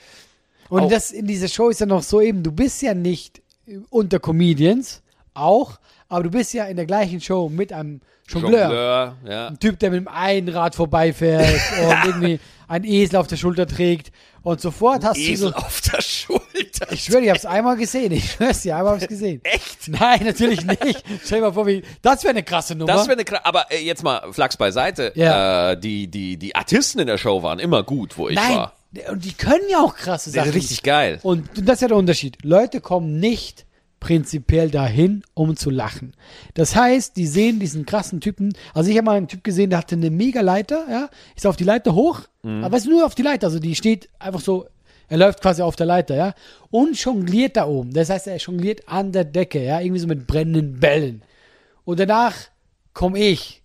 Und 0.69 0.91
das 0.91 1.12
in 1.12 1.26
dieser 1.26 1.47
Show 1.47 1.69
ist 1.69 1.80
ja 1.80 1.86
noch 1.86 2.04
so 2.04 2.21
eben, 2.21 2.43
du 2.43 2.52
bist 2.52 2.82
ja 2.82 2.93
nicht 2.93 3.41
unter 3.89 4.19
Comedians, 4.19 5.02
auch, 5.34 5.80
aber 6.10 6.24
du 6.24 6.32
bist 6.32 6.54
ja 6.54 6.65
in 6.65 6.76
der 6.76 6.86
gleichen 6.86 7.22
Show 7.22 7.50
mit 7.50 7.72
einem 7.74 8.02
Jongleur. 8.28 8.62
Jongleur, 8.63 9.15
ja. 9.28 9.48
Ein 9.48 9.60
Typ, 9.60 9.80
der 9.80 9.89
mit 9.91 10.00
dem 10.02 10.08
Einrad 10.08 10.76
vorbeifährt 10.76 11.60
und 11.82 12.06
irgendwie 12.06 12.39
ein 12.67 12.84
Esel 12.84 13.15
auf 13.17 13.28
der 13.28 13.38
Schulter 13.38 13.65
trägt. 13.67 14.12
Und 14.43 14.62
sofort 14.62 15.04
hast 15.04 15.17
Esel 15.17 15.52
du 15.52 15.58
so. 15.60 15.65
auf 15.65 15.82
der 15.82 16.02
Schulter. 16.02 16.91
Ich 16.91 17.04
schwöre, 17.04 17.22
ich 17.24 17.30
hab's 17.30 17.46
einmal 17.46 17.76
gesehen. 17.78 18.12
Ich 18.13 18.32
schwör's 18.32 18.62
dir, 18.62 18.78
einmal 18.78 18.93
hab's 18.96 19.08
gesehen. 19.10 19.41
Echt? 19.43 19.88
Nein, 19.88 20.22
natürlich 20.24 20.63
nicht. 20.65 21.04
Stell 21.24 21.39
dir 21.39 21.48
mal 21.48 21.54
vor, 21.54 21.67
wie. 21.67 21.84
Das 22.02 22.24
wäre 22.24 22.32
eine 22.32 22.43
krasse 22.43 22.76
Nummer. 22.76 22.93
Das 22.93 23.08
wäre 23.08 23.17
eine 23.20 23.46
Aber 23.46 23.72
äh, 23.72 23.80
jetzt 23.84 24.04
mal 24.04 24.32
Flachs 24.32 24.56
beiseite. 24.58 25.12
Ja. 25.15 25.72
Äh, 25.72 25.80
die, 25.80 26.08
die, 26.08 26.38
die 26.38 26.56
Artisten 26.56 27.00
in 27.00 27.08
der 27.08 27.17
Show 27.17 27.43
waren 27.43 27.60
immer 27.60 27.84
gut, 27.84 28.17
wo 28.17 28.30
ich 28.30 28.36
Nein. 28.36 28.56
war. 28.56 28.74
Und 29.10 29.26
die 29.26 29.34
können 29.34 29.67
ja 29.70 29.80
auch 29.82 29.96
krasse 29.96 30.30
Das 30.30 30.36
Sachen. 30.36 30.50
ist 30.50 30.56
richtig 30.56 30.84
geil. 30.84 31.20
Und 31.24 31.50
das 31.56 31.76
ist 31.76 31.82
ja 31.82 31.88
der 31.89 31.98
Unterschied. 31.98 32.38
Leute 32.43 32.80
kommen 32.82 33.20
nicht 33.20 33.65
prinzipiell 34.00 34.70
dahin, 34.70 35.24
um 35.34 35.56
zu 35.56 35.70
lachen. 35.70 36.14
Das 36.54 36.76
heißt, 36.76 37.18
die 37.18 37.26
sehen 37.28 37.60
diesen 37.60 37.86
krassen 37.86 38.22
Typen. 38.22 38.54
Also 38.74 38.90
ich 38.92 38.98
habe 38.98 39.06
mal 39.06 39.18
einen 39.18 39.28
Typ 39.28 39.44
gesehen, 39.44 39.70
der 39.72 39.80
hatte 39.80 39.96
eine 39.96 40.10
mega 40.12 40.42
Leiter, 40.42 40.86
ja, 40.90 41.10
ist 41.36 41.48
auf 41.48 41.56
die 41.56 41.64
Leiter 41.64 41.94
hoch, 41.96 42.22
aber 42.44 42.78
ist 42.78 42.88
nur 42.88 43.06
auf 43.06 43.16
die 43.16 43.24
Leiter, 43.24 43.48
also 43.48 43.60
die 43.60 43.76
steht 43.76 44.08
einfach 44.20 44.40
so, 44.40 44.68
er 45.10 45.18
läuft 45.18 45.42
quasi 45.42 45.62
auf 45.62 45.76
der 45.76 45.86
Leiter, 45.86 46.16
ja, 46.16 46.34
und 46.70 46.98
jongliert 47.02 47.58
da 47.58 47.66
oben. 47.66 47.94
Das 47.94 48.10
heißt, 48.10 48.28
er 48.28 48.38
jongliert 48.38 48.88
an 48.88 49.12
der 49.12 49.26
Decke, 49.26 49.64
ja, 49.64 49.80
irgendwie 49.82 50.00
so 50.00 50.08
mit 50.08 50.28
brennenden 50.28 50.80
Bällen. 50.80 51.22
Und 51.86 52.00
danach 52.00 52.34
komme 52.94 53.20
ich 53.20 53.62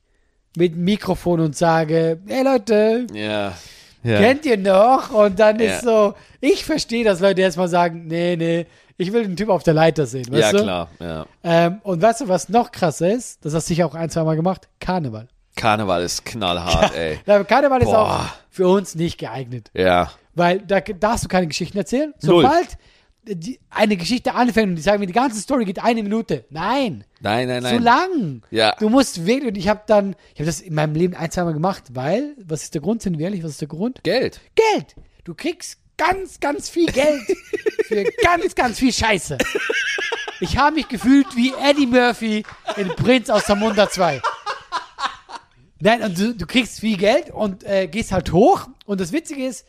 mit 0.56 0.74
dem 0.74 0.84
Mikrofon 0.84 1.40
und 1.40 1.56
sage, 1.56 2.18
hey 2.26 2.42
Leute, 2.44 3.06
Ja. 3.12 3.56
ja. 4.02 4.18
kennt 4.18 4.46
ihr 4.46 4.56
noch? 4.58 5.10
Und 5.12 5.38
dann 5.38 5.58
Ja. 5.60 5.74
ist 5.76 5.82
so, 5.84 6.14
ich 6.40 6.64
verstehe, 6.64 7.04
dass 7.04 7.20
Leute 7.20 7.40
erstmal 7.40 7.68
sagen, 7.68 8.06
nee, 8.06 8.36
nee, 8.36 8.66
ich 9.02 9.12
will 9.12 9.24
den 9.24 9.36
Typ 9.36 9.48
auf 9.48 9.62
der 9.62 9.74
Leiter 9.74 10.06
sehen, 10.06 10.26
weißt 10.30 10.52
ja, 10.52 10.58
du? 10.58 10.62
klar. 10.62 10.88
Ja. 11.00 11.26
Ähm, 11.42 11.80
und 11.82 12.00
weißt 12.00 12.22
du, 12.22 12.28
was 12.28 12.48
noch 12.48 12.72
krasser 12.72 13.12
ist? 13.12 13.44
Das 13.44 13.52
hast 13.54 13.68
du 13.68 13.74
sicher 13.74 13.86
auch 13.86 13.94
ein, 13.94 14.08
zwei 14.10 14.24
Mal 14.24 14.36
gemacht. 14.36 14.68
Karneval. 14.80 15.28
Karneval 15.56 16.02
ist 16.02 16.24
knallhart, 16.24 16.94
ey. 16.94 17.18
Karneval 17.44 17.82
ist 17.82 17.88
Boah. 17.88 17.98
auch 17.98 18.26
für 18.48 18.68
uns 18.68 18.94
nicht 18.94 19.18
geeignet. 19.18 19.70
Ja. 19.74 20.10
Weil 20.34 20.60
da 20.60 20.80
darfst 20.80 21.24
du 21.24 21.28
keine 21.28 21.46
Geschichten 21.46 21.76
erzählen. 21.76 22.14
Sobald 22.18 22.78
die, 23.24 23.60
eine 23.70 23.96
Geschichte 23.96 24.34
anfängt 24.34 24.70
und 24.70 24.76
die 24.76 24.82
sagen 24.82 25.00
mir, 25.00 25.06
die 25.06 25.12
ganze 25.12 25.40
Story 25.40 25.64
geht 25.64 25.82
eine 25.82 26.02
Minute. 26.02 26.44
Nein. 26.50 27.04
Nein, 27.20 27.48
nein, 27.48 27.62
nein. 27.62 27.78
So 27.78 27.84
lang. 27.84 28.42
Ja. 28.50 28.74
Du 28.78 28.88
musst 28.88 29.26
wirklich, 29.26 29.50
und 29.50 29.56
ich 29.56 29.68
habe 29.68 29.82
dann, 29.86 30.16
ich 30.34 30.40
habe 30.40 30.46
das 30.46 30.60
in 30.60 30.74
meinem 30.74 30.94
Leben 30.94 31.14
ein, 31.14 31.30
zwei 31.30 31.44
Mal 31.44 31.52
gemacht, 31.52 31.84
weil, 31.92 32.34
was 32.44 32.62
ist 32.64 32.74
der 32.74 32.80
Grund, 32.80 33.02
sind 33.02 33.18
wir 33.18 33.26
ehrlich, 33.26 33.44
was 33.44 33.52
ist 33.52 33.60
der 33.60 33.68
Grund? 33.68 34.02
Geld. 34.02 34.40
Geld. 34.54 34.96
Du 35.24 35.34
kriegst 35.34 35.78
ganz, 36.06 36.40
ganz 36.40 36.68
viel 36.68 36.86
Geld 36.86 37.22
für 37.84 38.04
ganz, 38.22 38.54
ganz 38.54 38.78
viel 38.78 38.92
Scheiße. 38.92 39.38
Ich 40.40 40.56
habe 40.56 40.76
mich 40.76 40.88
gefühlt 40.88 41.26
wie 41.36 41.52
Eddie 41.62 41.86
Murphy 41.86 42.44
in 42.76 42.88
Prinz 42.88 43.30
aus 43.30 43.44
Zamunda 43.44 43.88
2. 43.88 44.20
Nein, 45.80 46.02
und 46.02 46.18
du, 46.18 46.34
du 46.34 46.46
kriegst 46.46 46.80
viel 46.80 46.96
Geld 46.96 47.30
und 47.30 47.64
äh, 47.64 47.86
gehst 47.88 48.12
halt 48.12 48.32
hoch. 48.32 48.68
Und 48.86 49.00
das 49.00 49.12
Witzige 49.12 49.46
ist, 49.46 49.66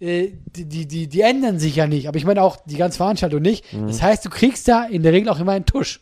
äh, 0.00 0.32
die, 0.46 0.64
die, 0.64 0.86
die, 0.86 1.08
die 1.08 1.20
ändern 1.20 1.58
sich 1.58 1.76
ja 1.76 1.86
nicht. 1.86 2.08
Aber 2.08 2.16
ich 2.16 2.24
meine 2.24 2.42
auch 2.42 2.58
die 2.66 2.76
ganze 2.76 2.96
Veranstaltung 2.98 3.40
nicht. 3.42 3.64
Das 3.86 4.02
heißt, 4.02 4.24
du 4.24 4.30
kriegst 4.30 4.68
da 4.68 4.84
in 4.84 5.02
der 5.02 5.12
Regel 5.12 5.28
auch 5.28 5.40
immer 5.40 5.52
einen 5.52 5.66
Tusch. 5.66 6.00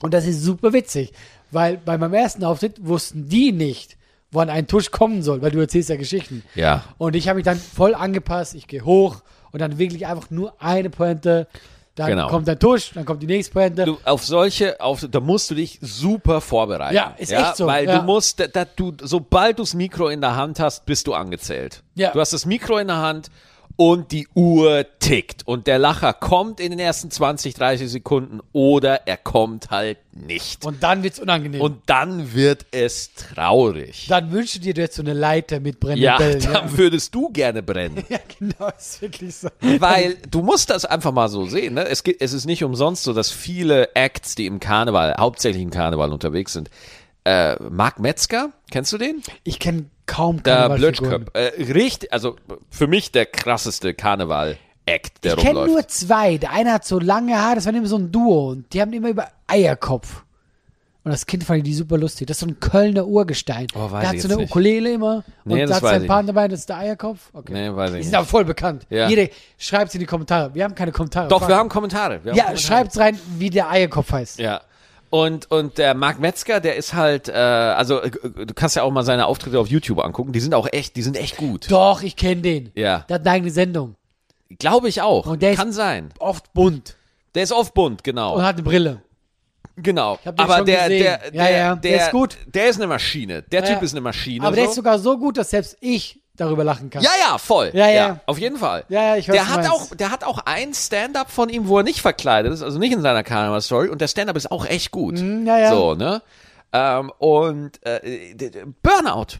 Und 0.00 0.14
das 0.14 0.26
ist 0.26 0.42
super 0.42 0.72
witzig, 0.72 1.12
weil 1.50 1.78
bei 1.78 1.98
meinem 1.98 2.14
ersten 2.14 2.44
Auftritt 2.44 2.86
wussten 2.86 3.28
die 3.28 3.52
nicht, 3.52 3.95
wann 4.36 4.50
ein 4.50 4.66
Tusch 4.66 4.90
kommen 4.90 5.22
soll, 5.22 5.42
weil 5.42 5.50
du 5.50 5.58
erzählst 5.58 5.88
ja 5.88 5.96
Geschichten. 5.96 6.42
Ja. 6.54 6.84
Und 6.98 7.16
ich 7.16 7.28
habe 7.28 7.36
mich 7.36 7.44
dann 7.44 7.58
voll 7.58 7.94
angepasst, 7.94 8.54
ich 8.54 8.66
gehe 8.66 8.84
hoch 8.84 9.22
und 9.52 9.60
dann 9.60 9.78
wirklich 9.78 10.06
einfach 10.06 10.30
nur 10.30 10.54
eine 10.60 10.90
Pointe. 10.90 11.48
Dann 11.96 12.08
Genau. 12.10 12.28
kommt 12.28 12.46
der 12.46 12.58
Tusch, 12.58 12.92
dann 12.94 13.06
kommt 13.06 13.22
die 13.22 13.26
nächste 13.26 13.54
Pointe. 13.54 13.86
Du, 13.86 13.96
auf 14.04 14.22
solche, 14.26 14.78
auf, 14.82 15.06
da 15.10 15.18
musst 15.18 15.50
du 15.50 15.54
dich 15.54 15.78
super 15.80 16.42
vorbereiten. 16.42 16.94
Ja, 16.94 17.14
ist 17.16 17.32
echt 17.32 17.56
so, 17.56 17.66
Weil 17.66 17.86
ja. 17.86 17.98
du 17.98 18.04
musst, 18.04 18.38
da, 18.38 18.46
da, 18.48 18.66
du, 18.66 18.92
sobald 19.02 19.58
du 19.58 19.62
das 19.62 19.72
Mikro 19.72 20.08
in 20.08 20.20
der 20.20 20.36
Hand 20.36 20.60
hast, 20.60 20.84
bist 20.84 21.06
du 21.06 21.14
angezählt. 21.14 21.82
Ja. 21.94 22.10
Du 22.12 22.20
hast 22.20 22.34
das 22.34 22.44
Mikro 22.44 22.76
in 22.76 22.88
der 22.88 22.98
Hand 22.98 23.30
und 23.76 24.10
die 24.12 24.26
Uhr 24.34 24.86
tickt 25.00 25.46
und 25.46 25.66
der 25.66 25.78
Lacher 25.78 26.12
kommt 26.14 26.60
in 26.60 26.70
den 26.70 26.78
ersten 26.78 27.10
20, 27.10 27.54
30 27.54 27.90
Sekunden 27.90 28.40
oder 28.52 29.06
er 29.06 29.18
kommt 29.18 29.70
halt 29.70 29.98
nicht. 30.12 30.64
Und 30.64 30.82
dann 30.82 31.02
wird's 31.02 31.18
unangenehm. 31.18 31.60
Und 31.60 31.82
dann 31.86 32.34
wird 32.34 32.64
es 32.70 33.12
traurig. 33.14 34.06
dann 34.08 34.32
wünschst 34.32 34.56
du 34.56 34.60
dir, 34.60 34.72
du 34.74 34.82
hättest 34.82 34.96
so 34.96 35.02
eine 35.02 35.12
Leiter 35.12 35.60
mit 35.60 35.78
brennenden 35.78 36.04
Ja, 36.04 36.16
Bällen. 36.16 36.40
dann 36.40 36.76
würdest 36.76 37.14
du 37.14 37.28
gerne 37.28 37.62
brennen. 37.62 38.02
Ja. 38.08 38.16
ja, 38.16 38.18
genau, 38.38 38.70
ist 38.78 39.02
wirklich 39.02 39.34
so. 39.34 39.48
Weil 39.78 40.16
du 40.30 40.40
musst 40.40 40.70
das 40.70 40.86
einfach 40.86 41.12
mal 41.12 41.28
so 41.28 41.44
sehen. 41.46 41.74
Ne? 41.74 41.86
Es, 41.86 42.02
gibt, 42.02 42.22
es 42.22 42.32
ist 42.32 42.46
nicht 42.46 42.64
umsonst 42.64 43.02
so, 43.02 43.12
dass 43.12 43.30
viele 43.30 43.94
Acts, 43.94 44.34
die 44.34 44.46
im 44.46 44.58
Karneval, 44.58 45.14
hauptsächlich 45.18 45.62
im 45.62 45.70
Karneval 45.70 46.12
unterwegs 46.12 46.54
sind, 46.54 46.70
äh, 47.26 47.56
Mark 47.70 47.98
Metzger, 47.98 48.50
kennst 48.70 48.92
du 48.92 48.98
den? 48.98 49.22
Ich 49.44 49.58
kenne 49.58 49.86
kaum 50.06 50.42
Der 50.42 50.56
Karnevalfiguren. 50.68 51.24
Blödköp. 51.24 51.36
Äh, 51.36 51.72
richtig, 51.72 52.12
also 52.12 52.36
für 52.70 52.86
mich 52.86 53.10
der 53.10 53.26
krasseste 53.26 53.94
Karneval-Act, 53.94 55.24
der 55.24 55.36
Ich 55.36 55.42
kenne 55.44 55.66
nur 55.66 55.86
zwei. 55.88 56.38
Der 56.38 56.52
eine 56.52 56.72
hat 56.72 56.84
so 56.84 56.98
lange 57.00 57.36
Haare, 57.36 57.56
das 57.56 57.66
war 57.66 57.74
immer 57.74 57.86
so 57.86 57.96
ein 57.98 58.12
Duo. 58.12 58.50
Und 58.50 58.72
die 58.72 58.80
haben 58.80 58.92
immer 58.92 59.08
über 59.08 59.28
Eierkopf. 59.48 60.22
Und 61.02 61.12
das 61.12 61.24
Kind 61.26 61.44
fand 61.44 61.58
ich 61.58 61.64
die 61.64 61.74
super 61.74 61.98
lustig. 61.98 62.26
Das 62.26 62.36
ist 62.36 62.40
so 62.40 62.46
ein 62.46 62.58
Kölner 62.58 63.06
Urgestein. 63.06 63.68
Oh, 63.76 63.90
weiß 63.92 64.00
der 64.00 64.08
hat 64.08 64.18
so 64.20 64.28
eine 64.28 64.36
nicht. 64.38 64.50
Ukulele 64.50 64.92
immer. 64.92 65.22
Nee, 65.44 65.62
und 65.62 65.70
da 65.70 65.76
hat 65.76 65.82
sein 65.82 66.06
Partner 66.06 66.32
dabei, 66.32 66.48
das 66.48 66.60
ist 66.60 66.68
der 66.68 66.78
Eierkopf. 66.78 67.30
Okay. 67.32 67.52
Nee, 67.52 67.76
weiß 67.76 67.90
ich 67.90 67.96
Die 67.98 68.02
sind 68.02 68.10
nicht. 68.10 68.18
aber 68.18 68.26
voll 68.26 68.44
bekannt. 68.44 68.86
Ja. 68.90 69.08
Jeder 69.08 69.28
schreibt 69.56 69.94
in 69.94 70.00
die 70.00 70.06
Kommentare. 70.06 70.52
Wir 70.54 70.64
haben 70.64 70.74
keine 70.74 70.90
Kommentare. 70.90 71.28
Doch, 71.28 71.38
Frag- 71.40 71.48
wir 71.48 71.56
haben 71.56 71.68
Kommentare. 71.68 72.20
Wir 72.24 72.32
haben 72.32 72.38
Ja, 72.38 72.56
schreibt's 72.56 72.98
rein, 72.98 73.16
wie 73.38 73.50
der 73.50 73.70
Eierkopf 73.70 74.10
heißt. 74.10 74.40
Ja. 74.40 74.62
Und, 75.10 75.50
und 75.50 75.78
der 75.78 75.94
Mark 75.94 76.18
Metzger, 76.18 76.60
der 76.60 76.76
ist 76.76 76.94
halt, 76.94 77.28
äh, 77.28 77.32
also 77.32 78.00
äh, 78.02 78.10
du 78.10 78.54
kannst 78.54 78.76
ja 78.76 78.82
auch 78.82 78.90
mal 78.90 79.04
seine 79.04 79.26
Auftritte 79.26 79.58
auf 79.58 79.68
YouTube 79.68 79.98
angucken. 80.04 80.32
Die 80.32 80.40
sind 80.40 80.54
auch 80.54 80.68
echt, 80.72 80.96
die 80.96 81.02
sind 81.02 81.16
echt 81.16 81.36
gut. 81.36 81.70
Doch, 81.70 82.02
ich 82.02 82.16
kenne 82.16 82.42
den. 82.42 82.70
Ja. 82.74 83.04
Der 83.08 83.14
hat 83.16 83.22
eine 83.22 83.30
eigene 83.30 83.50
Sendung. 83.50 83.94
Glaube 84.58 84.88
ich 84.88 85.02
auch. 85.02 85.26
Und 85.26 85.42
der 85.42 85.52
ist- 85.52 85.58
Kann 85.58 85.72
sein. 85.72 86.10
Oft 86.18 86.52
bunt. 86.52 86.96
Der 87.34 87.42
ist 87.42 87.52
oft 87.52 87.74
bunt, 87.74 88.02
genau. 88.04 88.34
Und 88.36 88.42
hat 88.44 88.56
eine 88.56 88.62
Brille. 88.64 89.02
Genau. 89.76 90.18
Aber 90.24 90.62
der, 90.64 90.84
gesehen. 90.88 91.02
der, 91.02 91.20
Ja, 91.26 91.30
der, 91.30 91.50
ja, 91.50 91.74
der 91.76 91.96
ist 92.06 92.10
gut. 92.10 92.38
Der 92.46 92.68
ist 92.68 92.76
eine 92.76 92.86
Maschine. 92.86 93.42
Der 93.42 93.62
Ja, 93.62 93.74
Typ 93.74 93.82
ist 93.82 93.92
eine 93.92 94.00
Maschine. 94.00 94.44
Aber 94.46 94.56
der 94.56 94.64
so. 94.64 94.70
ist 94.70 94.76
sogar 94.76 94.98
so 94.98 95.18
gut, 95.18 95.36
dass 95.36 95.50
selbst 95.50 95.76
ich 95.80 96.20
darüber 96.36 96.64
lachen 96.64 96.90
kann. 96.90 97.02
Ja, 97.02 97.10
ja, 97.28 97.38
voll. 97.38 97.70
Ja, 97.74 97.88
ja. 97.88 98.20
Auf 98.26 98.38
jeden 98.38 98.56
Fall. 98.58 98.84
Ja, 98.88 99.02
ja, 99.02 99.16
ich 99.16 99.28
weiß, 99.28 99.34
der 99.34 99.48
hat 99.50 99.68
auch, 99.70 99.94
der 99.94 100.10
hat 100.10 100.24
auch 100.24 100.38
ein 100.44 100.74
Stand-up 100.74 101.30
von 101.30 101.48
ihm, 101.48 101.68
wo 101.68 101.78
er 101.78 101.84
nicht 101.84 102.00
verkleidet 102.00 102.52
ist, 102.52 102.62
also 102.62 102.78
nicht 102.78 102.92
in 102.92 103.02
seiner 103.02 103.22
Karneval-Story. 103.22 103.88
Und 103.88 104.00
der 104.00 104.08
Stand-up 104.08 104.36
ist 104.36 104.50
auch 104.50 104.66
echt 104.66 104.90
gut. 104.90 105.20
Mhm, 105.20 105.46
ja, 105.46 105.58
ja. 105.58 105.70
So, 105.70 105.94
ne? 105.94 106.22
Ähm, 106.72 107.10
und 107.18 107.72
äh, 107.86 108.34
Burnout 108.82 109.38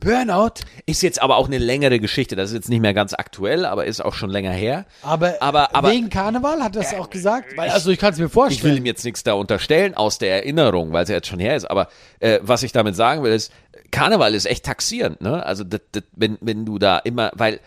Burnout. 0.00 0.60
ist 0.86 1.02
jetzt 1.02 1.20
aber 1.20 1.36
auch 1.38 1.48
eine 1.48 1.58
längere 1.58 1.98
Geschichte. 1.98 2.36
Das 2.36 2.50
ist 2.50 2.54
jetzt 2.54 2.68
nicht 2.68 2.78
mehr 2.80 2.94
ganz 2.94 3.14
aktuell, 3.14 3.64
aber 3.64 3.84
ist 3.84 4.00
auch 4.00 4.14
schon 4.14 4.30
länger 4.30 4.52
her. 4.52 4.86
Aber, 5.02 5.34
Aber- 5.40 5.74
aber- 5.74 5.90
wegen 5.90 6.08
Karneval 6.08 6.62
hat 6.62 6.76
er 6.76 6.82
es 6.82 6.94
auch 6.94 7.10
gesagt? 7.10 7.56
Weil, 7.56 7.70
also 7.70 7.90
ich 7.90 7.98
kann 7.98 8.12
es 8.12 8.18
mir 8.20 8.26
Ich 8.26 8.30
will 8.30 8.42
vorstellen. 8.42 8.76
ihm 8.76 8.86
jetzt 8.86 9.04
nichts 9.04 9.24
da 9.24 9.32
unterstellen 9.32 9.96
aus 9.96 10.18
der 10.18 10.30
Erinnerung, 10.36 10.92
weil 10.92 11.02
es 11.02 11.08
ja 11.08 11.16
jetzt 11.16 11.26
schon 11.26 11.40
her 11.40 11.56
ist. 11.56 11.68
Aber 11.68 11.88
äh, 12.20 12.38
was 12.42 12.62
ich 12.62 12.70
damit 12.70 12.94
sagen 12.94 13.24
will, 13.24 13.32
ist, 13.32 13.50
Karneval 13.90 14.34
ist 14.34 14.46
echt 14.46 14.64
taxierend, 14.64 15.20
ne? 15.20 15.44
Also 15.44 15.64
das, 15.64 15.80
das, 15.92 16.02
wenn, 16.12 16.38
wenn 16.40 16.64
du 16.64 16.78
da 16.78 16.98
immer, 16.98 17.30
weil 17.34 17.60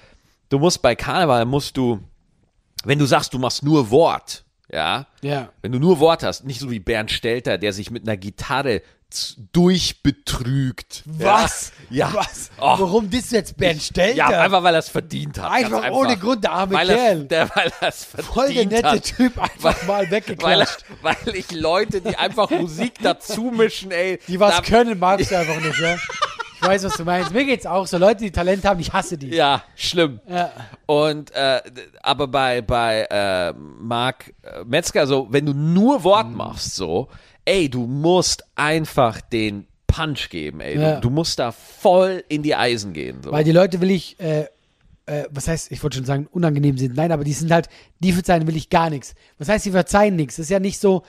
du 0.49 0.59
musst 0.59 0.81
bei 0.81 0.95
Karneval 0.95 1.45
musst 1.45 1.77
du, 1.77 1.99
wenn 2.83 2.99
du 2.99 3.05
sagst, 3.05 3.33
du 3.33 3.39
machst 3.39 3.63
nur 3.63 3.89
Wort, 3.89 4.43
ja, 4.71 5.07
ja. 5.21 5.49
wenn 5.61 5.71
du 5.71 5.79
nur 5.79 5.99
Wort 5.99 6.23
hast, 6.23 6.45
nicht 6.45 6.59
so 6.59 6.71
wie 6.71 6.79
Bernd 6.79 7.11
Stelter, 7.11 7.57
der 7.57 7.73
sich 7.73 7.91
mit 7.91 8.03
einer 8.03 8.17
Gitarre 8.17 8.81
durchbetrügt. 9.53 11.03
Was? 11.05 11.71
Ja. 11.89 12.13
Was? 12.13 12.51
Oh. 12.59 12.75
Warum 12.79 13.09
das 13.09 13.31
jetzt 13.31 13.57
Ben 13.57 13.79
Stelter? 13.79 14.15
Ja, 14.15 14.27
einfach 14.41 14.63
weil 14.63 14.73
er 14.75 14.79
es 14.79 14.89
verdient 14.89 15.39
hat. 15.39 15.51
Einfach 15.51 15.81
ganz 15.81 15.95
ohne 15.95 16.17
Grund, 16.17 16.43
der 16.43 16.51
arme 16.53 16.73
weil 16.73 16.87
Kerl. 16.87 16.99
Er, 16.99 17.23
der, 17.25 17.49
weil 17.55 17.71
er 17.81 17.87
es 17.87 18.03
verdient 18.05 18.33
Voll 18.33 18.53
der 18.53 18.65
nette 18.65 18.89
hat. 18.89 19.03
Typ, 19.03 19.37
einfach 19.41 19.83
mal 19.87 19.99
Weil, 19.99 20.05
er, 20.05 20.11
weggeklatscht. 20.11 20.85
weil 21.01 21.15
ich 21.35 21.51
Leute, 21.51 22.01
die 22.01 22.15
einfach 22.17 22.49
Musik 22.49 22.93
dazu 23.01 23.43
mischen, 23.55 23.91
ey. 23.91 24.19
Die 24.27 24.39
was 24.39 24.61
können, 24.63 24.99
magst 24.99 25.31
du 25.31 25.37
einfach 25.37 25.59
nicht, 25.61 25.79
ja? 25.79 25.95
Ich 26.63 26.67
weiß, 26.67 26.83
was 26.83 26.93
du 26.95 27.03
meinst. 27.05 27.31
Mir 27.33 27.43
geht's 27.43 27.65
auch 27.65 27.87
so. 27.87 27.97
Leute, 27.97 28.23
die 28.23 28.29
Talent 28.31 28.63
haben, 28.65 28.79
ich 28.79 28.93
hasse 28.93 29.17
die. 29.17 29.29
Ja, 29.29 29.63
schlimm. 29.75 30.19
Ja. 30.27 30.51
Und 30.85 31.31
äh, 31.31 31.59
aber 32.03 32.27
bei 32.27 32.61
bei 32.61 33.07
äh, 33.09 33.51
Marc 33.57 34.31
Metzger 34.65 35.07
so, 35.07 35.25
wenn 35.31 35.47
du 35.47 35.53
nur 35.53 36.03
Wort 36.03 36.27
Mhm. 36.27 36.35
machst, 36.37 36.75
so, 36.75 37.09
ey, 37.51 37.69
du 37.69 37.85
musst 37.85 38.45
einfach 38.55 39.19
den 39.19 39.67
Punch 39.85 40.29
geben, 40.29 40.61
ey. 40.61 40.79
Ja. 40.79 40.95
Du, 40.95 41.01
du 41.01 41.09
musst 41.09 41.37
da 41.39 41.51
voll 41.51 42.23
in 42.29 42.43
die 42.43 42.55
Eisen 42.55 42.93
gehen. 42.93 43.21
So. 43.23 43.31
Weil 43.31 43.43
die 43.43 43.51
Leute 43.51 43.81
will 43.81 43.91
ich, 43.91 44.17
äh, 44.21 44.45
äh, 45.05 45.25
was 45.29 45.49
heißt, 45.49 45.69
ich 45.71 45.83
wollte 45.83 45.97
schon 45.97 46.05
sagen, 46.05 46.27
unangenehm 46.31 46.77
sind. 46.77 46.95
Nein, 46.95 47.11
aber 47.11 47.25
die 47.25 47.33
sind 47.33 47.51
halt, 47.51 47.67
die 47.99 48.13
verzeihen 48.13 48.47
will 48.47 48.55
ich 48.55 48.69
gar 48.69 48.89
nichts. 48.89 49.15
Was 49.37 49.49
heißt, 49.49 49.65
die 49.65 49.71
verzeihen 49.71 50.15
nichts? 50.15 50.37
Das 50.37 50.45
ist 50.45 50.49
ja 50.49 50.59
nicht 50.59 50.79
so, 50.79 51.03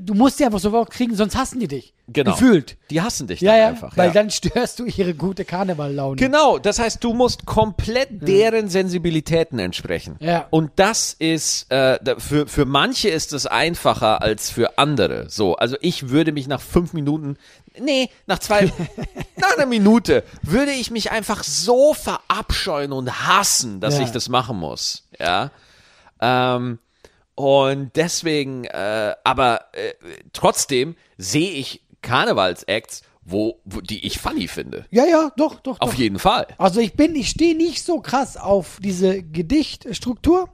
du 0.00 0.14
musst 0.14 0.38
die 0.40 0.44
einfach 0.44 0.58
sofort 0.58 0.90
kriegen, 0.90 1.14
sonst 1.14 1.36
hassen 1.36 1.60
die 1.60 1.68
dich. 1.68 1.94
genau. 2.08 2.32
Gefühlt. 2.32 2.76
Die 2.90 3.00
hassen 3.00 3.26
dich 3.26 3.40
Ja, 3.40 3.52
dann 3.52 3.60
ja, 3.60 3.68
einfach. 3.68 3.96
weil 3.96 4.08
ja. 4.08 4.12
dann 4.12 4.30
störst 4.30 4.78
du 4.78 4.84
ihre 4.84 5.14
gute 5.14 5.44
Karnevallaune. 5.44 6.16
Genau, 6.16 6.58
das 6.58 6.78
heißt, 6.78 7.02
du 7.02 7.14
musst 7.14 7.46
komplett 7.46 8.26
deren 8.28 8.68
Sensibilitäten 8.68 9.58
entsprechen. 9.58 10.16
Ja. 10.20 10.46
Und 10.50 10.70
das 10.76 11.12
ist, 11.12 11.70
äh, 11.72 11.98
für, 12.18 12.46
für 12.46 12.64
manche 12.64 13.08
ist 13.08 13.32
es 13.32 13.46
einfacher 13.46 14.22
als 14.22 14.50
für 14.50 14.78
andere. 14.78 15.28
So, 15.30 15.56
also 15.56 15.76
ich 15.80 16.08
würde 16.10 16.32
mich 16.32 16.46
nach 16.48 16.60
fünf 16.60 16.92
Minuten, 16.92 17.36
nee, 17.78 18.08
nach 18.26 18.38
zwei, 18.38 18.72
nach 19.36 19.56
einer 19.56 19.66
Minute 19.66 20.22
würde 20.42 20.72
ich 20.72 20.90
mich 20.90 21.10
einfach 21.10 21.42
so 21.44 21.94
verabscheuen 21.94 22.92
und 22.92 23.26
hassen, 23.26 23.80
dass 23.80 23.98
Ja. 23.98 24.04
ich 24.04 24.10
das 24.10 24.28
machen 24.28 24.56
muss. 24.58 25.04
Ja. 25.18 25.50
Ähm, 26.20 26.78
und 27.36 27.90
deswegen, 27.96 28.64
äh, 28.64 29.14
aber 29.22 29.66
äh, 29.72 29.92
trotzdem 30.32 30.96
sehe 31.18 31.50
ich 31.50 31.82
Karnevalsacts, 32.00 33.02
wo, 33.26 33.60
wo, 33.64 33.82
die 33.82 34.06
ich 34.06 34.18
funny 34.18 34.48
finde. 34.48 34.86
Ja, 34.90 35.04
ja, 35.04 35.30
doch, 35.36 35.60
doch, 35.60 35.80
Auf 35.80 35.90
doch. 35.90 35.98
jeden 35.98 36.18
Fall. 36.18 36.46
Also 36.56 36.80
ich 36.80 36.94
bin, 36.94 37.14
ich 37.14 37.28
stehe 37.28 37.54
nicht 37.54 37.84
so 37.84 38.00
krass 38.00 38.36
auf 38.38 38.78
diese 38.82 39.22
Gedichtstruktur. 39.22 40.48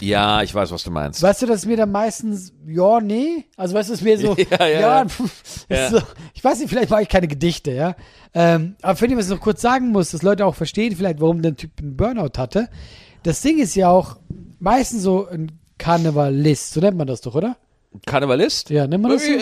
Ja, 0.00 0.42
ich 0.42 0.54
weiß, 0.54 0.70
was 0.70 0.84
du 0.84 0.92
meinst. 0.92 1.20
Weißt 1.20 1.42
du, 1.42 1.46
dass 1.46 1.66
mir 1.66 1.76
dann 1.76 1.90
meistens, 1.90 2.52
ja, 2.66 3.00
nee. 3.00 3.46
Also 3.56 3.74
weißt 3.74 3.88
du, 3.88 3.94
es 3.94 4.02
mir 4.02 4.16
so, 4.16 4.36
Ja, 4.50 4.66
ja, 4.66 4.80
ja. 4.80 5.06
Ja. 5.68 5.90
So, 5.90 6.00
ich 6.34 6.44
weiß 6.44 6.60
nicht, 6.60 6.68
vielleicht 6.68 6.90
mache 6.90 7.02
ich 7.02 7.08
keine 7.08 7.26
Gedichte, 7.26 7.72
ja. 7.72 7.96
Ähm, 8.32 8.76
aber 8.80 8.94
für 8.94 9.08
den, 9.08 9.18
was 9.18 9.24
ich 9.24 9.32
noch 9.32 9.40
kurz 9.40 9.60
sagen 9.60 9.88
muss, 9.88 10.12
dass 10.12 10.22
Leute 10.22 10.46
auch 10.46 10.54
verstehen, 10.54 10.94
vielleicht, 10.94 11.20
warum 11.20 11.42
der 11.42 11.56
Typ 11.56 11.72
einen 11.80 11.96
Burnout 11.96 12.38
hatte. 12.38 12.68
Das 13.24 13.40
Ding 13.40 13.58
ist 13.58 13.74
ja 13.74 13.90
auch 13.90 14.18
meistens 14.60 15.02
so 15.02 15.26
ein 15.26 15.58
Karnevalist, 15.92 16.74
so 16.74 16.80
nennt 16.80 16.98
man 16.98 17.06
das 17.06 17.22
doch, 17.22 17.34
oder? 17.34 17.56
Karnevalist? 18.04 18.68
Ja, 18.68 18.86
nennt 18.86 19.02
man 19.02 19.12
das 19.12 19.24
so? 19.24 19.32
Äh, 19.32 19.36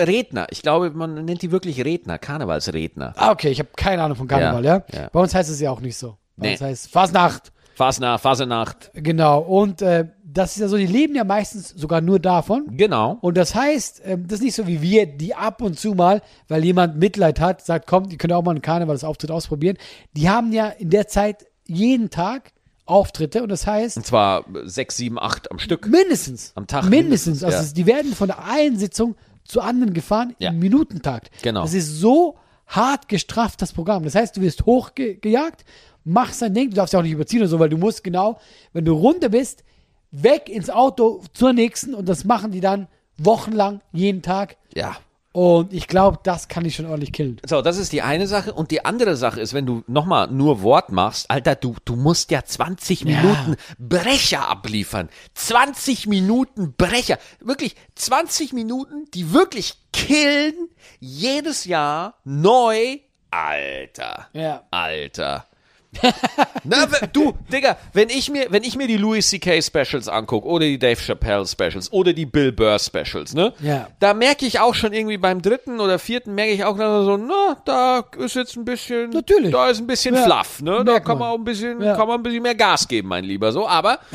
äh, 0.00 0.02
Redner. 0.04 0.46
Ich 0.50 0.62
glaube, 0.62 0.90
man 0.92 1.26
nennt 1.26 1.42
die 1.42 1.50
wirklich 1.52 1.84
Redner, 1.84 2.18
Karnevalsredner. 2.18 3.12
Ah, 3.16 3.30
okay, 3.32 3.50
ich 3.50 3.58
habe 3.58 3.68
keine 3.76 4.02
Ahnung 4.02 4.16
von 4.16 4.26
Karneval, 4.26 4.64
ja. 4.64 4.82
Ja, 4.92 5.00
ja. 5.02 5.08
Bei 5.12 5.20
uns 5.20 5.34
heißt 5.34 5.50
es 5.50 5.60
ja 5.60 5.70
auch 5.70 5.80
nicht 5.80 5.98
so. 5.98 6.16
Bei 6.38 6.46
Nee. 6.46 6.52
uns 6.52 6.62
heißt 6.62 6.90
Fasnacht. 6.90 7.52
Fasnacht, 7.74 8.22
Fasenacht. 8.22 8.90
Genau. 8.94 9.40
Und 9.40 9.82
äh, 9.82 10.06
das 10.24 10.52
ist 10.52 10.60
ja 10.62 10.68
so, 10.68 10.78
die 10.78 10.86
leben 10.86 11.14
ja 11.14 11.24
meistens 11.24 11.68
sogar 11.68 12.00
nur 12.00 12.18
davon. 12.18 12.66
Genau. 12.78 13.18
Und 13.20 13.36
das 13.36 13.54
heißt, 13.54 14.00
ähm, 14.06 14.26
das 14.26 14.38
ist 14.38 14.44
nicht 14.44 14.54
so 14.54 14.66
wie 14.66 14.80
wir, 14.80 15.04
die 15.04 15.34
ab 15.34 15.60
und 15.60 15.78
zu 15.78 15.92
mal, 15.94 16.22
weil 16.48 16.64
jemand 16.64 16.96
Mitleid 16.98 17.40
hat, 17.40 17.64
sagt, 17.64 17.86
komm, 17.86 18.08
die 18.08 18.16
können 18.16 18.32
auch 18.32 18.42
mal 18.42 18.52
einen 18.52 18.62
Karnevalsauftritt 18.62 19.30
ausprobieren. 19.30 19.76
Die 20.16 20.30
haben 20.30 20.52
ja 20.52 20.68
in 20.68 20.88
der 20.88 21.08
Zeit 21.08 21.44
jeden 21.66 22.08
Tag 22.08 22.52
Auftritte 22.90 23.42
und 23.42 23.48
das 23.48 23.66
heißt, 23.66 23.96
Und 23.96 24.06
zwar 24.06 24.44
sechs, 24.64 24.96
sieben, 24.96 25.18
acht 25.18 25.50
am 25.50 25.58
Stück. 25.58 25.86
mindestens. 25.86 26.52
Am 26.56 26.66
Tag 26.66 26.84
Mindestens. 26.84 27.40
mindestens, 27.40 27.44
Also 27.44 27.68
ja. 27.68 27.72
die 27.74 27.86
werden 27.86 28.14
von 28.14 28.28
der 28.28 28.44
einen 28.44 28.78
Sitzung 28.78 29.14
zur 29.44 29.64
anderen 29.64 29.94
gefahren 29.94 30.34
Ja. 30.38 30.50
im 30.50 30.58
Minutentakt. 30.58 31.30
Genau. 31.42 31.62
Das 31.62 31.74
ist 31.74 31.88
so 31.98 32.36
hart 32.66 33.08
gestrafft, 33.08 33.62
das 33.62 33.72
Programm. 33.72 34.04
Das 34.04 34.14
heißt, 34.14 34.36
du 34.36 34.40
wirst 34.42 34.64
hochgejagt, 34.66 35.64
machst 36.04 36.40
dein 36.42 36.54
Ding, 36.54 36.70
du 36.70 36.76
darfst 36.76 36.92
ja 36.92 36.98
auch 37.00 37.04
nicht 37.04 37.12
überziehen 37.12 37.40
oder 37.40 37.48
so, 37.48 37.58
weil 37.58 37.68
du 37.68 37.76
musst 37.78 38.04
genau, 38.04 38.38
wenn 38.72 38.84
du 38.84 38.92
runter 38.92 39.28
bist, 39.28 39.64
weg 40.12 40.48
ins 40.48 40.70
Auto 40.70 41.22
zur 41.32 41.52
nächsten 41.52 41.94
und 41.94 42.08
das 42.08 42.24
machen 42.24 42.50
die 42.52 42.60
dann 42.60 42.88
wochenlang, 43.18 43.80
jeden 43.92 44.22
Tag. 44.22 44.56
Ja. 44.74 44.96
Und 45.32 45.72
ich 45.72 45.86
glaube, 45.86 46.18
das 46.24 46.48
kann 46.48 46.64
ich 46.64 46.74
schon 46.74 46.86
ordentlich 46.86 47.12
killen. 47.12 47.40
So, 47.46 47.62
das 47.62 47.78
ist 47.78 47.92
die 47.92 48.02
eine 48.02 48.26
Sache. 48.26 48.52
Und 48.52 48.72
die 48.72 48.84
andere 48.84 49.16
Sache 49.16 49.40
ist, 49.40 49.54
wenn 49.54 49.64
du 49.64 49.84
nochmal 49.86 50.28
nur 50.28 50.62
Wort 50.62 50.90
machst, 50.90 51.30
Alter, 51.30 51.54
du, 51.54 51.76
du 51.84 51.94
musst 51.94 52.32
ja 52.32 52.44
20 52.44 53.04
Minuten 53.04 53.56
Brecher 53.78 54.48
abliefern. 54.48 55.08
20 55.34 56.08
Minuten 56.08 56.74
Brecher. 56.76 57.18
Wirklich 57.38 57.76
20 57.94 58.52
Minuten, 58.52 59.04
die 59.14 59.32
wirklich 59.32 59.74
killen. 59.92 60.54
Jedes 60.98 61.64
Jahr 61.64 62.14
neu. 62.24 62.98
Alter. 63.30 64.26
Ja. 64.32 64.64
Alter. 64.72 65.46
Na, 66.64 66.86
du, 67.12 67.32
Digga, 67.52 67.76
wenn 67.92 68.10
ich 68.10 68.30
mir, 68.30 68.46
wenn 68.50 68.62
ich 68.62 68.76
mir 68.76 68.86
die 68.86 68.96
Louis 68.96 69.28
C.K. 69.28 69.60
Specials 69.60 70.08
angucke 70.08 70.46
oder 70.46 70.64
die 70.64 70.78
Dave 70.78 71.00
Chappelle 71.00 71.46
Specials 71.46 71.92
oder 71.92 72.12
die 72.12 72.26
Bill 72.26 72.52
Burr 72.52 72.78
Specials, 72.78 73.34
ne? 73.34 73.52
Ja. 73.60 73.88
Da 73.98 74.14
merke 74.14 74.46
ich 74.46 74.60
auch 74.60 74.74
schon 74.74 74.92
irgendwie 74.92 75.18
beim 75.18 75.42
dritten 75.42 75.80
oder 75.80 75.98
vierten 75.98 76.34
merke 76.34 76.52
ich 76.52 76.64
auch 76.64 76.76
dann 76.78 77.04
so, 77.04 77.16
na, 77.16 77.56
da 77.64 78.04
ist 78.18 78.36
jetzt 78.36 78.56
ein 78.56 78.64
bisschen, 78.64 79.10
Natürlich. 79.10 79.50
da 79.52 79.68
ist 79.68 79.80
ein 79.80 79.86
bisschen 79.86 80.14
Ja, 80.14 80.22
fluff, 80.24 80.62
ne? 80.62 80.76
Da 80.84 80.84
merkt 80.92 81.06
kann 81.06 81.18
man 81.18 81.28
auch 81.30 81.38
ein 81.38 81.44
bisschen, 81.44 81.80
Ja. 81.82 81.96
kann 81.96 82.06
man 82.06 82.20
ein 82.20 82.22
bisschen 82.22 82.42
mehr 82.42 82.54
Gas 82.54 82.86
geben, 82.86 83.08
mein 83.08 83.24
Lieber, 83.24 83.50
so, 83.52 83.66
aber 83.66 83.98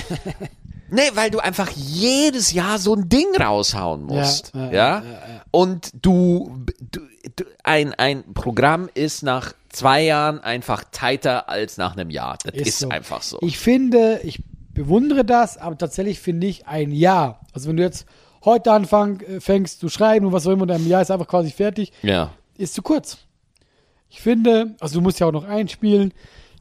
Nee, 0.92 1.10
weil 1.16 1.32
du 1.32 1.40
einfach 1.40 1.72
jedes 1.76 2.54
Jahr 2.54 2.78
so 2.78 2.94
ein 2.96 3.10
Ding 3.10 3.26
raushauen 3.38 4.04
musst. 4.04 4.52
Ja, 4.54 4.66
Ja, 4.66 4.72
ja, 4.72 5.02
Und 5.50 5.90
du, 6.00 6.64
du, 6.92 7.02
du 7.36 7.44
ein, 7.64 7.94
ein 7.96 8.24
Programm 8.36 8.88
ist 8.94 9.24
nach 9.24 9.54
zwei 9.76 10.04
Jahren 10.04 10.40
einfach 10.40 10.84
tighter 10.92 11.50
als 11.50 11.78
nach 11.78 11.96
einem 11.96 12.10
Jahr. 12.10 12.38
Das 12.44 12.54
ist, 12.56 12.80
so. 12.80 12.90
einfach 12.90 13.22
so. 13.22 13.38
Ich 13.42 13.60
finde, 13.60 14.22
ich 14.24 14.44
bewundere 14.74 15.24
das, 15.26 15.58
aber 15.58 15.78
tatsächlich 15.78 16.20
finde 16.20 16.48
ich 16.48 16.68
ein 16.68 16.92
Jahr. 16.92 17.42
Also 17.54 17.70
wenn 17.70 17.78
du 17.78 17.84
jetzt 17.84 18.06
heute 18.44 18.72
anfang, 18.72 19.22
äh, 19.22 19.40
fängst 19.40 19.80
zu 19.80 19.90
schreiben 19.90 20.26
und 20.28 20.34
was 20.34 20.48
auch 20.48 20.52
immer, 20.52 20.64
und 20.64 20.72
ein 20.72 20.88
Jahr 20.88 21.02
ist 21.02 21.12
einfach 21.12 21.28
quasi 21.28 21.52
fertig, 21.52 21.92
ja. 22.02 22.32
ist 22.58 22.74
zu 22.74 22.82
kurz. 22.82 23.18
Ich 24.10 24.22
finde, 24.22 24.76
also 24.80 24.96
du 24.96 25.02
musst 25.02 25.20
ja 25.20 25.28
auch 25.28 25.32
noch 25.32 25.46
einspielen. 25.46 26.14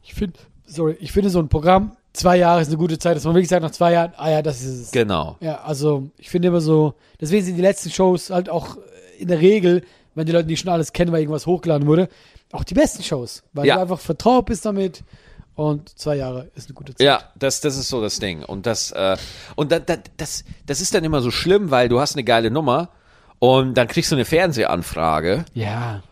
Ich 0.03 0.13
finde, 0.13 0.39
sorry, 0.65 0.97
ich 0.99 1.11
finde 1.11 1.29
so 1.29 1.39
ein 1.39 1.47
Programm, 1.47 1.95
zwei 2.13 2.37
Jahre 2.37 2.61
ist 2.61 2.67
eine 2.67 2.77
gute 2.77 2.97
Zeit, 2.97 3.15
dass 3.15 3.23
man 3.23 3.35
wirklich 3.35 3.49
sagt, 3.49 3.61
nach 3.61 3.71
zwei 3.71 3.93
Jahren, 3.93 4.13
ah 4.17 4.29
ja, 4.29 4.41
das 4.41 4.61
ist 4.61 4.81
es. 4.81 4.91
Genau. 4.91 5.37
Ja, 5.39 5.61
also 5.61 6.09
ich 6.17 6.29
finde 6.29 6.47
immer 6.47 6.61
so, 6.61 6.95
deswegen 7.21 7.45
sind 7.45 7.55
die 7.55 7.61
letzten 7.61 7.91
Shows 7.91 8.29
halt 8.29 8.49
auch 8.49 8.77
in 9.17 9.27
der 9.27 9.39
Regel, 9.39 9.83
wenn 10.15 10.25
die 10.25 10.31
Leute 10.31 10.47
nicht 10.47 10.61
schon 10.61 10.69
alles 10.71 10.91
kennen, 10.93 11.11
weil 11.11 11.19
irgendwas 11.21 11.45
hochgeladen 11.45 11.87
wurde, 11.87 12.09
auch 12.51 12.63
die 12.63 12.73
besten 12.73 13.03
Shows, 13.03 13.43
weil 13.53 13.65
Ja. 13.67 13.75
du 13.75 13.81
einfach 13.81 13.99
vertraut 13.99 14.45
bist 14.45 14.65
damit 14.65 15.03
und 15.55 15.97
zwei 15.97 16.15
Jahre 16.17 16.49
ist 16.55 16.67
eine 16.67 16.73
gute 16.75 16.93
Zeit. 16.95 17.05
Ja, 17.05 17.23
das, 17.37 17.61
das 17.61 17.77
ist 17.77 17.87
so 17.89 18.01
das 18.01 18.19
Ding. 18.19 18.43
Und 18.43 18.65
das, 18.65 18.91
äh, 18.91 19.17
und 19.55 19.71
da, 19.71 19.79
da, 19.79 19.97
das, 20.17 20.43
das 20.65 20.81
ist 20.81 20.93
dann 20.93 21.03
immer 21.03 21.21
so 21.21 21.31
schlimm, 21.31 21.71
weil 21.71 21.87
du 21.89 21.99
hast 21.99 22.15
eine 22.15 22.23
geile 22.23 22.49
Nummer 22.51 22.89
und 23.39 23.75
dann 23.75 23.87
kriegst 23.87 24.11
du 24.11 24.15
eine 24.15 24.25
Fernsehanfrage. 24.25 25.45
Ja. 25.53 26.03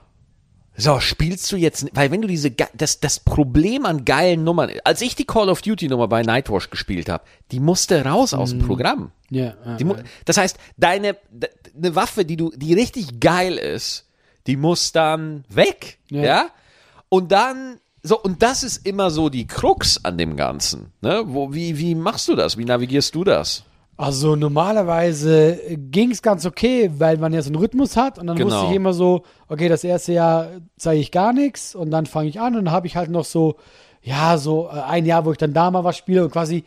So, 0.75 0.99
spielst 0.99 1.51
du 1.51 1.55
jetzt, 1.55 1.85
weil 1.93 2.09
wenn 2.09 2.23
du 2.23 2.27
diese, 2.27 2.49
das, 2.49 2.99
das 2.99 3.19
Problem 3.19 3.85
an 3.85 4.05
geilen 4.05 4.43
Nummern, 4.43 4.71
als 4.83 5.01
ich 5.01 5.15
die 5.15 5.25
Call 5.25 5.49
of 5.49 5.61
Duty 5.61 5.87
Nummer 5.87 6.07
bei 6.07 6.23
Nightwatch 6.23 6.71
gespielt 6.71 7.09
habe, 7.09 7.23
die 7.51 7.59
musste 7.59 8.03
raus 8.03 8.33
aus 8.33 8.49
dem 8.49 8.59
Programm. 8.65 9.11
Ja, 9.29 9.53
Die 9.77 9.83
mu 9.83 9.95
das 10.25 10.37
heißt, 10.37 10.57
deine, 10.77 11.15
eine 11.75 11.95
Waffe, 11.95 12.25
die 12.25 12.37
du, 12.37 12.51
die 12.55 12.73
richtig 12.73 13.19
geil 13.19 13.57
ist, 13.57 14.07
die 14.47 14.57
muss 14.57 14.91
dann 14.91 15.43
weg, 15.49 15.99
ja. 16.09 16.23
Ja. 16.23 16.45
Und 17.09 17.31
dann, 17.31 17.79
so, 18.01 18.19
und 18.19 18.41
das 18.43 18.63
ist 18.63 18.85
immer 18.85 19.09
so 19.11 19.29
die 19.29 19.47
Krux 19.47 20.03
an 20.03 20.17
dem 20.17 20.35
Ganzen, 20.35 20.91
ne? 21.01 21.23
Wo, 21.27 21.53
wie, 21.53 21.77
wie 21.77 21.95
machst 21.95 22.27
du 22.27 22.35
das? 22.35 22.57
Wie 22.57 22.65
navigierst 22.65 23.13
du 23.15 23.23
das? 23.23 23.63
Also 23.95 24.35
normalerweise 24.35 25.59
ging 25.77 26.11
es 26.11 26.21
ganz 26.23 26.45
okay, 26.45 26.91
weil 26.97 27.17
man 27.17 27.31
ja 27.31 27.41
so 27.43 27.49
einen 27.49 27.57
Rhythmus 27.57 27.95
hat 27.95 28.17
und 28.17 28.25
dann 28.27 28.35
Genau. 28.37 28.49
wusste 28.55 28.69
ich 28.71 28.75
immer 28.75 28.93
so, 28.93 29.23
okay, 29.47 29.69
das 29.69 29.83
erste 29.83 30.13
Jahr 30.13 30.47
zeige 30.77 30.99
ich 30.99 31.11
gar 31.11 31.31
nichts 31.31 31.75
und 31.75 31.91
dann 31.91 32.05
fange 32.07 32.27
ich 32.29 32.39
an 32.39 32.55
und 32.55 32.65
dann 32.65 32.73
habe 32.73 32.87
ich 32.87 32.95
halt 32.95 33.11
noch 33.11 33.23
so, 33.25 33.55
ja, 34.01 34.37
so 34.37 34.67
äh, 34.67 34.81
ein 34.81 35.05
Jahr, 35.05 35.25
wo 35.25 35.31
ich 35.31 35.37
dann 35.37 35.53
da 35.53 35.69
mal 35.69 35.83
was 35.83 35.95
spiele 35.95 36.23
und 36.25 36.31
quasi 36.31 36.63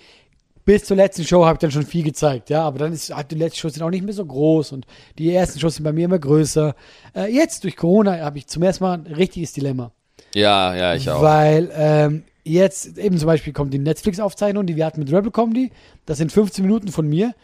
bis 0.67 0.85
zur 0.85 0.97
letzten 0.97 1.25
Show 1.25 1.47
habe 1.47 1.55
ich 1.55 1.61
dann 1.61 1.71
schon 1.71 1.87
viel 1.87 2.03
gezeigt, 2.03 2.51
ja, 2.51 2.63
aber 2.63 2.81
dann 2.81 2.93
ist 2.93 3.15
halt 3.15 3.31
die 3.31 3.37
letzten 3.37 3.61
Shows 3.61 3.75
sind 3.75 3.85
auch 3.85 3.91
nicht 3.91 4.05
mehr 4.05 4.13
so 4.13 4.27
groß 4.27 4.73
und 4.73 4.85
die 5.17 5.33
ersten 5.33 5.61
Shows 5.61 5.77
sind 5.77 5.85
bei 5.85 5.93
mir 5.93 6.05
immer 6.05 6.19
größer. 6.19 6.75
Äh, 7.15 7.33
jetzt 7.33 7.65
durch 7.65 7.77
Corona 7.77 8.19
habe 8.19 8.39
ich 8.39 8.49
zum 8.49 8.65
ersten 8.65 8.85
Mal 8.85 8.99
ein 8.99 9.07
richtiges 9.07 9.53
Dilemma. 9.53 9.93
Ja, 10.35 10.75
ja, 10.75 10.95
ich 10.95 11.09
auch. 11.09 11.23
Weil 11.23 11.71
ähm, 11.73 12.25
jetzt 12.43 12.99
eben 12.99 13.17
zum 13.17 13.27
Beispiel 13.27 13.53
kommt 13.53 13.73
die 13.73 13.79
Netflix-Aufzeichnung, 13.79 14.67
die 14.67 14.75
wir 14.75 14.85
hatten 14.85 14.99
mit 14.99 15.13
Rebel 15.13 15.31
Comedy. 15.31 15.71
Das 16.05 16.19
sind 16.19 16.33
15 16.33 16.65
Minuten 16.65 16.89
von 16.89 17.09
mir, 17.09 17.35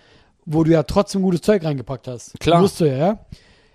wo 0.44 0.64
du 0.64 0.72
ja 0.72 0.82
trotzdem 0.82 1.22
gutes 1.22 1.42
Zeug 1.42 1.64
reingepackt 1.64 2.08
hast. 2.08 2.38
Klar. 2.40 2.60
Musst 2.60 2.80
du 2.80 2.86
ja, 2.86 2.96
ja. 2.96 3.26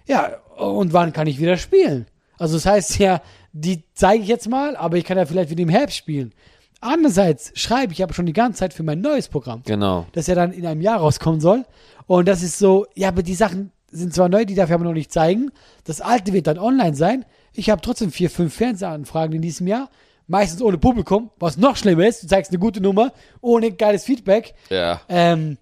Ja, 0.08 0.38
und 0.58 0.91
wann 0.91 1.14
kann 1.14 1.26
ich 1.26 1.39
wieder 1.39 1.56
spielen? 1.56 2.06
Also 2.38 2.56
das 2.58 2.66
heißt 2.66 3.00
ja, 3.00 3.22
die 3.54 3.84
zeige 3.93 4.24
ich 4.24 4.30
jetzt 4.30 4.50
mal, 4.50 4.76
aber 4.76 4.98
ich 4.98 5.06
kann 5.06 5.18
ja 5.18 5.26
vielleicht 5.26 5.50
wieder 5.50 5.64
im 5.64 5.70
Herbst 5.70 5.95
spielen. 5.95 6.34
Andererseits 6.82 7.51
schreibe 7.55 7.93
ich 7.93 8.03
aber 8.03 8.13
schon 8.13 8.25
die 8.25 8.34
ganze 8.34 8.59
Zeit 8.59 8.73
für 8.73 8.84
mein 8.84 9.01
neues 9.01 9.28
Programm 9.30 9.61
Genau. 9.65 10.05
das 10.11 10.28
ja 10.28 10.36
dann 10.36 10.51
in 10.53 10.65
einem 10.65 10.82
Jahr 10.82 10.99
rauskommen 10.99 11.39
soll. 11.41 11.65
Und 12.05 12.28
das 12.28 12.43
ist 12.43 12.59
so, 12.59 12.86
ja, 12.95 13.07
aber 13.09 13.23
die 13.23 13.36
Sachen 13.36 13.71
sind 13.91 14.13
zwar 14.13 14.30
neu, 14.30 14.45
die 14.45 14.55
darf 14.55 14.69
ich 14.69 14.73
aber 14.75 14.84
noch 14.84 14.93
nicht 14.93 15.11
zeigen. 15.11 15.51
Das 15.86 16.01
alte 16.01 16.34
wird 16.34 16.47
dann 16.47 16.59
online 16.59 16.95
sein. 16.95 17.25
Ich 17.53 17.69
habe 17.69 17.82
trotzdem 17.82 18.11
vier, 18.11 18.30
fünf 18.30 18.53
Fernsehanfragen 18.53 19.36
in 19.36 19.41
diesem 19.41 19.67
Jahr. 19.67 19.89
Meistens 20.28 20.61
ohne 20.61 20.78
Publikum, 20.78 21.32
was 21.39 21.57
noch 21.57 21.78
schlimmer 21.78 22.05
ist. 22.05 22.21
Du 22.23 22.28
zeigst 22.28 22.51
eine 22.51 22.59
gute 22.59 22.82
Nummer, 22.82 23.13
ohne 23.41 23.71
geiles 23.71 24.03
Feedback. 24.03 24.53
Ja. 24.69 24.99
Ähm, 25.07 25.57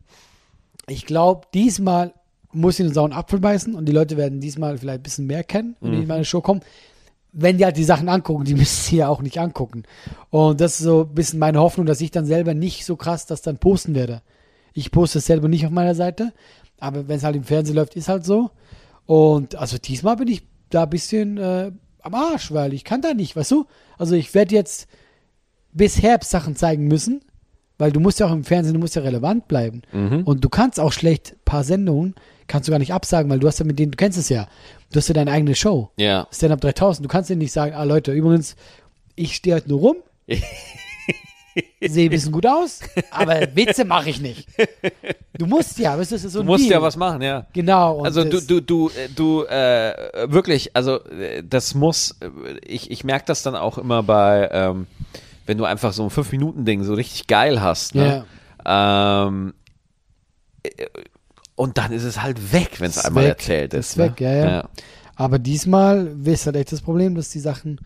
ich 0.88 1.06
glaube, 1.06 1.46
diesmal 1.54 2.14
muss 2.52 2.80
ich 2.80 2.86
den 2.86 2.94
sauren 2.94 3.14
Apfel 3.14 3.40
beißen 3.40 3.76
und 3.76 3.86
die 3.86 3.92
Leute 3.92 4.18
werden 4.18 4.40
diesmal 4.42 4.78
vielleicht 4.78 5.00
ein 5.02 5.04
bisschen 5.04 5.28
mehr 5.28 5.44
kennen, 5.44 5.76
wenn 5.82 5.92
die 5.92 5.98
in 6.00 6.08
meine 6.08 6.26
Show 6.26 6.42
kommen. 6.42 6.62
Wenn 7.38 7.58
die 7.58 7.66
halt 7.66 7.78
die 7.78 7.84
Sachen 7.84 8.08
angucken, 8.10 8.46
die 8.46 8.56
müssen 8.56 8.84
sie 8.84 8.98
ja 8.98 9.10
auch 9.10 9.22
nicht 9.22 9.40
angucken. 9.40 9.84
Und 10.30 10.62
das 10.62 10.80
ist 10.80 10.86
so 10.86 11.02
ein 11.02 11.14
bisschen 11.14 11.40
meine 11.40 11.60
Hoffnung, 11.60 11.86
dass 11.86 12.02
ich 12.02 12.12
dann 12.12 12.26
selber 12.26 12.54
nicht 12.54 12.86
so 12.86 12.96
krass 12.96 13.26
das 13.26 13.42
dann 13.42 13.58
posten 13.58 13.94
werde. 13.94 14.22
Ich 14.74 14.92
poste 14.92 15.20
es 15.20 15.26
selber 15.26 15.48
nicht 15.48 15.66
auf 15.66 15.72
meiner 15.72 15.96
Seite, 15.96 16.34
aber 16.80 17.08
wenn 17.08 17.18
es 17.18 17.24
halt 17.24 17.36
im 17.36 17.44
Fernsehen 17.44 17.76
läuft, 17.76 17.96
ist 17.96 18.10
halt 18.10 18.26
so. 18.26 18.52
Und 19.06 19.56
also 19.56 19.78
diesmal 19.78 20.16
bin 20.16 20.28
ich 20.28 20.48
da 20.70 20.84
ein 20.84 20.90
bisschen 20.90 21.38
äh, 21.38 21.72
am 22.02 22.14
Arsch, 22.14 22.52
weil 22.52 22.74
ich 22.74 22.84
kann 22.84 23.02
da 23.02 23.14
nicht, 23.14 23.36
weißt 23.36 23.52
du? 23.52 23.66
Also 23.98 24.16
ich 24.16 24.34
werde 24.34 24.56
jetzt 24.56 24.88
bis 25.72 26.02
Herbst 26.02 26.32
Sachen 26.32 26.56
zeigen 26.56 26.88
müssen, 26.88 27.22
weil 27.78 27.92
du 27.92 28.00
musst 28.00 28.20
ja 28.20 28.28
auch 28.28 28.32
im 28.32 28.44
Fernsehen, 28.44 28.74
du 28.74 28.80
musst 28.80 28.96
ja 28.96 29.02
relevant 29.02 29.48
bleiben. 29.48 29.82
Und 30.26 30.44
du 30.44 30.50
kannst 30.50 30.80
auch 30.80 30.92
schlecht 30.94 31.34
ein 31.34 31.40
paar 31.46 31.64
Sendungen, 31.64 32.16
kannst 32.48 32.68
du 32.68 32.72
gar 32.72 32.80
nicht 32.80 32.94
absagen, 32.94 33.30
weil 33.30 33.40
du 33.40 33.48
hast 33.48 33.60
ja 33.60 33.66
mit 33.66 33.80
denen, 33.80 33.92
du 33.92 33.98
kennst 33.98 34.18
es 34.18 34.30
ja, 34.30 34.48
du 34.96 35.00
hast 35.00 35.08
ja 35.10 35.14
deine 35.14 35.32
eigene 35.32 35.56
Show. 35.56 35.92
Ja. 35.98 36.28
Stand-Up 36.32 36.62
3000, 36.62 37.04
du 37.06 37.10
kannst 37.10 37.30
denen 37.30 37.40
nicht 37.40 37.52
sagen, 37.52 37.74
ah 37.76 37.84
Leute, 37.84 38.12
übrigens, 38.14 38.56
ich 39.16 39.36
stehe 39.36 39.56
heute 39.56 39.68
nur 39.70 39.80
rum, 39.80 39.96
sehe 41.82 42.06
ein 42.08 42.10
bisschen 42.10 42.32
gut 42.32 42.46
aus, 42.46 42.80
aber 43.12 43.42
Witze 43.56 43.86
mache 43.86 44.10
ich 44.10 44.20
nicht. 44.22 44.48
Du 45.38 45.46
musst 45.46 45.78
ja, 45.80 45.98
weißt 45.98 46.12
du, 46.12 46.16
das 46.16 46.24
ist 46.24 46.34
so 46.34 46.40
Du 46.40 46.44
ein 46.44 46.48
musst 46.48 46.64
Deal. 46.66 46.74
ja 46.74 46.82
was 46.82 46.96
machen, 46.98 47.22
ja. 47.22 47.46
Genau. 47.54 48.04
Also 48.04 48.24
du, 48.24 48.42
du, 48.42 48.62
du, 48.62 48.90
äh, 48.90 49.10
du, 49.14 49.44
äh, 49.44 50.28
wirklich, 50.32 50.76
also 50.76 51.04
äh, 51.06 51.44
das 51.44 51.76
muss, 51.76 52.16
äh, 52.22 52.30
ich, 52.66 52.90
ich 52.92 53.04
merke 53.04 53.26
das 53.28 53.44
dann 53.44 53.56
auch 53.56 53.78
immer 53.78 54.02
bei, 54.04 54.50
ähm, 54.52 54.88
wenn 55.46 55.58
du 55.58 55.66
einfach 55.66 55.94
so 55.94 56.04
ein 56.04 56.10
5-Minuten-Ding 56.10 56.84
so 56.84 56.94
richtig 56.94 57.28
geil 57.28 57.62
hast, 57.62 57.96
ne? 57.96 58.26
Ähm, 58.66 59.54
äh, 60.64 60.86
und 61.56 61.78
dann 61.78 61.92
ist 61.92 62.04
es 62.04 62.22
halt 62.22 62.52
weg, 62.54 62.80
wenn 62.80 62.90
es 62.90 63.04
einmal 63.04 63.24
weg, 63.24 63.30
erzählt 63.32 63.74
ist. 63.74 63.92
ist 63.92 63.98
weg, 63.98 64.20
ne? 64.20 64.38
ja, 64.40 64.46
ja. 64.46 64.70
Aber 65.16 65.40
diesmal 65.40 66.14
ist 66.26 66.46
halt 66.46 66.58
echt 66.58 66.72
das 66.72 66.82
Problem, 66.82 67.16
dass 67.16 67.30
die 67.30 67.40
Sachen. 67.40 67.80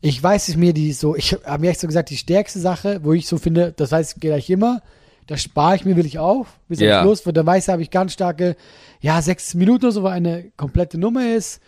Ich 0.00 0.22
weiß 0.22 0.48
es 0.48 0.56
mir, 0.56 0.72
die 0.72 0.92
so, 0.92 1.14
ich 1.16 1.32
habe 1.44 1.60
mir 1.62 1.70
echt 1.70 1.80
so 1.80 1.86
gesagt, 1.86 2.10
die 2.10 2.16
stärkste 2.16 2.58
Sache, 2.60 3.00
wo 3.02 3.12
ich 3.12 3.26
so 3.26 3.38
finde, 3.38 3.72
das 3.76 3.92
heißt, 3.92 4.20
gleich 4.20 4.48
immer, 4.50 4.82
das 5.26 5.42
spare 5.42 5.76
ich 5.76 5.84
mir 5.84 5.96
wirklich 5.96 6.18
auf, 6.18 6.58
bis 6.68 6.80
Ja. 6.80 6.98
zum 7.00 7.06
Schluss, 7.08 7.26
weil 7.26 7.32
da 7.32 7.44
weiß 7.46 7.64
ich, 7.64 7.72
habe 7.72 7.82
ich 7.82 7.90
ganz 7.90 8.12
starke, 8.12 8.56
ja, 9.00 9.20
sechs 9.22 9.54
Minuten 9.54 9.86
oder 9.86 9.92
so, 9.92 10.02
weil 10.02 10.12
eine 10.12 10.50
komplette 10.56 10.98
Nummer 10.98 11.34
ist. 11.34 11.60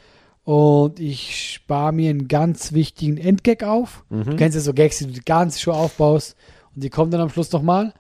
Und 0.45 1.01
ich 1.01 1.55
spare 1.55 1.93
mir 1.93 2.11
einen 2.11 2.29
ganz 2.29 2.73
wichtigen 2.73 3.17
Endgag 3.19 3.65
auf. 3.65 4.05
Mhm. 4.11 4.25
Du 4.25 4.37
kennst 4.37 4.55
ja 4.55 4.61
so 4.61 4.73
Gags, 4.75 4.99
die 4.99 5.11
du 5.13 5.21
ganze 5.25 5.59
Show 5.59 5.73
aufbaust 5.73 6.37
und 6.75 6.85
die 6.85 6.91
kommen 6.91 7.11
dann 7.11 7.21
am 7.21 7.31
Schluss 7.31 7.51
nochmal. 7.53 7.93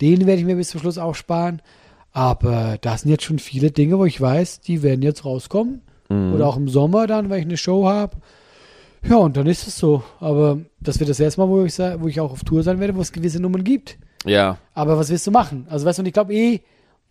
Den 0.00 0.26
werde 0.26 0.40
ich 0.40 0.46
mir 0.46 0.56
bis 0.56 0.70
zum 0.70 0.80
Schluss 0.80 0.96
aufsparen. 0.98 1.60
Aber 2.12 2.76
da 2.80 2.96
sind 2.98 3.10
jetzt 3.10 3.24
schon 3.24 3.38
viele 3.38 3.70
Dinge, 3.70 3.98
wo 3.98 4.04
ich 4.04 4.20
weiß, 4.20 4.60
die 4.60 4.82
werden 4.82 5.02
jetzt 5.02 5.24
rauskommen. 5.24 5.82
Mhm. 6.08 6.34
Oder 6.34 6.48
auch 6.48 6.56
im 6.56 6.68
Sommer 6.68 7.06
dann, 7.06 7.30
weil 7.30 7.38
ich 7.38 7.44
eine 7.44 7.56
Show 7.56 7.86
habe. 7.86 8.16
Ja, 9.08 9.16
und 9.16 9.36
dann 9.36 9.46
ist 9.46 9.66
es 9.66 9.78
so. 9.78 10.02
Aber 10.18 10.58
das 10.80 10.98
wird 10.98 11.08
das 11.08 11.20
erste 11.20 11.40
Mal, 11.40 11.48
wo 11.48 11.64
ich, 11.64 11.78
wo 11.78 12.08
ich 12.08 12.20
auch 12.20 12.32
auf 12.32 12.44
Tour 12.44 12.62
sein 12.62 12.80
werde, 12.80 12.96
wo 12.96 13.00
es 13.00 13.12
gewisse 13.12 13.40
Nummern 13.40 13.64
gibt. 13.64 13.98
Ja, 14.26 14.58
Aber 14.74 14.98
was 14.98 15.08
willst 15.08 15.26
du 15.26 15.30
machen? 15.30 15.66
Also 15.70 15.86
weißt 15.86 15.98
du, 15.98 16.02
und 16.02 16.06
ich 16.06 16.12
glaube 16.12 16.34
eh, 16.34 16.60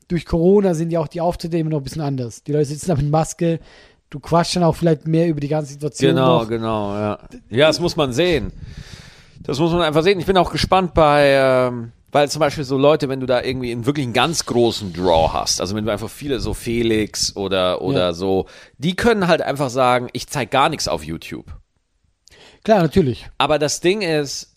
durch 0.08 0.26
Corona 0.26 0.74
sind 0.74 0.92
ja 0.92 1.00
auch 1.00 1.08
die 1.08 1.22
Auftritte 1.22 1.58
immer 1.58 1.72
noch 1.72 1.80
ein 1.80 1.84
bisschen 1.84 2.02
anders. 2.02 2.44
Die 2.44 2.52
Leute 2.52 2.66
sitzen 2.66 2.90
da 2.90 2.96
mit 2.96 3.10
Maske, 3.10 3.60
du 4.10 4.20
quatschst 4.20 4.58
dann 4.58 4.64
auch 4.64 4.76
vielleicht 4.76 5.08
mehr 5.08 5.28
über 5.28 5.40
die 5.40 5.48
ganze 5.48 5.74
Situation. 5.74 6.12
genau, 6.12 6.42
noch. 6.42 6.50
genau, 6.50 6.94
ja. 6.94 7.20
Ja, 7.50 7.68
das 7.68 7.80
muss 7.80 7.96
man 7.96 8.14
sehen. 8.14 8.52
Das 9.42 9.60
muss 9.60 9.72
man 9.72 9.82
einfach 9.82 10.04
sehen. 10.04 10.20
Ich 10.20 10.26
bin 10.26 10.38
auch 10.38 10.52
gespannt 10.52 10.94
bei, 10.94 11.32
ähm, 11.32 11.92
weil 12.12 12.30
zum 12.30 12.40
Beispiel 12.40 12.64
so 12.64 12.78
Leute, 12.78 13.10
wenn 13.10 13.20
du 13.20 13.26
da 13.26 13.42
irgendwie 13.42 13.72
einen 13.72 13.86
wirklich 13.86 14.06
einen 14.06 14.14
ganz 14.14 14.46
großen 14.46 14.94
Draw 14.94 15.32
hast, 15.34 15.62
also 15.62 15.76
wenn 15.76 15.86
du 15.86 15.92
einfach 15.92 16.10
viele 16.10 16.40
so 16.40 16.54
Felix 16.54 17.36
oder, 17.36 17.82
oder 17.82 18.00
Ja. 18.08 18.14
so, 18.14 18.48
die 18.78 18.96
können 18.96 19.28
halt 19.28 19.42
einfach 19.42 19.70
sagen, 19.70 20.10
ich 20.14 20.28
zeig 20.28 20.52
gar 20.52 20.70
nichts 20.70 20.88
auf 20.88 21.04
YouTube. 21.04 21.46
Klar, 22.64 22.82
natürlich. 22.82 23.30
Aber 23.38 23.60
das 23.60 23.80
Ding 23.80 24.02
ist, 24.02 24.56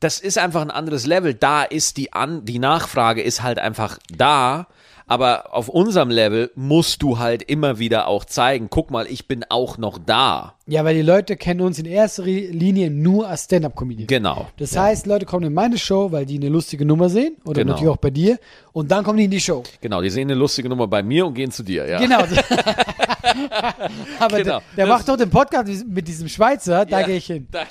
das 0.00 0.20
ist 0.20 0.36
einfach 0.36 0.60
ein 0.60 0.70
anderes 0.70 1.06
Level. 1.06 1.32
Da 1.34 1.62
ist 1.62 1.96
die 1.96 2.12
An 2.12 2.44
die 2.44 2.58
Nachfrage 2.58 3.22
ist 3.22 3.42
halt 3.42 3.58
einfach 3.58 3.98
da. 4.10 4.66
Aber 5.06 5.54
auf 5.54 5.68
unserem 5.68 6.08
Level 6.10 6.50
musst 6.54 7.02
du 7.02 7.18
halt 7.18 7.42
immer 7.42 7.78
wieder 7.78 8.06
auch 8.08 8.24
zeigen, 8.24 8.68
guck 8.70 8.90
mal, 8.90 9.06
ich 9.06 9.28
bin 9.28 9.44
auch 9.50 9.76
noch 9.76 9.98
da. 9.98 10.54
Ja, 10.66 10.82
weil 10.84 10.94
die 10.94 11.02
Leute 11.02 11.36
kennen 11.36 11.60
uns 11.60 11.78
in 11.78 11.84
erster 11.84 12.22
Linie 12.24 12.90
nur 12.90 13.28
als 13.28 13.44
Stand-Up-Comedian. 13.44 14.06
Genau. 14.06 14.46
Das 14.56 14.74
heißt, 14.76 15.06
Leute 15.06 15.26
kommen 15.26 15.44
in 15.46 15.52
meine 15.52 15.76
Show, 15.76 16.10
weil 16.10 16.24
die 16.24 16.36
eine 16.36 16.48
lustige 16.48 16.86
Nummer 16.86 17.10
sehen 17.10 17.36
oder 17.44 17.60
Genau. 17.60 17.72
natürlich 17.74 17.90
auch 17.92 17.98
bei 17.98 18.08
dir 18.10 18.38
und 18.72 18.90
dann 18.90 19.04
kommen 19.04 19.18
die 19.18 19.24
in 19.26 19.30
die 19.30 19.40
Show. 19.40 19.62
Genau, 19.82 20.00
die 20.00 20.08
sehen 20.08 20.30
eine 20.30 20.38
lustige 20.38 20.70
Nummer 20.70 20.86
bei 20.86 21.02
mir 21.02 21.26
und 21.26 21.34
gehen 21.34 21.50
zu 21.50 21.62
dir, 21.62 21.86
ja. 21.86 21.98
Genau. 21.98 22.20
Aber 24.20 24.36
Genau. 24.38 24.60
der, 24.60 24.62
der 24.76 24.86
macht 24.86 25.08
doch 25.08 25.16
den 25.16 25.30
Podcast 25.30 25.68
mit 25.86 26.06
diesem 26.08 26.28
Schweizer, 26.28 26.86
da 26.86 27.00
Ja, 27.00 27.06
gehe 27.06 27.16
ich 27.16 27.26
hin. 27.26 27.46
Da, 27.50 27.64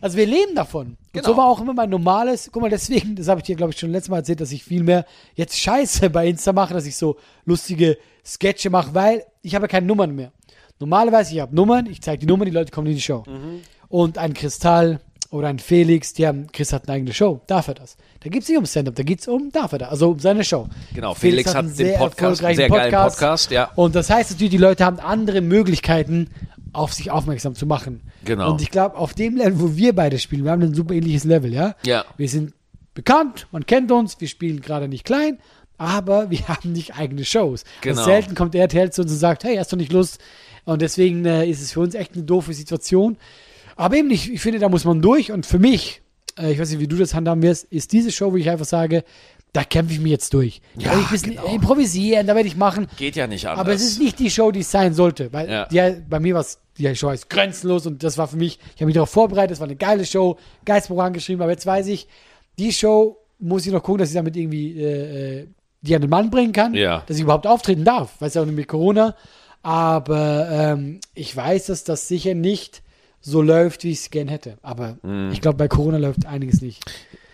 Also 0.00 0.16
wir 0.16 0.26
leben 0.26 0.54
davon. 0.54 0.86
Und 0.88 0.96
Genau. 1.12 1.28
so 1.28 1.36
war 1.36 1.46
auch 1.46 1.60
immer 1.60 1.72
mein 1.72 1.88
normales, 1.90 2.50
guck 2.52 2.62
mal, 2.62 2.70
deswegen, 2.70 3.16
das 3.16 3.28
habe 3.28 3.40
ich 3.40 3.46
dir, 3.46 3.56
glaube 3.56 3.72
ich, 3.72 3.78
schon 3.78 3.90
letztes 3.90 4.10
Mal 4.10 4.18
erzählt, 4.18 4.40
dass 4.40 4.52
ich 4.52 4.62
viel 4.62 4.82
mehr 4.82 5.06
jetzt 5.34 5.58
Scheiße 5.58 6.10
bei 6.10 6.26
Insta 6.28 6.52
mache, 6.52 6.74
dass 6.74 6.84
ich 6.86 6.96
so 6.96 7.16
lustige 7.46 7.96
Sketche 8.24 8.68
mache, 8.70 8.94
weil 8.94 9.24
ich 9.42 9.54
habe 9.54 9.68
keine 9.68 9.86
Nummern 9.86 10.14
mehr. 10.14 10.32
Normalerweise, 10.78 11.34
ich 11.34 11.40
habe 11.40 11.54
Nummern, 11.54 11.86
ich 11.86 12.02
zeige 12.02 12.20
die 12.20 12.26
Nummern, 12.26 12.46
die 12.46 12.52
Leute 12.52 12.70
kommen 12.70 12.88
in 12.88 12.94
die 12.96 13.00
Show. 13.00 13.24
Mhm. 13.26 13.62
Und 13.88 14.18
ein 14.18 14.34
Kristall 14.34 15.00
oder 15.30 15.48
ein 15.48 15.58
Felix, 15.58 16.12
die 16.12 16.26
haben, 16.26 16.48
Chris 16.52 16.72
hat 16.72 16.86
eine 16.86 16.96
eigene 16.96 17.14
Show, 17.14 17.40
darf 17.46 17.68
er 17.68 17.74
das? 17.74 17.96
Da 18.20 18.28
geht 18.28 18.42
es 18.42 18.48
nicht 18.48 18.58
um 18.58 18.66
Stand-Up, 18.66 18.94
da 18.94 19.02
geht 19.02 19.20
es 19.20 19.28
um, 19.28 19.50
darf 19.50 19.72
er 19.72 19.78
das? 19.78 19.88
Also 19.88 20.10
um 20.10 20.18
seine 20.18 20.44
Show. 20.44 20.68
Genau, 20.94 21.14
Felix 21.14 21.54
hat 21.54 21.64
einen 21.64 21.76
den 21.76 21.96
Podcast, 21.98 22.44
einen 22.44 22.56
sehr 22.56 22.68
geilen 22.68 22.92
Podcast, 22.92 23.50
ja. 23.50 23.70
Und 23.74 23.94
das 23.94 24.10
heißt 24.10 24.32
natürlich, 24.32 24.50
die 24.50 24.58
Leute 24.58 24.84
haben 24.84 25.00
andere 25.00 25.40
Möglichkeiten, 25.40 26.30
auf 26.76 26.92
sich 26.92 27.10
aufmerksam 27.10 27.54
zu 27.54 27.66
machen. 27.66 28.02
Genau. 28.24 28.52
Und 28.52 28.62
ich 28.62 28.70
glaube, 28.70 28.96
auf 28.96 29.14
dem 29.14 29.36
Level, 29.36 29.60
wo 29.60 29.76
wir 29.76 29.94
beide 29.94 30.18
spielen, 30.18 30.44
wir 30.44 30.50
haben 30.50 30.62
ein 30.62 30.74
super 30.74 30.94
ähnliches 30.94 31.24
Level, 31.24 31.52
ja? 31.52 31.74
Ja. 31.84 32.04
Wir 32.16 32.28
sind 32.28 32.52
bekannt, 32.94 33.46
man 33.52 33.66
kennt 33.66 33.90
uns, 33.90 34.20
wir 34.20 34.28
spielen 34.28 34.60
gerade 34.60 34.88
nicht 34.88 35.04
klein, 35.04 35.38
aber 35.78 36.30
wir 36.30 36.46
haben 36.48 36.72
nicht 36.72 36.96
eigene 36.96 37.24
Shows. 37.24 37.64
Genau. 37.80 37.98
Und 37.98 38.04
selten 38.04 38.34
kommt 38.34 38.54
RTL 38.54 38.90
zu 38.90 39.02
uns 39.02 39.12
und 39.12 39.18
sagt, 39.18 39.44
hey, 39.44 39.56
hast 39.56 39.72
du 39.72 39.76
nicht 39.76 39.92
Lust? 39.92 40.18
Und 40.64 40.82
deswegen 40.82 41.24
äh, 41.24 41.48
ist 41.48 41.62
es 41.62 41.72
für 41.72 41.80
uns 41.80 41.94
echt 41.94 42.14
eine 42.14 42.24
doofe 42.24 42.52
Situation. 42.52 43.16
Aber 43.76 43.96
eben 43.96 44.08
nicht, 44.08 44.32
ich 44.32 44.40
finde, 44.40 44.58
da 44.58 44.68
muss 44.68 44.84
man 44.84 45.00
durch. 45.00 45.30
Und 45.32 45.46
für 45.46 45.58
mich, 45.58 46.02
äh, 46.38 46.52
ich 46.52 46.58
weiß 46.58 46.70
nicht, 46.70 46.80
wie 46.80 46.88
du 46.88 46.96
das 46.96 47.14
handhaben 47.14 47.42
wirst, 47.42 47.64
ist 47.64 47.92
diese 47.92 48.10
Show, 48.12 48.32
wo 48.32 48.36
ich 48.36 48.48
einfach 48.50 48.64
sage, 48.66 49.04
da 49.52 49.64
kämpfe 49.64 49.94
ich 49.94 50.00
mich 50.00 50.12
jetzt 50.12 50.34
durch. 50.34 50.60
Da 50.74 50.80
Ja, 50.82 50.86
werde 50.90 51.00
ich 51.00 51.06
ein 51.06 51.12
bisschen 51.12 51.30
genau. 51.36 51.46
improvisieren, 51.46 52.26
da 52.26 52.34
werde 52.34 52.48
ich 52.48 52.56
machen. 52.56 52.88
geht 52.98 53.16
ja 53.16 53.26
nicht 53.26 53.46
anders. 53.46 53.60
Aber 53.60 53.72
es 53.72 53.82
ist 53.82 53.98
nicht 53.98 54.18
die 54.18 54.28
Show, 54.30 54.50
die 54.50 54.60
es 54.60 54.70
sein 54.70 54.92
sollte. 54.92 55.32
Weil 55.32 55.48
Ja. 55.50 55.64
die, 55.66 56.02
bei 56.08 56.20
mir 56.20 56.34
war 56.34 56.42
es, 56.42 56.58
die 56.76 56.94
Show 56.94 57.08
heißt 57.08 57.30
grenzenlos 57.30 57.86
und 57.86 58.02
das 58.02 58.18
war 58.18 58.28
für 58.28 58.36
mich, 58.36 58.58
ich 58.74 58.74
habe 58.82 58.86
mich 58.86 58.94
darauf 58.94 59.08
vorbereitet, 59.10 59.52
es 59.52 59.60
war 59.60 59.66
eine 59.66 59.76
geile 59.76 60.04
Show, 60.04 60.36
geiles 60.66 60.88
Programm 60.88 61.14
geschrieben, 61.14 61.40
aber 61.40 61.52
jetzt 61.52 61.64
weiß 61.64 61.86
ich, 61.86 62.06
die 62.58 62.70
Show 62.72 63.16
muss 63.38 63.64
ich 63.66 63.72
noch 63.72 63.82
gucken, 63.82 64.00
dass 64.00 64.10
ich 64.10 64.14
damit 64.14 64.36
irgendwie 64.36 64.78
äh, 64.78 65.40
äh, 65.40 65.46
die 65.80 65.94
an 65.94 66.02
den 66.02 66.10
Mann 66.10 66.30
bringen 66.30 66.52
kann, 66.52 66.74
Ja. 66.74 67.02
dass 67.06 67.16
ich 67.16 67.22
überhaupt 67.22 67.46
auftreten 67.46 67.84
darf. 67.84 68.20
Weiß 68.20 68.34
ja 68.34 68.42
auch 68.42 68.46
nicht 68.46 68.56
mit 68.56 68.68
Corona. 68.68 69.14
Aber 69.62 70.48
ähm, 70.50 71.00
ich 71.14 71.34
weiß, 71.34 71.66
dass 71.66 71.82
das 71.84 72.08
sicher 72.08 72.34
nicht 72.34 72.82
so 73.20 73.42
läuft, 73.42 73.84
wie 73.84 73.90
ich 73.90 73.98
es 74.00 74.10
gern 74.10 74.28
hätte. 74.28 74.58
Aber 74.62 74.98
Mhm. 75.02 75.30
ich 75.32 75.40
glaube, 75.40 75.56
bei 75.58 75.68
Corona 75.68 75.98
läuft 75.98 76.26
einiges 76.26 76.60
nicht, 76.62 76.84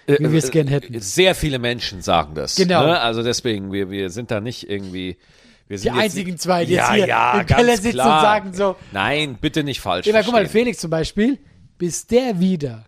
wie 0.07 0.19
wir 0.33 0.39
es 0.39 0.51
gern 0.51 0.67
hätten. 0.69 0.95
Äh, 0.95 1.01
Sehr 1.01 1.35
viele 1.35 1.59
Menschen 1.59 2.03
sagen 2.03 2.35
das. 2.35 2.55
Genau. 2.57 2.87
Ne? 2.87 3.01
Also 3.01 3.23
deswegen, 3.23 3.73
wir, 3.73 3.91
wir 3.91 4.11
sind 4.11 4.31
da 4.31 4.41
nicht 4.41 4.69
irgendwie. 4.71 5.17
Wir 5.69 5.77
Die 5.77 5.83
sind 5.85 5.95
jetzt- 5.95 6.05
einzigen 6.05 6.39
zwei, 6.39 6.65
die 6.65 6.73
ja, 6.75 6.83
jetzt 6.89 6.95
hier 6.97 7.07
ja, 7.09 7.41
im 7.41 7.47
Keller 7.47 7.77
sitzen 7.77 7.93
klar. 7.93 8.17
und 8.17 8.23
sagen 8.23 8.53
so, 8.55 8.77
Nein, 8.93 9.39
bitte 9.41 9.65
nicht 9.65 9.81
falsch. 9.81 10.07
Ja, 10.07 10.23
guck 10.23 10.33
mal. 10.33 10.47
Felix 10.47 10.79
zum 10.79 10.91
Beispiel, 10.91 11.39
bis 11.79 12.07
der 12.07 12.39
wieder 12.41 12.85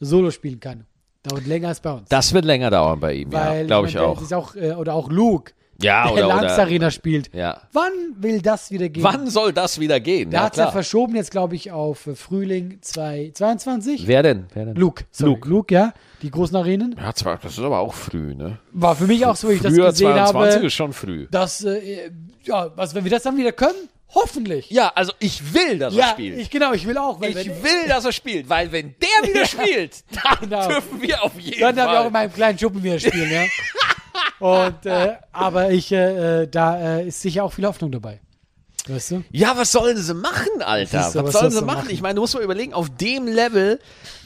Solo 0.00 0.30
spielen 0.30 0.58
kann, 0.58 0.84
dauert 1.22 1.46
länger 1.46 1.68
als 1.68 1.80
bei 1.80 1.92
uns. 1.92 2.08
Das 2.08 2.32
wird 2.32 2.44
länger 2.44 2.70
dauern 2.70 2.98
bei 2.98 3.14
ihm, 3.14 3.30
ja, 3.30 3.62
glaube 3.64 3.88
ich 3.88 3.94
meine, 3.94 4.06
auch. 4.06 4.20
Ist 4.22 4.34
auch 4.34 4.56
äh, 4.56 4.72
oder 4.72 4.94
auch 4.94 5.10
Luke, 5.10 5.52
Ja, 5.82 6.04
der 6.04 6.12
oder, 6.12 6.26
Langs 6.28 6.52
oder 6.54 6.58
Arena 6.62 6.90
spielt. 6.90 7.34
ja. 7.34 7.60
Wann 7.72 7.92
will 8.18 8.40
das 8.40 8.70
wieder 8.70 8.88
gehen? 8.88 9.02
Wann 9.02 9.28
soll 9.28 9.52
das 9.52 9.80
wieder 9.80 9.98
gehen? 10.00 10.30
Der 10.30 10.40
ja, 10.40 10.46
hat 10.46 10.52
es 10.54 10.58
ja 10.58 10.70
verschoben 10.70 11.16
jetzt, 11.16 11.30
glaube 11.30 11.56
ich, 11.56 11.72
auf 11.72 12.06
äh, 12.06 12.14
Frühling 12.14 12.78
2022. 12.80 14.06
Wer 14.06 14.22
denn? 14.22 14.46
Wer 14.54 14.66
denn? 14.66 14.74
Luke, 14.76 15.04
sorry, 15.10 15.30
Luke. 15.32 15.48
Luke. 15.48 15.74
ja, 15.74 15.92
die 16.22 16.30
großen 16.30 16.56
Arenen. 16.56 16.94
Ja, 16.98 17.12
zwar, 17.14 17.38
das 17.38 17.52
ist 17.58 17.64
aber 17.64 17.78
auch 17.80 17.94
früh, 17.94 18.34
ne? 18.34 18.58
War 18.72 18.94
für 18.96 19.06
mich 19.06 19.24
auch 19.26 19.36
so, 19.36 19.48
wie 19.48 19.54
ich 19.54 19.60
Früher 19.60 19.84
das 19.86 19.94
gesehen 19.94 20.12
22 20.14 20.54
habe, 20.56 20.66
ist 20.66 20.72
schon 20.74 20.92
früh. 20.92 21.26
dass, 21.30 21.64
äh, 21.64 22.10
ja, 22.44 22.70
was, 22.76 22.94
wenn 22.94 23.04
wir 23.04 23.10
das 23.10 23.22
dann 23.24 23.36
wieder 23.36 23.52
können, 23.52 23.88
hoffentlich. 24.14 24.70
Ja, 24.70 24.92
also 24.94 25.12
ich 25.18 25.54
will, 25.54 25.78
dass 25.78 25.92
er 25.94 25.98
Ja, 26.00 26.08
spielt. 26.10 26.38
ich, 26.38 26.50
genau, 26.50 26.72
ich 26.72 26.86
will 26.86 26.96
auch. 26.98 27.20
Weil 27.20 27.30
Ich 27.36 27.48
wenn, 27.48 27.62
will, 27.64 27.88
dass 27.88 28.04
er 28.04 28.12
spielt, 28.12 28.48
weil 28.48 28.70
wenn 28.70 28.94
der 29.00 29.28
wieder 29.28 29.44
spielt, 29.46 30.04
dann 30.12 30.48
Genau. 30.48 30.68
dürfen 30.68 31.02
wir 31.02 31.22
auf 31.22 31.38
jeden 31.38 31.60
Dann 31.60 31.74
darf 31.76 31.86
ich 31.86 31.92
auch 31.92 31.96
Fall. 31.98 32.06
in 32.06 32.12
meinem 32.12 32.32
kleinen 32.32 32.58
Schuppen 32.58 32.82
wieder 32.82 32.98
spielen, 33.00 33.30
ja. 33.30 33.42
Und, 34.38 34.86
äh, 34.86 35.14
aber 35.32 35.70
ich, 35.70 35.92
äh, 35.92 36.42
äh, 36.42 36.48
da 36.48 36.98
äh, 36.98 37.08
ist 37.08 37.20
sicher 37.20 37.44
auch 37.44 37.52
viel 37.52 37.66
Hoffnung 37.66 37.90
dabei. 37.90 38.20
Weißt 38.86 39.12
du? 39.12 39.24
Ja, 39.30 39.56
was 39.56 39.72
sollen 39.72 39.96
sie 39.96 40.12
machen, 40.12 40.60
Alter? 40.60 41.10
Du, 41.12 41.20
was, 41.20 41.24
was 41.24 41.32
sollen 41.32 41.50
sie 41.50 41.62
machen? 41.62 41.78
machen? 41.78 41.90
Ich 41.90 42.02
meine, 42.02 42.16
du 42.16 42.20
musst 42.20 42.34
mal 42.34 42.42
überlegen, 42.42 42.74
auf 42.74 42.90
dem 42.90 43.26
Level, 43.26 43.80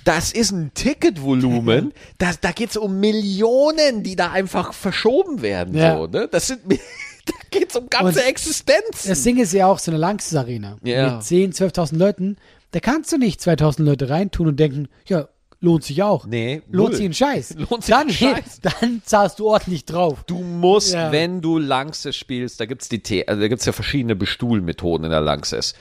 das 0.05 0.33
ist 0.33 0.51
ein 0.51 0.73
Ticketvolumen, 0.75 1.93
da, 2.19 2.33
da 2.41 2.51
geht 2.51 2.71
es 2.71 2.77
um 2.77 2.99
Millionen, 2.99 4.03
die 4.03 4.17
da 4.17 4.33
einfach 4.33 4.73
verschoben 4.73 5.43
werden. 5.43 5.75
Ja. 5.77 5.97
So, 5.97 6.07
ne? 6.09 6.29
Das 6.29 6.49
sind, 6.49 6.61
da 7.27 7.35
geht 7.51 7.71
es 7.71 7.77
um 7.77 7.89
ganze 7.89 8.21
Und 8.21 8.27
Existenzen. 8.27 9.09
Das 9.09 9.23
Ding 9.23 9.39
ist 9.39 9.53
ja 9.53 9.67
auch 9.67 9.79
so 9.79 9.93
eine 9.93 9.99
Langsys 9.99 10.35
Arena. 10.35 10.77
Ja. 10.83 11.15
Mit 11.15 11.23
10, 11.23 11.53
12.000 11.53 11.97
Leuten. 11.97 12.37
Da 12.73 12.81
kannst 12.81 13.13
du 13.13 13.19
nicht 13.19 13.41
2.000 13.41 13.83
Leute 13.85 14.11
reintun 14.11 14.49
und 14.49 14.59
denken, 14.59 14.89
ja, 15.07 15.29
lohnt 15.61 15.85
sich 15.85 16.03
auch. 16.03 16.27
Nee, 16.27 16.63
Lohnt 16.71 16.91
null. 16.91 16.95
sich 16.97 17.05
ein 17.07 17.15
Scheiß. 17.15 17.55
Lohnt 17.71 17.85
sich 17.85 17.95
dann, 17.95 18.09
ein 18.09 18.13
Scheiß. 18.13 18.61
dann 18.81 19.03
zahlst 19.05 19.39
du 19.41 19.49
ordentlich 19.49 19.85
drauf. 19.85 20.25
Du 20.25 20.39
musst, 20.39 20.95
Ja. 20.95 21.11
wenn 21.13 21.41
du 21.41 21.59
Langsess 21.59 22.17
spielst, 22.17 22.61
da 22.61 22.67
gibt's 22.67 22.89
die, 22.89 23.03
The- 23.05 23.27
also 23.29 23.41
da 23.41 23.49
gibt's 23.49 23.65
ja 23.65 23.73
verschiedene 23.73 24.15
Bestuhlmethoden 24.17 25.05
in 25.07 25.11
der 25.11 25.21
Langsess. 25.21 25.75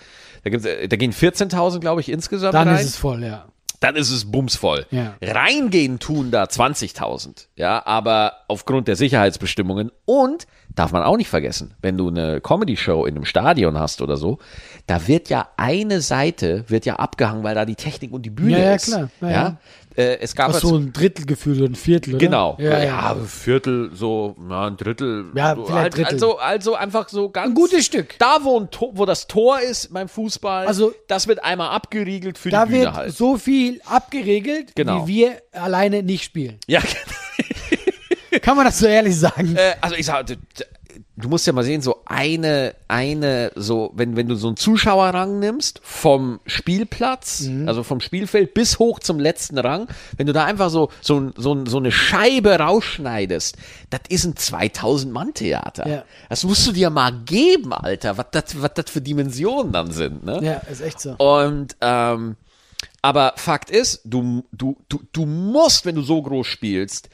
Da, 0.44 0.50
gibt's, 0.50 0.66
äh, 0.66 0.88
da 0.88 0.96
gehen 0.96 1.12
14.000, 1.14 1.80
glaube 1.80 2.02
ich, 2.02 2.10
insgesamt 2.10 2.54
Dann 2.54 2.68
rein. 2.68 2.78
ist 2.80 2.86
es 2.88 2.96
voll, 2.98 3.24
ja. 3.24 3.48
Dann 3.80 3.96
ist 3.96 4.10
es 4.12 4.32
bumsvoll. 4.32 4.86
Ja. 4.92 5.16
Reingehen 5.22 6.00
tun 6.00 6.32
da 6.32 6.44
20.000, 6.46 7.48
ja, 7.56 7.86
aber 7.86 8.34
aufgrund 8.48 8.88
der 8.88 8.96
Sicherheitsbestimmungen 8.96 9.92
und 10.06 10.48
darf 10.74 10.92
man 10.92 11.04
auch 11.04 11.18
nicht 11.18 11.30
vergessen, 11.30 11.74
wenn 11.82 11.98
du 11.98 12.08
eine 12.10 12.40
Comedy-Show 12.42 13.06
in 13.06 13.16
einem 13.16 13.26
Stadion 13.26 13.78
hast 13.80 14.02
oder 14.02 14.16
so, 14.18 14.38
da 14.86 15.08
wird 15.08 15.30
ja 15.30 15.48
eine 15.58 16.02
Seite 16.02 16.66
wird 16.68 16.86
ja 16.86 16.96
abgehangen, 16.98 17.44
weil 17.44 17.56
da 17.56 17.66
die 17.66 17.76
Technik 17.76 18.12
und 18.14 18.24
die 18.26 18.30
Bühne 18.30 18.52
Ja, 18.54 18.60
ja, 18.60 18.76
ist. 18.76 18.86
klar. 18.88 19.10
Ja, 19.22 19.28
Ja, 19.30 19.34
ja. 19.34 19.58
Äh, 19.98 20.20
es 20.20 20.36
gab 20.36 20.52
Ach 20.52 20.60
so 20.60 20.76
ein 20.78 20.94
Drittel 20.94 21.26
gefühlt 21.26 21.58
oder 21.60 21.70
ein 21.72 21.76
Viertel, 21.76 22.12
oder? 22.16 22.20
Genau. 22.24 22.56
Ja, 22.60 22.78
Ja, 22.78 22.84
ja. 22.84 23.16
Viertel, 23.26 23.90
so, 23.96 24.36
na, 24.40 24.68
ein 24.68 24.78
Drittel. 24.78 25.26
Ja, 25.34 25.56
so, 25.56 25.66
vielleicht 25.66 25.82
halt- 25.82 25.96
Drittel. 25.98 26.14
Also, 26.14 26.38
also 26.38 26.76
einfach 26.76 27.10
so 27.10 27.30
ganz. 27.30 27.48
Ein 27.48 27.56
gutes 27.56 27.84
Stück. 27.86 28.14
Da, 28.20 28.38
wo, 28.44 28.60
ein 28.60 28.70
Tor, 28.70 28.92
wo 28.94 29.06
das 29.06 29.26
Tor 29.26 29.60
ist 29.60 29.92
beim 29.92 30.08
Fußball, 30.08 30.68
Also- 30.68 30.94
das 31.08 31.28
wird 31.28 31.44
einmal 31.44 31.70
abgeriegelt 31.72 32.38
für 32.38 32.50
Da 32.52 32.66
die 32.66 32.74
Bühne 32.74 32.84
wird 32.86 32.94
halt. 32.96 33.16
so 33.18 33.38
viel 33.38 33.82
abgeregelt, 33.86 34.76
Genau. 34.76 35.08
wie 35.08 35.16
wir 35.16 35.42
alleine 35.52 36.04
nicht 36.04 36.24
spielen. 36.26 36.60
Ja, 36.68 36.80
Kann 38.42 38.56
man 38.56 38.66
das 38.66 38.80
so 38.80 38.86
ehrlich 38.86 39.18
sagen? 39.18 39.56
äh, 39.56 39.74
also 39.82 39.96
ich 39.96 40.06
sag, 40.06 40.28
d- 40.28 40.36
d- 40.36 40.64
du 41.18 41.30
musst 41.30 41.48
ja 41.48 41.54
mal 41.54 41.64
sehen, 41.64 41.82
so 41.82 42.04
eine, 42.06 42.76
eine, 42.88 43.52
so, 43.56 43.92
wenn, 43.96 44.16
wenn 44.16 44.28
du 44.28 44.36
so 44.36 44.48
einen 44.48 44.56
Zuschauerrang 44.58 45.40
nimmst, 45.40 45.82
vom 45.84 46.40
Spielplatz, 46.46 47.42
Mhm. 47.42 47.68
also 47.68 47.84
vom 47.84 48.00
Spielfeld 48.00 48.54
bis 48.54 48.78
hoch 48.78 49.00
zum 49.00 49.20
letzten 49.20 49.58
Rang, 49.58 49.88
wenn 50.16 50.28
du 50.28 50.34
da 50.34 50.46
einfach 50.46 50.70
so, 50.70 50.90
so, 51.02 51.32
so, 51.36 51.66
so 51.66 51.78
eine 51.78 51.92
Scheibe 51.92 52.60
rausschneidest, 52.60 53.58
das 53.90 54.02
ist 54.10 54.26
ein 54.26 54.36
2000-Mann-Theater. 54.36 55.88
Ja. 55.88 56.04
Das 56.30 56.44
musst 56.44 56.68
du 56.68 56.72
dir 56.72 56.90
mal 56.92 57.12
geben, 57.26 57.74
Alter, 57.74 58.18
was 58.18 58.28
das, 58.32 58.62
was 58.62 58.74
das 58.76 58.90
für 58.90 59.02
Dimensionen 59.02 59.72
dann 59.72 59.92
sind, 59.92 60.24
ne? 60.24 60.40
ja, 60.44 60.54
ist 60.72 60.82
echt 60.82 61.00
so. 61.00 61.12
Und 61.18 61.76
ähm, 61.82 62.36
aber 63.02 63.34
Fakt 63.38 63.72
ist, 63.72 64.02
du, 64.06 64.44
du, 64.52 64.78
du, 64.88 65.02
du 65.12 65.26
musst, 65.26 65.86
wenn 65.86 65.96
du 65.96 66.02
so 66.02 66.22
groß 66.22 66.46
spielst, 66.46 67.10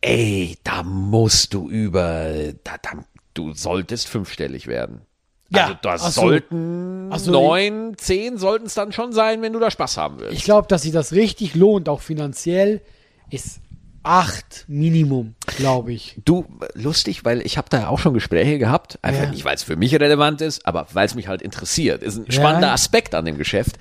ey, 0.00 0.56
da 0.64 0.82
musst 0.82 1.52
du 1.52 1.68
über, 1.68 2.52
da, 2.64 2.76
da, 2.80 2.90
du 3.34 3.52
solltest 3.52 4.08
fünfstellig 4.08 4.66
werden. 4.66 5.02
Ja, 5.50 5.62
also 5.64 5.74
da 5.82 5.94
ach 5.94 6.10
so. 6.10 6.20
sollten 6.22 7.10
so, 7.16 7.32
neun, 7.32 7.96
zehn 7.96 8.38
sollten 8.38 8.66
es 8.66 8.74
dann 8.74 8.92
schon 8.92 9.12
sein, 9.12 9.42
wenn 9.42 9.52
du 9.52 9.58
da 9.58 9.70
Spaß 9.70 9.96
haben 9.96 10.20
willst. 10.20 10.32
Ich 10.34 10.44
glaube, 10.44 10.68
dass 10.68 10.82
sich 10.82 10.92
das 10.92 11.12
richtig 11.12 11.54
lohnt, 11.56 11.88
auch 11.88 12.00
finanziell, 12.00 12.82
ist 13.30 13.60
acht 14.04 14.64
Minimum, 14.68 15.34
glaube 15.56 15.92
ich. 15.92 16.18
Du, 16.24 16.46
lustig, 16.74 17.24
weil 17.24 17.44
ich 17.44 17.58
habe 17.58 17.68
da 17.68 17.88
auch 17.88 17.98
schon 17.98 18.14
Gespräche 18.14 18.58
gehabt, 18.58 18.98
einfach 19.02 19.24
Ja. 19.24 19.30
nicht, 19.30 19.44
weil 19.44 19.54
es 19.56 19.62
für 19.64 19.76
mich 19.76 19.94
relevant 19.94 20.40
ist, 20.40 20.64
aber 20.66 20.86
weil 20.92 21.04
es 21.06 21.14
mich 21.16 21.26
halt 21.28 21.42
interessiert. 21.42 22.02
Ist 22.02 22.16
ein 22.16 22.26
Ja. 22.26 22.32
spannender 22.32 22.72
Aspekt 22.72 23.14
an 23.14 23.24
dem 23.24 23.36
Geschäft. 23.36 23.76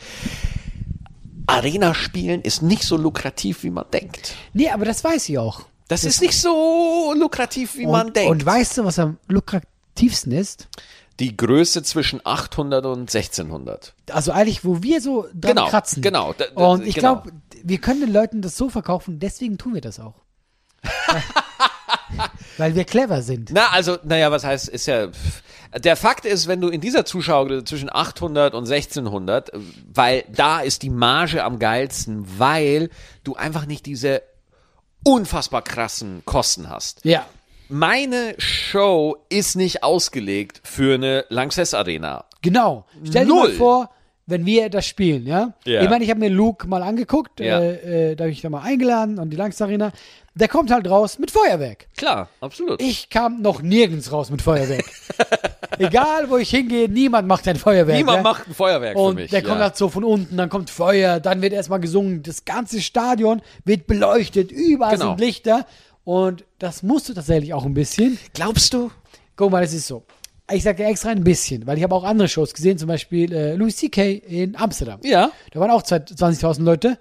Arena 1.47 1.93
spielen 1.95 2.41
ist 2.41 2.61
nicht 2.61 2.83
so 2.83 2.97
lukrativ, 2.97 3.63
wie 3.63 3.69
man 3.71 3.85
denkt. 3.91 4.35
Nee, 4.53 4.69
aber 4.69 4.85
das 4.85 5.03
weiß 5.03 5.29
ich 5.29 5.37
auch. 5.37 5.61
Das 5.89 6.05
ist 6.05 6.21
nicht 6.21 6.39
so 6.39 7.13
lukrativ, 7.17 7.75
wie 7.75 7.85
man 7.85 8.07
und, 8.07 8.15
denkt. 8.15 8.31
Und 8.31 8.45
weißt 8.45 8.77
du, 8.77 8.85
was 8.85 8.97
am 8.99 9.17
lukrativsten 9.27 10.31
ist? 10.31 10.69
die 11.19 11.35
Größe 11.35 11.83
zwischen 11.83 12.21
800 12.23 12.85
und 12.85 13.13
1600. 13.13 13.93
Also 14.09 14.31
eigentlich, 14.31 14.63
wo 14.63 14.81
wir 14.81 15.01
so 15.01 15.23
dran 15.33 15.55
Genau, 15.55 15.67
kratzen. 15.67 16.01
genau, 16.01 16.33
Und 16.55 16.87
ich 16.87 16.95
genau. 16.95 17.21
glaube, 17.21 17.31
wir 17.63 17.77
können 17.79 17.99
den 17.99 18.13
Leuten 18.13 18.41
das 18.41 18.55
so 18.55 18.69
verkaufen, 18.69 19.19
deswegen 19.19 19.57
tun 19.57 19.73
wir 19.73 19.81
das 19.81 19.99
auch. 19.99 20.15
Weil 22.57 22.75
wir 22.75 22.85
clever 22.85 23.21
sind. 23.21 23.51
Na, 23.53 23.69
also, 23.71 23.97
naja, 24.03 24.31
was 24.31 24.43
heißt, 24.43 24.69
ist 24.69 24.85
ja. 24.85 25.09
Der 25.77 25.95
Fakt 25.95 26.25
ist, 26.25 26.47
wenn 26.47 26.61
du 26.61 26.69
in 26.69 26.81
dieser 26.81 27.05
Zuschauer 27.05 27.63
zwischen 27.63 27.93
800 27.93 28.55
und 28.55 28.63
1600, 28.63 29.53
äh, 29.53 29.59
weil 29.93 30.23
da 30.33 30.61
ist 30.61 30.81
die 30.81 30.89
Marge 30.89 31.43
am 31.43 31.59
geilsten, 31.59 32.25
weil 32.39 32.89
du 33.23 33.35
einfach 33.35 33.65
nicht 33.67 33.85
diese 33.85 34.23
unfassbar 35.13 35.61
krassen 35.63 36.21
Kosten 36.25 36.69
hast. 36.69 37.03
Ja. 37.03 37.25
Meine 37.67 38.33
Show 38.37 39.17
ist 39.29 39.55
nicht 39.55 39.83
ausgelegt 39.83 40.61
für 40.63 40.95
eine 40.95 41.25
Lanxess 41.29 41.73
Arena. 41.73 42.25
Genau. 42.41 42.85
Stell 43.03 43.25
dir 43.25 43.33
mal 43.35 43.51
vor, 43.51 43.89
wenn 44.25 44.45
wir 44.45 44.69
das 44.69 44.85
spielen, 44.85 45.25
ja? 45.25 45.53
Ja. 45.65 45.81
Ich 45.81 45.89
meine, 45.89 46.03
ich 46.03 46.09
habe 46.09 46.19
mir 46.19 46.29
Luke 46.29 46.67
mal 46.67 46.83
angeguckt, 46.83 47.39
Ja. 47.39 47.59
äh, 47.59 48.11
äh, 48.11 48.15
da 48.15 48.23
habe 48.25 48.31
ich 48.31 48.41
da 48.41 48.49
mal 48.49 48.61
eingeladen 48.61 49.19
und 49.19 49.31
die 49.31 49.37
Langst 49.37 49.61
Arena. 49.61 49.91
Der 50.35 50.47
kommt 50.47 50.71
halt 50.71 50.89
raus 50.89 51.19
mit 51.19 51.31
Feuerwerk. 51.31 51.87
Klar, 51.97 52.29
absolut. 52.39 52.81
Ich 52.81 53.09
kam 53.09 53.41
noch 53.41 53.61
nirgends 53.61 54.11
raus 54.11 54.29
mit 54.29 54.41
Feuerwerk. 54.41 54.85
Egal, 55.79 56.29
wo 56.29 56.37
ich 56.37 56.49
hingehe, 56.49 56.87
niemand 56.89 57.27
macht 57.27 57.47
ein 57.47 57.55
Feuerwerk. 57.55 57.97
Niemand 57.97 58.17
ja? 58.17 58.23
macht 58.23 58.47
ein 58.47 58.53
Feuerwerk 58.53 58.95
Und 58.95 59.15
für 59.15 59.21
mich. 59.21 59.31
der 59.31 59.41
kommt 59.41 59.57
ja. 59.57 59.63
halt 59.63 59.77
so 59.77 59.89
von 59.89 60.03
unten, 60.03 60.37
dann 60.37 60.49
kommt 60.49 60.69
Feuer, 60.69 61.19
dann 61.19 61.41
wird 61.41 61.53
erstmal 61.53 61.79
gesungen, 61.79 62.21
das 62.23 62.45
ganze 62.45 62.81
Stadion 62.81 63.41
wird 63.65 63.87
beleuchtet, 63.87 64.51
überall 64.51 64.93
Genau. 64.97 65.09
sind 65.11 65.19
Lichter. 65.19 65.65
Und 66.03 66.45
das 66.59 66.83
musst 66.83 67.09
du 67.09 67.13
tatsächlich 67.13 67.53
auch 67.53 67.65
ein 67.65 67.73
bisschen. 67.73 68.17
Glaubst 68.33 68.73
du? 68.73 68.91
Guck 69.35 69.51
mal, 69.51 69.61
das 69.61 69.73
ist 69.73 69.87
so. 69.87 70.03
Ich 70.51 70.63
sage 70.63 70.83
extra 70.83 71.09
ein 71.09 71.23
bisschen, 71.23 71.67
weil 71.67 71.77
ich 71.77 71.83
habe 71.83 71.93
auch 71.93 72.03
andere 72.03 72.27
Shows 72.27 72.53
gesehen, 72.53 72.77
zum 72.77 72.87
Beispiel 72.87 73.31
äh, 73.31 73.55
Louis 73.55 73.75
C.K. 73.77 74.13
in 74.27 74.55
Amsterdam. 74.55 74.99
Ja. 75.03 75.31
Da 75.51 75.59
waren 75.59 75.69
auch 75.69 75.83
20.000 75.83 76.63
Leute. 76.63 76.97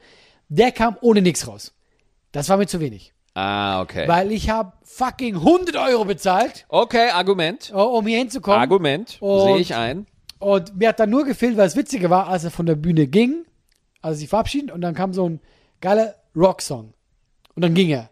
Der 0.49 0.71
kam 0.73 0.97
ohne 1.01 1.23
nichts 1.23 1.47
raus. 1.47 1.73
Das 2.33 2.49
war 2.51 2.59
mir 2.59 2.67
zu 2.67 2.79
wenig. 2.81 3.13
Ah, 3.41 3.81
okay. 3.83 4.09
Weil 4.09 4.33
ich 4.33 4.51
habe 4.51 4.73
fucking 4.83 5.37
100 5.37 5.77
Euro 5.77 6.05
bezahlt, 6.05 6.67
Okay, 6.69 7.11
Argument. 7.11 7.71
äh, 7.71 7.75
um 7.75 8.05
hier 8.07 8.19
hinzukommen. 8.19 8.59
Argument. 8.61 9.17
Und- 9.21 9.43
Sehe 9.43 9.59
ich 9.59 9.75
ein. 9.77 10.07
Und 10.41 10.77
mir 10.77 10.89
hat 10.89 10.99
dann 11.01 11.11
nur 11.11 11.25
gefehlt, 11.25 11.57
weil 11.57 11.67
das 11.67 11.77
Witzige 11.77 12.11
war, 12.11 12.27
als 12.29 12.43
er 12.45 12.51
von 12.51 12.67
der 12.67 12.75
Bühne 12.75 13.07
ging, 13.07 13.45
also 14.03 14.19
sich 14.19 14.29
verabschieden 14.29 14.71
und 14.71 14.81
dann 14.81 14.95
kam 14.95 15.13
so 15.13 15.29
ein 15.29 15.41
geiler 15.81 16.15
Rocksong. 16.35 16.95
Und 17.55 17.63
dann 17.65 17.75
ging 17.75 17.91
er. 17.91 18.11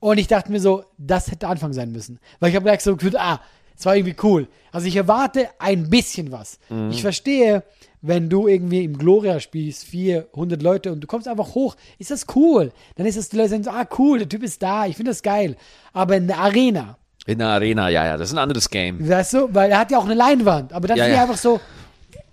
Und 0.00 0.18
ich 0.18 0.26
dachte 0.26 0.50
mir 0.50 0.60
so, 0.60 0.84
das 0.98 1.26
hätte 1.28 1.40
der 1.40 1.48
Anfang 1.50 1.72
sein 1.72 1.92
müssen. 1.92 2.18
Weil 2.40 2.50
ich 2.50 2.56
habe 2.56 2.64
gleich 2.64 2.80
so 2.80 2.94
gefühlt, 2.96 3.16
ah, 3.18 3.40
es 3.76 3.84
war 3.86 3.94
irgendwie 3.96 4.16
cool. 4.22 4.48
Also 4.70 4.86
ich 4.86 4.96
erwarte 4.96 5.48
ein 5.58 5.88
bisschen 5.90 6.30
was. 6.32 6.58
Ich 6.90 7.02
verstehe, 7.02 7.62
wenn 8.02 8.28
du 8.28 8.48
irgendwie 8.48 8.84
im 8.84 8.98
Gloria 8.98 9.38
spielst, 9.40 9.84
400 9.84 10.60
Leute 10.62 10.92
und 10.92 11.00
du 11.00 11.06
kommst 11.06 11.28
einfach 11.28 11.54
hoch, 11.54 11.76
ist 11.98 12.10
das 12.10 12.26
cool. 12.34 12.72
Dann 12.96 13.06
ist 13.06 13.16
das, 13.16 13.28
die 13.28 13.36
Leute 13.36 13.50
sagen 13.50 13.62
so, 13.64 13.70
ah 13.70 13.86
cool, 13.98 14.18
der 14.18 14.28
Typ 14.28 14.42
ist 14.42 14.62
da, 14.62 14.86
ich 14.86 14.96
finde 14.96 15.12
das 15.12 15.22
geil. 15.22 15.56
Aber 15.92 16.16
in 16.16 16.26
der 16.26 16.38
Arena, 16.38 16.96
In 17.26 17.38
der 17.38 17.48
Arena, 17.48 17.88
ja, 17.88 18.04
ja, 18.04 18.16
das 18.16 18.28
ist 18.30 18.34
ein 18.34 18.38
anderes 18.38 18.68
Game. 18.68 19.08
Weißt 19.08 19.34
du, 19.34 19.48
weil 19.54 19.70
er 19.70 19.78
hat 19.78 19.90
ja 19.92 19.98
auch 19.98 20.04
eine 20.04 20.14
Leinwand, 20.14 20.72
aber 20.72 20.88
dann 20.88 20.96
Ja, 20.96 21.04
finde 21.04 21.14
ich 21.14 21.18
ja. 21.18 21.22
einfach 21.22 21.38
so, 21.40 21.60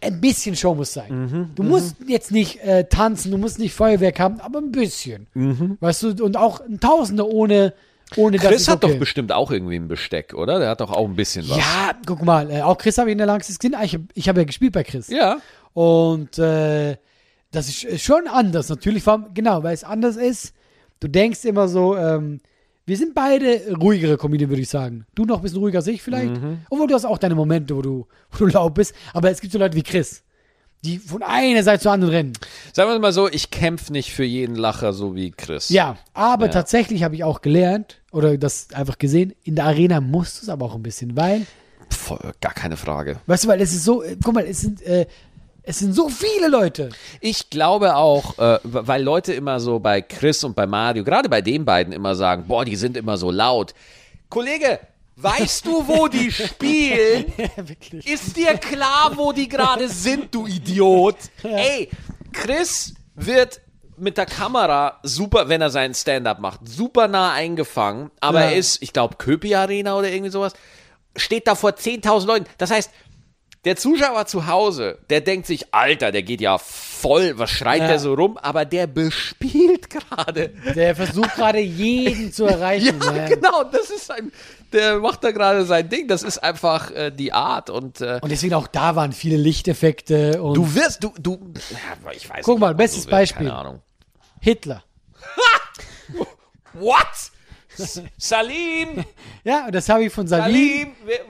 ein 0.02 0.22
bisschen 0.22 0.56
Show 0.56 0.74
muss 0.74 0.94
sein. 0.94 1.12
Mhm, 1.26 1.50
du 1.56 1.64
musst 1.64 1.98
jetzt 2.08 2.32
nicht 2.32 2.60
äh, 2.64 2.86
tanzen, 2.86 3.32
du 3.32 3.38
musst 3.38 3.60
nicht 3.60 3.74
Feuerwerk 3.74 4.20
haben, 4.20 4.40
aber 4.40 4.60
ein 4.60 4.72
bisschen. 4.72 5.28
Weißt 5.82 6.04
du, 6.04 6.24
und 6.24 6.38
auch 6.38 6.62
ein 6.62 6.80
Tausender 6.80 7.28
ohne, 7.28 7.74
ohne 8.16 8.38
das 8.38 8.46
Mhm. 8.46 8.50
Chris 8.50 8.62
ist 8.62 8.68
hat 8.70 8.84
okay. 8.84 8.94
doch 8.94 9.00
bestimmt 9.00 9.32
auch 9.34 9.52
irgendwie 9.52 9.76
ein 9.76 9.90
Besteck, 9.90 10.34
oder? 10.34 10.58
Der 10.58 10.70
hat 10.70 10.80
doch 10.80 10.90
auch 10.92 11.06
ein 11.06 11.16
bisschen 11.18 11.48
was. 11.50 11.58
Ja, 11.58 11.92
guck 12.08 12.24
mal, 12.24 12.50
äh, 12.50 12.62
auch 12.62 12.78
Chris 12.78 12.98
habe 12.98 13.10
ich 13.10 13.12
in 13.12 13.18
der 13.18 13.28
Langstes 13.28 13.60
gesehen. 13.60 13.76
Ah, 13.78 13.84
Ich 13.84 13.94
habe 13.94 14.06
ich 14.14 14.30
hab 14.30 14.38
ja 14.38 14.46
gespielt 14.46 14.72
bei 14.72 14.84
Chris. 14.84 15.10
Ja. 15.10 15.38
Und 15.74 16.38
äh, 16.40 16.98
das 17.52 17.68
ist 17.84 18.04
schon 18.04 18.28
anders, 18.28 18.70
natürlich. 18.70 19.04
Genau, 19.34 19.64
weil 19.64 19.74
es 19.74 19.84
anders 19.84 20.16
ist. 20.16 20.54
Du 21.00 21.08
denkst 21.08 21.46
immer 21.46 21.68
so, 21.68 21.96
ähm, 21.96 22.42
wir 22.86 22.98
sind 22.98 23.14
beide 23.14 23.76
ruhigere 23.80 24.18
Comedian, 24.18 24.50
würde 24.50 24.62
ich 24.62 24.70
sagen. 24.70 25.06
Du 25.16 25.26
noch 25.26 25.38
ein 25.38 25.42
bisschen 25.44 25.60
ruhiger 25.60 25.78
als 25.80 25.88
ich 25.88 26.02
vielleicht. 26.02 26.42
Mhm. 26.42 26.60
Obwohl 26.70 26.88
du 26.88 26.96
hast 26.96 27.06
auch 27.06 27.18
deine 27.18 27.36
Momente, 27.36 27.76
wo 27.76 27.82
du, 27.82 28.08
wo 28.32 28.38
du 28.38 28.48
laut 28.48 28.74
bist. 28.74 28.94
Aber 29.14 29.30
es 29.32 29.40
gibt 29.42 29.54
so 29.54 29.60
Leute 29.60 29.76
wie 29.76 29.84
Chris, 29.84 30.24
die 30.84 30.98
von 30.98 31.22
einer 31.24 31.62
Seite 31.64 31.84
zur 31.84 31.92
anderen 31.92 32.14
rennen. 32.14 32.34
Sagen 32.74 32.90
wir 32.90 33.00
mal 33.00 33.14
so, 33.14 33.30
ich 33.30 33.52
kämpfe 33.52 33.92
nicht 33.94 34.12
für 34.12 34.24
jeden 34.24 34.56
Lacher 34.56 34.92
so 34.94 35.16
wie 35.16 35.32
Chris. 35.32 35.70
Ja, 35.70 35.98
aber 36.14 36.48
Ja. 36.48 36.52
tatsächlich 36.52 37.04
habe 37.04 37.16
ich 37.16 37.24
auch 37.24 37.42
gelernt 37.42 38.02
oder 38.12 38.38
das 38.38 38.74
einfach 38.74 38.98
gesehen, 38.98 39.34
in 39.44 39.56
der 39.56 39.66
Arena 39.66 40.02
musst 40.02 40.40
du 40.40 40.44
es 40.46 40.50
aber 40.50 40.66
auch 40.66 40.76
ein 40.76 40.84
bisschen, 40.84 41.16
weil 41.16 41.46
Voll, 41.92 42.34
gar 42.40 42.54
keine 42.54 42.78
Frage. 42.78 43.20
Weißt 43.26 43.46
du, 43.46 43.48
weil 43.48 43.60
es 43.62 43.74
ist 43.74 43.84
so, 43.84 44.04
äh, 44.04 44.16
guck 44.24 44.36
mal, 44.36 44.46
es 44.46 44.62
sind, 44.62 44.82
äh, 44.84 45.08
es 45.70 45.78
sind 45.78 45.94
so 45.94 46.10
viele 46.10 46.48
Leute. 46.48 46.90
Ich 47.22 47.52
glaube 47.52 47.96
auch, 47.96 48.40
äh, 48.40 48.58
weil 48.64 49.04
Leute 49.04 49.34
immer 49.34 49.60
so 49.60 49.78
bei 49.80 50.02
Chris 50.02 50.44
und 50.44 50.56
bei 50.56 50.66
Mario, 50.66 51.04
gerade 51.04 51.30
bei 51.30 51.42
den 51.44 51.64
beiden 51.64 51.94
immer 51.94 52.16
sagen, 52.16 52.46
boah, 52.48 52.66
die 52.66 52.76
sind 52.76 52.98
immer 52.98 53.18
so 53.18 53.30
laut. 53.30 53.76
Kollege, 54.30 54.80
weißt 55.18 55.68
du, 55.68 55.88
wo 55.88 56.08
die 56.08 56.32
spielen? 56.32 57.26
Wirklich. 57.56 58.08
Ist 58.08 58.36
dir 58.36 58.56
klar, 58.58 59.12
wo 59.16 59.32
die 59.32 59.48
gerade 59.48 59.88
sind, 59.90 60.34
du 60.34 60.48
Idiot? 60.48 61.18
Ey, 61.44 61.88
Chris 62.34 62.96
wird 63.14 63.62
mit 63.96 64.18
der 64.18 64.26
Kamera 64.26 64.98
super, 65.04 65.50
wenn 65.50 65.62
er 65.62 65.70
seinen 65.70 65.94
Stand-up 65.94 66.40
macht, 66.40 66.62
super 66.68 67.08
nah 67.08 67.34
eingefangen, 67.34 68.10
aber 68.22 68.40
Ja. 68.40 68.46
er 68.48 68.56
ist, 68.56 68.82
ich 68.82 68.92
glaube, 68.92 69.18
Köpi 69.18 69.54
Arena 69.54 69.96
oder 69.96 70.10
irgendwie 70.10 70.32
sowas, 70.32 70.54
steht 71.16 71.48
da 71.48 71.54
vor 71.54 71.72
10.000 71.72 72.26
Leuten. 72.26 72.46
Das 72.58 72.72
heißt, 72.72 72.90
der 73.66 73.76
Zuschauer 73.76 74.26
zu 74.26 74.48
Hause, 74.48 74.98
der 75.10 75.20
denkt 75.22 75.46
sich, 75.46 75.74
Alter, 75.74 76.12
der 76.14 76.24
geht 76.24 76.40
ja 76.42 76.58
voll, 76.58 77.38
was 77.38 77.50
schreit 77.52 77.82
Ja. 77.82 77.88
der 77.90 78.00
so 78.00 78.14
rum? 78.14 78.38
Aber 78.38 78.64
der 78.66 78.88
bespielt 78.88 79.90
gerade. 79.90 80.50
Der 80.76 80.96
versucht 80.96 81.36
gerade 81.36 81.60
jeden 81.60 82.32
zu 82.32 82.44
Ja, 82.48 82.52
erreichen. 82.52 82.98
ne? 83.00 83.26
genau, 83.30 83.64
das 83.66 83.90
ist 83.90 84.10
ein, 84.12 84.32
der 84.72 85.00
macht 85.00 85.24
da 85.24 85.32
gerade 85.32 85.66
sein 85.66 85.90
Ding. 85.90 86.08
Das 86.08 86.24
ist 86.24 86.38
einfach 86.38 86.92
äh, 86.92 87.12
die 87.12 87.34
Art 87.34 87.70
und 87.70 88.00
äh, 88.02 88.20
Und 88.22 88.32
deswegen 88.32 88.54
auch 88.54 88.68
da 88.68 88.96
waren 88.96 89.12
viele 89.12 89.36
Lichteffekte 89.38 90.42
und 90.42 90.56
Du 90.56 90.74
wirst, 90.76 91.04
du, 91.04 91.14
du, 91.20 91.38
ja, 91.72 92.12
ich 92.14 92.30
weiß 92.30 92.46
Guck 92.46 92.56
nicht, 92.56 92.62
mal, 92.62 92.76
bestes 92.76 93.06
Beispiel. 93.08 93.48
Keine 93.48 93.58
Ahnung. 93.60 93.82
Hitler. 94.40 94.84
What? 96.74 96.98
Salim, 98.18 99.04
Ja, 99.44 99.70
das 99.72 99.88
habe 99.90 100.04
ich 100.06 100.14
von 100.14 100.28
Salim. 100.28 100.54
Salim, 100.54 100.88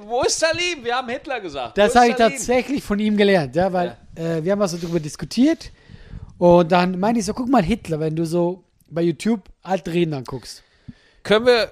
wo 0.07 0.21
ist 0.23 0.39
Salim? 0.39 0.83
Wir 0.83 0.95
haben 0.95 1.09
Hitler 1.09 1.39
gesagt. 1.39 1.77
Das 1.77 1.95
habe 1.95 2.07
ich 2.09 2.17
Salim? 2.17 2.33
tatsächlich 2.35 2.83
von 2.83 2.99
ihm 2.99 3.15
gelernt, 3.17 3.55
ja, 3.55 3.71
weil 3.71 3.97
Äh, 4.15 4.43
wir 4.43 4.51
haben 4.51 4.61
also 4.61 4.77
darüber 4.77 4.99
diskutiert 4.99 5.71
und 6.37 6.71
dann 6.71 6.99
meinte 6.99 7.19
ich 7.19 7.25
so, 7.25 7.33
guck 7.33 7.47
mal 7.49 7.63
Hitler, 7.63 7.99
wenn 7.99 8.15
du 8.15 8.25
so 8.25 8.63
bei 8.89 9.01
YouTube 9.03 9.41
alte 9.61 9.93
Reden 9.93 10.13
anguckst. 10.13 10.63
Können 11.23 11.45
wir, 11.45 11.69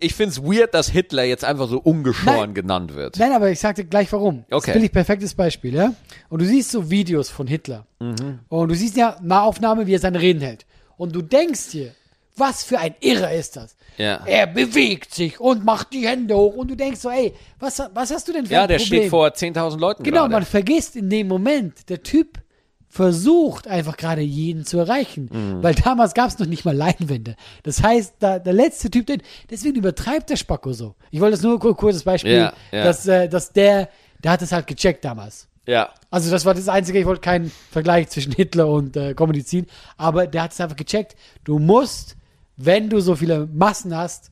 ich 0.00 0.14
finde 0.14 0.30
es 0.30 0.42
weird, 0.42 0.72
dass 0.74 0.88
Hitler 0.88 1.24
jetzt 1.24 1.44
einfach 1.44 1.68
so 1.68 1.78
ungeschoren 1.78 2.36
Nein. 2.38 2.54
genannt 2.54 2.94
wird. 2.94 3.18
Nein, 3.18 3.32
aber 3.32 3.50
ich 3.50 3.60
sagte 3.60 3.84
gleich 3.84 4.10
warum. 4.12 4.44
Das 4.48 4.58
Okay. 4.62 4.70
ist 4.70 4.74
billig 4.74 4.92
perfektes 4.92 5.34
Beispiel, 5.34 5.74
ja. 5.74 5.94
Und 6.28 6.40
du 6.42 6.46
siehst 6.46 6.70
so 6.72 6.90
Videos 6.90 7.28
von 7.30 7.46
Hitler. 7.46 7.86
Mhm. 8.00 8.40
Und 8.48 8.68
du 8.70 8.74
siehst 8.74 8.96
ja 8.96 9.16
Nahaufnahme, 9.22 9.86
wie 9.86 9.94
er 9.94 10.00
seine 10.00 10.20
Reden 10.20 10.40
hält. 10.40 10.66
Und 10.96 11.14
du 11.14 11.22
denkst 11.22 11.70
dir, 11.70 11.94
was 12.36 12.64
für 12.64 12.78
ein 12.78 12.94
Irrer 13.00 13.32
ist 13.32 13.56
das? 13.56 13.76
Ja. 13.98 14.22
Er 14.26 14.46
bewegt 14.46 15.14
sich 15.14 15.38
und 15.38 15.64
macht 15.64 15.92
die 15.92 16.06
Hände 16.08 16.34
hoch 16.36 16.54
und 16.54 16.70
du 16.70 16.76
denkst 16.76 17.00
so, 17.00 17.10
ey, 17.10 17.34
was, 17.58 17.82
was 17.92 18.10
hast 18.10 18.26
du 18.28 18.32
denn 18.32 18.46
für 18.46 18.52
Ja, 18.54 18.62
ein 18.62 18.68
der 18.68 18.78
Problem? 18.78 19.00
steht 19.02 19.10
vor 19.10 19.28
10.000 19.28 19.78
Leuten 19.78 20.02
Genau, 20.02 20.20
gerade. 20.22 20.32
man 20.32 20.44
vergisst 20.44 20.96
in 20.96 21.10
dem 21.10 21.28
Moment, 21.28 21.88
der 21.90 22.02
Typ 22.02 22.38
versucht 22.88 23.68
einfach 23.68 23.96
gerade 23.96 24.20
jeden 24.20 24.66
zu 24.66 24.78
erreichen. 24.78 25.30
Mhm. 25.32 25.62
Weil 25.62 25.74
damals 25.74 26.12
gab 26.14 26.28
es 26.28 26.38
noch 26.38 26.46
nicht 26.46 26.64
mal 26.66 26.76
Leinwände. 26.76 27.36
Das 27.62 27.82
heißt, 27.82 28.14
da, 28.18 28.38
der 28.38 28.52
letzte 28.52 28.90
Typ, 28.90 29.06
den, 29.06 29.22
deswegen 29.50 29.76
übertreibt 29.76 30.28
der 30.28 30.36
Spacko 30.36 30.72
so. 30.74 30.94
Ich 31.10 31.20
wollte 31.20 31.32
das 31.36 31.42
nur 31.42 31.54
ein 31.54 31.76
kurzes 31.76 32.02
Beispiel, 32.04 32.32
Ja, 32.36 32.52
ja. 32.70 32.84
Dass, 32.84 33.06
äh, 33.06 33.28
dass 33.28 33.52
der, 33.52 33.88
der 34.22 34.32
hat 34.32 34.42
es 34.42 34.52
halt 34.52 34.66
gecheckt 34.66 35.04
damals. 35.06 35.48
Ja. 35.66 35.88
Also 36.10 36.30
das 36.30 36.44
war 36.44 36.52
das 36.54 36.68
Einzige, 36.68 36.98
ich 36.98 37.06
wollte 37.06 37.20
keinen 37.22 37.50
Vergleich 37.70 38.08
zwischen 38.08 38.32
Hitler 38.32 38.68
und 38.68 38.96
äh, 38.96 39.14
Comedy 39.14 39.42
ziehen, 39.44 39.66
aber 39.96 40.26
der 40.26 40.42
hat 40.42 40.52
es 40.52 40.60
einfach 40.60 40.76
gecheckt. 40.76 41.16
Du 41.44 41.58
musst, 41.58 42.16
wenn 42.56 42.88
du 42.88 43.00
so 43.00 43.14
viele 43.16 43.46
Massen 43.52 43.96
hast, 43.96 44.30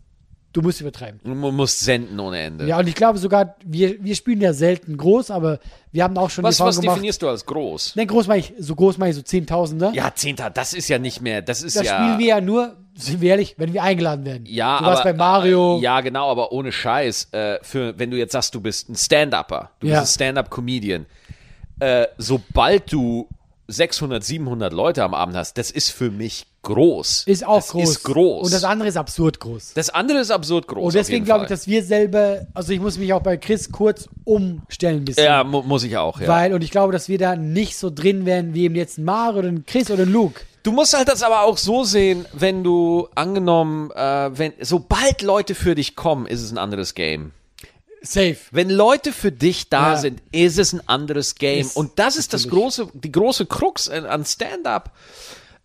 du 0.53 0.63
musst 0.63 0.81
übertreiben. 0.81 1.21
Man 1.23 1.55
muss 1.55 1.79
senden 1.79 2.19
ohne 2.19 2.41
Ende. 2.41 2.67
Ja, 2.67 2.79
und 2.79 2.89
ich 2.89 2.95
glaube 2.97 3.19
sogar, 3.19 3.55
wir, 3.65 4.03
wir 4.03 4.15
spielen 4.17 4.41
ja 4.41 4.53
selten 4.53 4.97
groß, 4.97 5.31
aber 5.31 5.61
wir 5.93 6.03
haben 6.05 6.19
auch 6.19 6.29
schon 6.31 6.43
was 6.45 6.59
was 6.61 6.81
gemacht. 6.81 6.97
definierst 6.97 7.23
du 7.23 7.29
als 7.29 7.47
groß? 7.47 7.95
Ne, 7.97 8.05
groß 8.07 8.27
mache 8.27 8.39
ich, 8.39 8.53
so 8.59 8.75
groß 8.75 8.99
mache 8.99 9.11
ich 9.11 9.17
so 9.17 9.23
Zehntausender. 9.23 9.93
Ja, 9.95 10.13
Zehnter, 10.15 10.51
das 10.51 10.75
ist 10.75 10.89
ja 10.89 10.99
nicht 10.99 11.21
mehr, 11.21 11.41
das 11.43 11.63
ist 11.63 11.77
Da 11.77 11.83
ja... 11.83 11.95
spielen 12.03 12.19
wir 12.19 12.27
ja 12.27 12.41
nur, 12.41 12.77
sind 12.97 13.21
wir 13.21 13.31
ehrlich, 13.31 13.55
wenn 13.59 13.73
wir 13.73 13.83
eingeladen 13.85 14.25
werden. 14.25 14.45
Ja, 14.47 14.81
du 14.81 14.87
warst 14.87 15.03
aber, 15.03 15.13
bei 15.13 15.19
Mario. 15.19 15.79
äh, 15.79 15.83
Ja, 15.83 16.01
genau, 16.01 16.29
aber 16.31 16.51
ohne 16.53 16.73
Scheiß. 16.73 17.29
Äh, 17.33 17.59
für, 17.63 17.97
wenn 17.99 18.11
du 18.11 18.17
jetzt 18.19 18.33
sagst, 18.33 18.53
du 18.55 18.61
bist 18.61 18.89
ein 18.89 18.97
Stand-Upper, 18.97 19.71
du 19.79 19.87
Ja. 19.87 20.01
bist 20.01 20.13
ein 20.13 20.15
Stand-Up-Comedian, 20.17 21.07
äh, 21.79 22.07
sobald 22.19 22.93
du 22.93 23.29
600, 23.73 24.23
700 24.23 24.73
Leute 24.73 25.03
am 25.05 25.15
Abend 25.15 25.37
hast, 25.37 25.59
das 25.59 25.71
ist 25.71 25.91
für 25.91 26.11
mich 26.11 26.47
groß. 26.63 27.25
Ist 27.27 27.47
auch 27.47 27.57
das 27.57 27.69
groß. 27.69 27.91
Ist 27.91 28.03
groß. 28.05 28.45
Und 28.45 28.53
das 28.53 28.65
andere 28.65 28.89
ist 28.89 28.97
absurd 28.97 29.41
groß. 29.41 29.73
Das 29.75 29.91
andere 29.91 30.19
ist 30.19 30.31
absurd 30.31 30.67
groß. 30.67 30.87
Und 30.87 30.95
deswegen 30.95 31.25
glaube 31.25 31.45
ich, 31.45 31.49
dass 31.49 31.67
wir 31.67 31.83
selber, 31.83 32.47
also 32.55 32.73
ich 32.73 32.81
muss 32.81 32.99
mich 32.99 33.13
auch 33.13 33.23
bei 33.23 33.37
Chris 33.37 33.73
kurz 33.73 34.09
umstellen 34.25 34.99
ein 34.99 35.05
bisschen. 35.05 35.25
Ja, 35.25 35.45
mu 35.45 35.63
muss 35.63 35.85
ich 35.85 35.97
auch, 35.97 36.21
ja. 36.21 36.29
Weil, 36.29 36.53
und 36.53 36.63
ich 36.63 36.71
glaube, 36.71 36.93
dass 36.93 37.09
wir 37.09 37.19
da 37.19 37.37
nicht 37.37 37.77
so 37.77 37.91
drin 37.91 38.27
wären 38.27 38.55
wie 38.55 38.65
eben 38.65 38.75
jetzt 38.75 38.99
ein 38.99 39.05
Mario 39.05 39.41
oder 39.41 39.49
ein 39.49 39.65
Chris 39.67 39.91
oder 39.91 40.03
ein 40.03 40.13
Luke. 40.13 40.41
Du 40.63 40.73
musst 40.73 40.95
halt 40.95 41.09
das 41.09 41.23
aber 41.23 41.43
auch 41.43 41.57
so 41.57 41.85
sehen, 41.85 42.27
wenn 42.35 42.63
du 42.63 43.09
angenommen, 43.15 43.91
äh, 43.93 44.31
wenn 44.37 44.53
sobald 44.61 45.23
Leute 45.23 45.55
für 45.55 45.75
dich 45.75 45.97
kommen, 45.97 46.27
ist 46.27 46.43
es 46.43 46.51
ein 46.53 46.59
anderes 46.59 46.95
Game. 46.95 47.33
Safe. 48.03 48.37
Wenn 48.51 48.71
Leute 48.71 49.13
für 49.13 49.31
dich 49.33 49.69
da 49.69 49.93
Ja. 49.93 49.97
sind, 49.99 50.23
ist 50.33 50.59
es 50.59 50.73
ein 50.73 50.87
anderes 50.89 51.35
Game. 51.35 51.61
Ist 51.61 51.77
Und 51.77 51.99
das 51.99 52.17
ist 52.17 52.33
das 52.33 52.49
große, 52.49 52.89
die 52.95 53.13
große 53.13 53.47
Krux 53.47 53.89
an 53.89 54.07
an 54.07 54.25
Stand-up. 54.25 54.93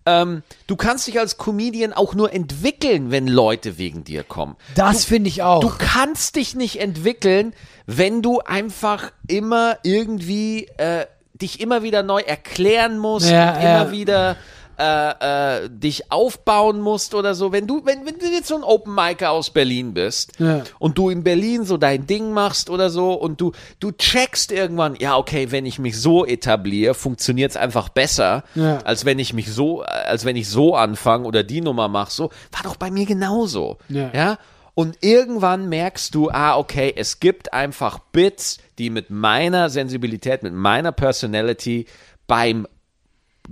Ähm, 0.07 0.43
du 0.67 0.75
kannst 0.75 1.07
dich 1.07 1.19
als 1.19 1.38
Comedian 1.38 1.91
auch 1.91 2.13
nur 2.13 2.31
entwickeln, 2.31 3.09
wenn 3.09 3.27
Leute 3.27 3.79
wegen 3.79 4.03
dir 4.03 4.23
kommen. 4.23 4.55
Das 4.75 5.03
finde 5.05 5.29
ich 5.29 5.41
auch. 5.41 5.61
Du 5.61 5.71
kannst 5.75 6.36
dich 6.36 6.53
nicht 6.55 6.79
entwickeln, 6.79 7.53
wenn 7.88 8.21
du 8.21 8.39
einfach 8.39 9.11
immer 9.27 9.77
irgendwie 9.81 10.67
äh, 10.77 11.07
dich 11.33 11.59
immer 11.59 11.81
wieder 11.83 12.03
neu 12.03 12.21
erklären 12.21 12.99
musst 12.99 13.29
Ja, 13.29 13.55
und 13.55 13.63
ja. 13.63 13.81
immer 13.81 13.91
wieder 13.91 14.38
äh, 14.78 15.63
äh, 15.65 15.69
dich 15.69 16.11
aufbauen 16.11 16.82
musst 16.82 17.13
oder 17.15 17.36
so. 17.36 17.51
Wenn 17.51 17.67
du, 17.67 17.86
wenn, 17.86 18.05
wenn 18.05 18.17
du 18.19 18.26
jetzt 18.28 18.47
so 18.47 18.55
ein 18.55 18.63
Open 18.63 18.93
Micer 18.93 19.32
aus 19.32 19.49
Berlin 19.49 19.93
bist 19.93 20.34
Ja. 20.39 20.63
und 20.80 20.97
du 20.97 21.09
in 21.09 21.23
Berlin 21.23 21.63
so 21.65 21.78
dein 21.78 22.07
Ding 22.07 22.32
machst 22.32 22.69
oder 22.69 22.89
so 22.89 23.13
und 23.13 23.39
du, 23.41 23.51
du 23.80 23.91
checkst 23.91 24.51
irgendwann, 24.51 24.95
ja, 24.99 25.17
okay, 25.17 25.51
wenn 25.51 25.65
ich 25.65 25.80
mich 25.80 25.99
so 25.99 26.26
etabliere, 26.26 26.93
funktioniert 26.93 27.51
es 27.51 27.57
einfach 27.57 27.89
besser, 27.89 28.43
Ja. 28.55 28.78
als 28.80 29.05
wenn 29.05 29.19
ich 29.19 29.34
mich 29.34 29.51
so, 29.51 29.82
als 29.82 30.26
wenn 30.26 30.36
ich 30.36 30.49
so 30.49 30.76
anfange 30.76 31.26
oder 31.26 31.43
die 31.43 31.61
Nummer 31.61 31.88
mache, 31.88 32.11
so, 32.11 32.23
war 32.51 32.63
doch 32.63 32.76
bei 32.76 32.91
mir 32.91 33.05
genauso. 33.05 33.78
Ja. 33.89 34.11
ja? 34.13 34.38
Und 34.73 34.97
irgendwann 34.99 35.69
merkst 35.69 36.13
du, 36.13 36.30
ah, 36.32 36.57
okay, 36.57 36.93
es 36.95 37.21
gibt 37.21 37.53
einfach 37.53 37.99
Bits, 38.11 38.57
die 38.78 38.89
mit 38.89 39.09
meiner 39.09 39.69
Sensibilität, 39.69 40.43
mit 40.43 40.53
meiner 40.53 40.91
Personality 40.91 41.86
beim 42.28 42.67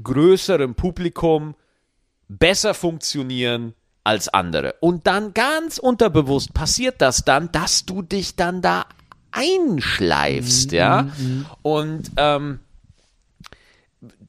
größeren 0.02 0.76
Publikum 0.76 1.56
besser 2.28 2.74
funktionieren 2.74 3.74
als 4.04 4.28
andere. 4.30 4.76
Und 4.82 5.08
dann 5.08 5.34
ganz 5.34 5.78
unterbewusst 5.78 6.54
passiert 6.54 7.02
das 7.02 7.24
dann, 7.26 7.52
dass 7.52 7.86
du 7.86 8.02
dich 8.02 8.36
dann 8.36 8.62
da 8.62 8.86
einschleifst, 9.32 10.72
ja. 10.72 11.08
Und 11.62 12.12
ähm, 12.18 12.60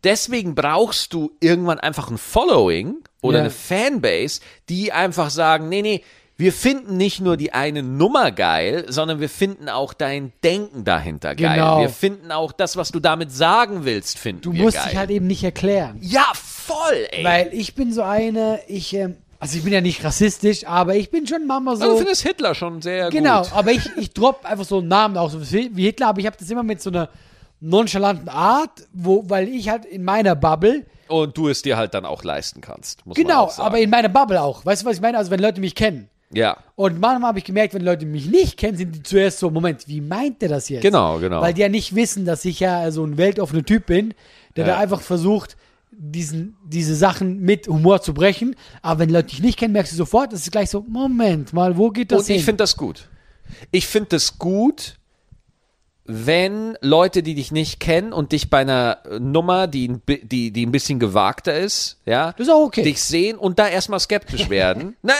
deswegen 0.04 0.54
brauchst 0.54 1.12
du 1.12 1.32
irgendwann 1.40 1.78
einfach 1.80 2.10
ein 2.10 2.18
Following 2.18 2.96
oder 3.20 3.38
Ja. 3.38 3.44
eine 3.44 3.50
Fanbase, 3.50 4.40
die 4.68 4.92
einfach 4.92 5.30
sagen, 5.30 5.68
nee, 5.68 5.82
nee, 5.82 6.04
wir 6.36 6.52
finden 6.52 6.96
nicht 6.96 7.20
nur 7.20 7.36
die 7.36 7.52
eine 7.52 7.82
Nummer 7.82 8.32
geil, 8.32 8.86
sondern 8.88 9.20
wir 9.20 9.28
finden 9.28 9.68
auch 9.68 9.92
dein 9.94 10.32
Denken 10.42 10.84
dahinter 10.84 11.34
geil. 11.36 11.54
Genau. 11.54 11.80
Wir 11.80 11.88
finden 11.90 12.32
auch 12.32 12.50
das, 12.52 12.76
was 12.76 12.90
du 12.90 12.98
damit 13.00 13.30
sagen 13.30 13.84
willst, 13.84 14.18
finden 14.18 14.42
du 14.42 14.52
wir 14.52 14.62
musst 14.64 14.76
geil. 14.76 14.88
dich 14.90 14.98
halt 14.98 15.10
eben 15.10 15.26
nicht 15.28 15.44
erklären. 15.44 15.96
ja, 16.00 16.24
voll, 16.34 17.06
ey. 17.10 17.22
Weil 17.24 17.50
ich 17.52 17.74
bin 17.74 17.92
so 17.92 18.02
eine, 18.02 18.58
ich, 18.66 18.94
ähm, 18.94 19.16
also 19.38 19.56
ich 19.58 19.62
bin 19.64 19.72
ja 19.72 19.80
nicht 19.80 20.02
rassistisch, 20.02 20.66
aber 20.66 20.96
ich 20.96 21.10
bin 21.10 21.26
schon 21.26 21.46
manchmal 21.46 21.76
so. 21.76 21.82
also, 21.82 21.94
du 21.94 21.98
findest 22.00 22.22
Hitler 22.22 22.54
schon 22.54 22.82
sehr 22.82 23.10
Genau, 23.10 23.42
gut. 23.42 23.52
aber 23.52 23.70
ich, 23.72 23.88
ich 23.96 24.12
drop 24.12 24.44
einfach 24.44 24.64
so 24.64 24.78
einen 24.78 24.88
Namen 24.88 25.16
auch 25.16 25.30
so 25.30 25.40
wie 25.40 25.84
Hitler, 25.84 26.08
aber 26.08 26.20
ich 26.20 26.26
habe 26.26 26.36
das 26.38 26.50
immer 26.50 26.62
mit 26.62 26.80
so 26.82 26.90
einer 26.90 27.10
nonchalanten 27.60 28.28
Art, 28.28 28.70
wo, 28.92 29.24
weil 29.28 29.48
ich 29.48 29.68
halt 29.68 29.84
in 29.84 30.02
meiner 30.04 30.34
Bubble, 30.34 30.84
Und 31.08 31.36
du 31.36 31.48
es 31.48 31.62
dir 31.62 31.76
halt 31.76 31.94
dann 31.94 32.04
auch 32.06 32.24
leisten 32.24 32.60
kannst, 32.60 33.06
muss 33.06 33.16
man 33.16 33.24
genau, 33.24 33.52
aber 33.58 33.78
in 33.78 33.90
meiner 33.90 34.08
Bubble 34.08 34.40
auch. 34.42 34.64
Weißt 34.66 34.82
du, 34.82 34.86
was 34.86 34.96
ich 34.96 35.02
meine? 35.02 35.16
Also 35.18 35.30
wenn 35.30 35.40
Leute 35.40 35.60
mich 35.60 35.74
kennen. 35.74 36.08
Ja, 36.34 36.56
Und 36.76 37.00
manchmal 37.00 37.28
habe 37.28 37.38
ich 37.38 37.44
gemerkt, 37.44 37.74
wenn 37.74 37.82
Leute 37.82 38.06
mich 38.06 38.26
nicht 38.26 38.56
kennen, 38.58 38.76
sind 38.76 38.94
die 38.94 39.02
zuerst 39.02 39.38
so, 39.38 39.50
Moment, 39.50 39.86
wie 39.88 40.00
meint 40.00 40.42
der 40.42 40.48
das 40.48 40.68
jetzt? 40.68 40.82
Genau, 40.82 41.18
genau. 41.18 41.40
Weil 41.40 41.54
die 41.54 41.60
ja 41.62 41.68
nicht 41.68 41.94
wissen, 41.94 42.24
dass 42.24 42.44
ich 42.44 42.60
ja 42.60 42.90
so 42.90 43.04
ein 43.04 43.16
weltoffener 43.16 43.64
Typ 43.64 43.86
bin, 43.86 44.14
der 44.56 44.66
Ja. 44.66 44.74
da 44.74 44.78
einfach 44.80 45.00
versucht, 45.00 45.56
diesen, 45.90 46.56
diese 46.64 46.96
Sachen 46.96 47.40
mit 47.40 47.68
Humor 47.68 48.02
zu 48.02 48.14
brechen. 48.14 48.56
Aber 48.82 49.00
wenn 49.00 49.10
Leute 49.10 49.28
dich 49.28 49.40
nicht 49.42 49.58
kennen, 49.58 49.72
merkst 49.72 49.92
du 49.92 49.96
sofort, 49.96 50.32
das 50.32 50.40
ist 50.40 50.50
gleich 50.50 50.68
so, 50.70 50.84
Moment 50.88 51.52
mal, 51.52 51.76
wo 51.76 51.90
geht 51.90 52.10
das 52.10 52.20
Und 52.22 52.26
hin? 52.26 52.36
ich 52.36 52.44
finde 52.44 52.58
das 52.64 52.76
gut. 52.76 53.08
Ich 53.70 53.86
finde 53.86 54.08
das 54.10 54.38
gut, 54.38 54.96
wenn 56.06 56.76
Leute, 56.82 57.22
die 57.22 57.34
dich 57.34 57.50
nicht 57.50 57.80
kennen 57.80 58.12
und 58.12 58.32
dich 58.32 58.50
bei 58.50 58.58
einer 58.58 58.98
Nummer, 59.20 59.66
die, 59.66 59.96
die, 60.22 60.50
die 60.50 60.66
ein 60.66 60.72
bisschen 60.72 60.98
gewagter 60.98 61.54
ist, 61.58 61.98
ja, 62.04 62.32
Das 62.32 62.46
ist 62.48 62.52
okay. 62.52 62.82
dich 62.82 63.02
sehen 63.02 63.38
und 63.38 63.58
da 63.58 63.68
erstmal 63.68 64.00
skeptisch 64.00 64.48
werden. 64.50 64.96
Na, 65.02 65.14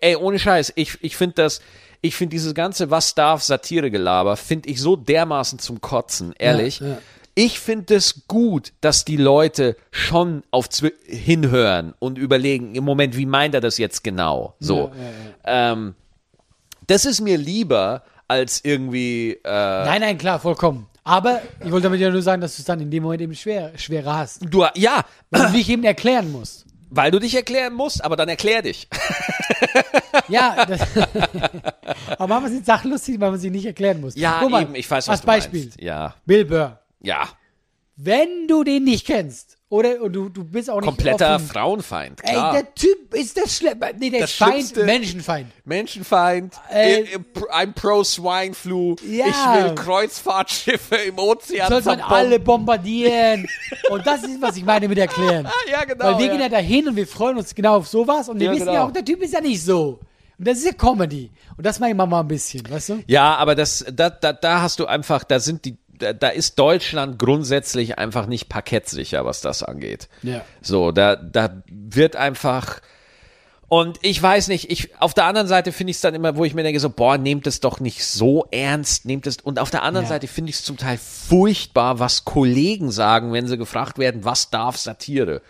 ey, 0.00 0.16
ohne 0.16 0.38
Scheiß, 0.38 0.72
ich, 0.76 0.98
ich 1.02 1.16
finde 1.16 1.34
das, 1.36 1.60
ich 2.00 2.14
finde 2.16 2.34
dieses 2.34 2.54
ganze 2.54 2.90
Was 2.90 3.14
darf 3.14 3.42
Satire-Gelaber, 3.42 4.36
finde 4.36 4.68
ich 4.68 4.80
so 4.80 4.96
dermaßen 4.96 5.58
zum 5.58 5.80
Kotzen, 5.80 6.34
ehrlich. 6.38 6.80
ja. 6.80 6.98
Ich 7.36 7.58
finde 7.58 7.96
es 7.96 8.28
gut, 8.28 8.72
dass 8.80 9.04
die 9.04 9.16
Leute 9.16 9.76
schon 9.90 10.44
auf 10.52 10.68
Zwi 10.68 10.92
hinhören 11.04 11.92
und 11.98 12.16
überlegen, 12.16 12.76
im 12.76 12.84
Moment, 12.84 13.16
wie 13.16 13.26
meint 13.26 13.54
er 13.54 13.60
das 13.60 13.76
jetzt 13.76 14.04
genau? 14.04 14.54
So. 14.60 14.92
Ähm, 15.44 15.96
das 16.86 17.04
ist 17.06 17.20
mir 17.20 17.36
lieber 17.36 18.04
als 18.28 18.60
irgendwie, 18.64 19.32
äh, 19.44 19.48
Nein, 19.50 20.00
nein, 20.02 20.16
klar, 20.18 20.38
vollkommen. 20.38 20.86
Aber 21.02 21.42
ich 21.64 21.72
wollte 21.72 21.84
damit 21.84 22.00
ja 22.00 22.08
nur 22.10 22.22
sagen, 22.22 22.40
dass 22.40 22.54
du 22.56 22.60
es 22.60 22.66
dann 22.66 22.80
in 22.80 22.90
dem 22.90 23.02
Moment 23.02 23.20
eben 23.22 23.34
schwer, 23.34 23.72
schwerer 23.76 24.16
hast. 24.18 24.40
du, 24.48 24.64
ja, 24.76 25.04
Weil 25.30 25.46
du 25.48 25.52
dich 25.54 25.68
eben 25.68 25.82
erklären 25.84 26.30
musst. 26.30 26.66
Weil 26.96 27.10
du 27.10 27.18
dich 27.18 27.34
erklären 27.34 27.74
musst, 27.74 28.04
aber 28.04 28.16
dann 28.16 28.28
erklär 28.28 28.62
dich. 28.62 28.88
Ja, 30.28 30.64
das 30.64 30.80
aber 32.18 32.26
machen 32.28 32.44
wir 32.44 32.50
sind 32.50 32.64
Sachen 32.64 32.90
lustig, 32.92 33.20
weil 33.20 33.32
man 33.32 33.40
sie 33.40 33.50
nicht 33.50 33.66
erklären 33.66 34.00
muss. 34.00 34.14
Ja, 34.14 34.38
Guck 34.40 34.50
mal, 34.50 34.62
eben, 34.62 34.74
ich 34.76 34.88
weiß, 34.88 35.08
was 35.08 35.12
als 35.12 35.20
du 35.22 35.26
Beispiel. 35.26 35.60
meinst. 35.64 35.82
Ja, 35.82 36.14
Bill 36.24 36.44
Burr. 36.44 36.78
ja, 37.00 37.28
Wenn 37.96 38.46
du 38.48 38.62
den 38.64 38.84
nicht 38.84 39.06
kennst, 39.06 39.53
oder 39.74 40.00
und 40.02 40.12
du, 40.12 40.28
du 40.28 40.44
bist 40.44 40.70
auch 40.70 40.76
nicht 40.80 40.86
kompletter 40.86 41.34
offen, 41.36 41.46
Frauenfeind, 41.48 42.20
Ey, 42.22 42.32
klar. 42.32 42.52
der 42.52 42.74
Typ 42.74 43.12
ist 43.14 43.36
das 43.36 43.56
Schlimme. 43.56 43.90
Nee, 43.98 44.10
der 44.10 44.20
Das 44.20 44.30
ist 44.30 44.36
Feind, 44.38 44.52
Schlimmste- 44.54 44.84
Menschenfeind. 44.84 45.46
Menschenfeind, 45.64 46.54
Äh, 46.72 47.00
äh, 47.02 47.18
I'm 47.52 47.72
pro 47.72 48.04
Swine 48.04 48.54
Flu, 48.54 48.96
Ja. 49.08 49.26
ich 49.26 49.34
will 49.64 49.74
Kreuzfahrtschiffe 49.74 50.96
im 50.96 51.18
Ozean 51.18 51.68
Sollte 51.68 51.88
man 51.88 52.00
alle 52.00 52.38
bombardieren. 52.40 53.46
und 53.90 54.06
das 54.06 54.22
ist, 54.22 54.40
was 54.40 54.56
ich 54.56 54.64
meine 54.64 54.88
mit 54.88 54.98
erklären. 54.98 55.48
Ja, 55.70 55.84
genau. 55.84 56.04
Weil 56.04 56.18
wir 56.18 56.26
ja. 56.26 56.32
gehen 56.32 56.40
ja 56.42 56.48
dahin 56.48 56.88
und 56.88 56.96
wir 56.96 57.06
freuen 57.06 57.36
uns 57.38 57.54
genau 57.54 57.76
auf 57.76 57.88
sowas 57.88 58.28
und 58.28 58.38
wir 58.38 58.46
Ja, 58.46 58.52
wissen 58.52 58.60
genau. 58.66 58.72
ja 58.74 58.84
auch, 58.86 58.90
der 58.92 59.04
Typ 59.04 59.22
ist 59.22 59.32
ja 59.32 59.40
nicht 59.40 59.62
so. 59.62 59.98
Und 60.38 60.48
das 60.48 60.58
ist 60.58 60.66
ja 60.66 60.72
Comedy. 60.72 61.30
Und 61.56 61.64
das 61.64 61.78
mache 61.80 61.90
ich 61.90 61.96
mal 61.96 62.12
ein 62.20 62.28
bisschen, 62.28 62.68
weißt 62.68 62.88
du? 62.90 63.02
Ja, 63.06 63.36
aber 63.36 63.54
das, 63.54 63.84
da, 63.92 64.10
da, 64.10 64.32
da 64.32 64.62
hast 64.62 64.78
du 64.80 64.86
einfach, 64.86 65.24
da 65.24 65.38
sind 65.40 65.64
die, 65.64 65.76
da, 65.98 66.12
da 66.12 66.28
ist 66.28 66.58
Deutschland 66.58 67.18
grundsätzlich 67.18 67.98
einfach 67.98 68.26
nicht 68.26 68.48
parkettsicher, 68.48 69.24
was 69.24 69.40
das 69.40 69.62
angeht. 69.62 70.08
Ja. 70.22 70.44
So, 70.60 70.92
da, 70.92 71.16
da 71.16 71.62
wird 71.68 72.16
einfach, 72.16 72.80
und 73.68 73.98
ich 74.02 74.22
weiß 74.22 74.48
nicht, 74.48 74.70
ich, 74.70 75.00
auf 75.00 75.14
der 75.14 75.24
anderen 75.24 75.48
Seite 75.48 75.72
finde 75.72 75.90
ich 75.92 75.96
es 75.96 76.00
dann 76.00 76.14
immer, 76.14 76.36
wo 76.36 76.44
ich 76.44 76.54
mir 76.54 76.62
denke, 76.62 76.80
so, 76.80 76.90
boah, 76.90 77.18
nehmt 77.18 77.46
es 77.46 77.60
doch 77.60 77.80
nicht 77.80 78.04
so 78.04 78.46
ernst, 78.50 79.04
nehmt 79.04 79.26
es, 79.26 79.38
und 79.38 79.58
auf 79.58 79.70
der 79.70 79.82
anderen 79.82 80.04
Ja. 80.04 80.10
Seite 80.10 80.26
finde 80.28 80.50
ich 80.50 80.56
es 80.56 80.64
zum 80.64 80.76
Teil 80.76 80.98
furchtbar, 80.98 81.98
was 81.98 82.24
Kollegen 82.24 82.90
sagen, 82.90 83.32
wenn 83.32 83.46
sie 83.46 83.58
gefragt 83.58 83.98
werden, 83.98 84.24
was 84.24 84.50
darf 84.50 84.76
Satire? 84.76 85.42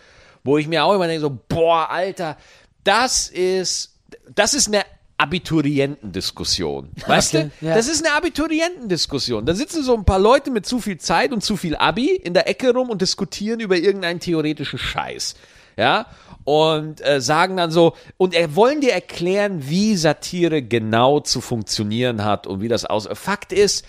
Wo 0.43 0.59
ich 0.59 0.69
mir 0.69 0.85
auch 0.85 0.95
immer 0.95 1.07
denke, 1.07 1.23
so, 1.23 1.39
boah, 1.49 1.91
Alter, 1.91 2.37
das 2.85 3.29
ist, 3.29 3.95
das 4.35 4.55
ist 4.55 4.69
eine 4.69 4.83
Abiturientendiskussion. 5.19 6.91
Weißt 7.07 7.35
Okay, 7.35 7.51
du? 7.61 7.67
ja. 7.67 7.75
Das 7.75 7.89
ist 7.89 8.05
eine 8.05 8.15
Abiturientendiskussion. 8.17 9.47
Da 9.47 9.55
sitzen 9.55 9.83
so 9.83 9.95
ein 9.97 10.05
paar 10.05 10.19
Leute 10.19 10.51
mit 10.51 10.67
zu 10.67 10.81
viel 10.81 10.99
Zeit 10.99 11.33
und 11.33 11.43
zu 11.43 11.57
viel 11.57 11.77
Abi 11.77 12.15
in 12.17 12.35
der 12.35 12.49
Ecke 12.49 12.73
rum 12.73 12.91
und 12.91 13.01
diskutieren 13.03 13.61
über 13.61 13.77
irgendeinen 13.77 14.21
theoretischen 14.21 14.79
Scheiß. 14.79 15.35
Ja? 15.77 16.07
Und 16.45 17.01
äh, 17.07 17.21
sagen 17.21 17.57
dann 17.57 17.71
so, 17.71 17.95
und 18.17 18.35
er 18.35 18.55
wollen 18.55 18.81
dir 18.81 18.93
erklären, 18.93 19.69
wie 19.69 19.97
Satire 19.97 20.63
genau 20.63 21.21
zu 21.21 21.41
funktionieren 21.41 22.25
hat 22.25 22.47
und 22.47 22.61
wie 22.61 22.69
das 22.69 22.85
aus. 22.85 23.09
Fakt 23.15 23.53
ist, 23.53 23.85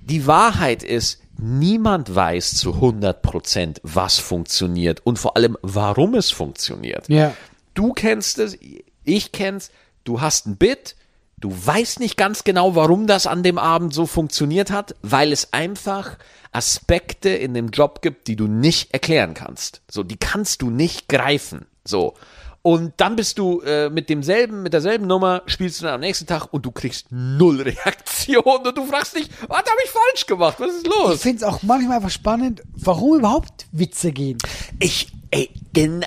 die 0.00 0.26
Wahrheit 0.28 0.84
ist, 0.84 1.20
niemand 1.38 2.14
weiß 2.14 2.52
zu 2.56 2.74
100 2.74 3.20
Prozent, 3.20 3.80
was 3.82 4.18
funktioniert 4.18 5.00
und 5.04 5.18
vor 5.18 5.36
allem, 5.36 5.58
warum 5.62 6.14
es 6.14 6.30
funktioniert. 6.30 7.08
Ja. 7.08 7.34
Du 7.74 7.92
kennst 7.92 8.38
es, 8.38 8.56
ich 9.04 9.32
kenn's, 9.32 9.70
du 10.06 10.20
hast 10.20 10.46
ein 10.46 10.56
Bit, 10.56 10.96
du 11.38 11.50
weißt 11.52 12.00
nicht 12.00 12.16
ganz 12.16 12.44
genau, 12.44 12.74
warum 12.74 13.06
das 13.06 13.26
an 13.26 13.42
dem 13.42 13.58
Abend 13.58 13.92
so 13.92 14.06
funktioniert 14.06 14.70
hat, 14.70 14.94
weil 15.02 15.32
es 15.32 15.52
einfach 15.52 16.16
Aspekte 16.52 17.28
in 17.28 17.52
dem 17.52 17.68
Job 17.68 18.00
gibt, 18.00 18.28
die 18.28 18.36
du 18.36 18.46
nicht 18.46 18.94
erklären 18.94 19.34
kannst. 19.34 19.82
So, 19.90 20.02
die 20.02 20.16
kannst 20.16 20.62
du 20.62 20.70
nicht 20.70 21.08
greifen. 21.08 21.66
So. 21.84 22.14
Und 22.62 22.94
dann 22.96 23.14
bist 23.14 23.38
du 23.38 23.60
äh, 23.60 23.90
mit 23.90 24.08
demselben, 24.08 24.62
mit 24.64 24.72
derselben 24.72 25.06
Nummer, 25.06 25.42
spielst 25.46 25.80
du 25.80 25.84
dann 25.84 25.94
am 25.94 26.00
nächsten 26.00 26.26
Tag 26.26 26.52
und 26.52 26.66
du 26.66 26.72
kriegst 26.72 27.06
null 27.10 27.60
Reaktion 27.62 28.42
und 28.66 28.76
du 28.76 28.86
fragst 28.86 29.14
dich, 29.16 29.28
was 29.46 29.58
habe 29.58 29.80
ich 29.84 29.90
falsch 29.90 30.26
gemacht? 30.26 30.56
Was 30.58 30.70
ist 30.72 30.86
Ich 30.86 30.92
los? 30.92 31.20
finde 31.22 31.36
es 31.36 31.42
auch 31.44 31.62
manchmal 31.62 31.98
einfach 31.98 32.10
spannend, 32.10 32.62
warum 32.74 33.18
überhaupt 33.18 33.66
Witze 33.70 34.10
gehen. 34.10 34.38
Ich, 34.80 35.12
ey, 35.30 35.50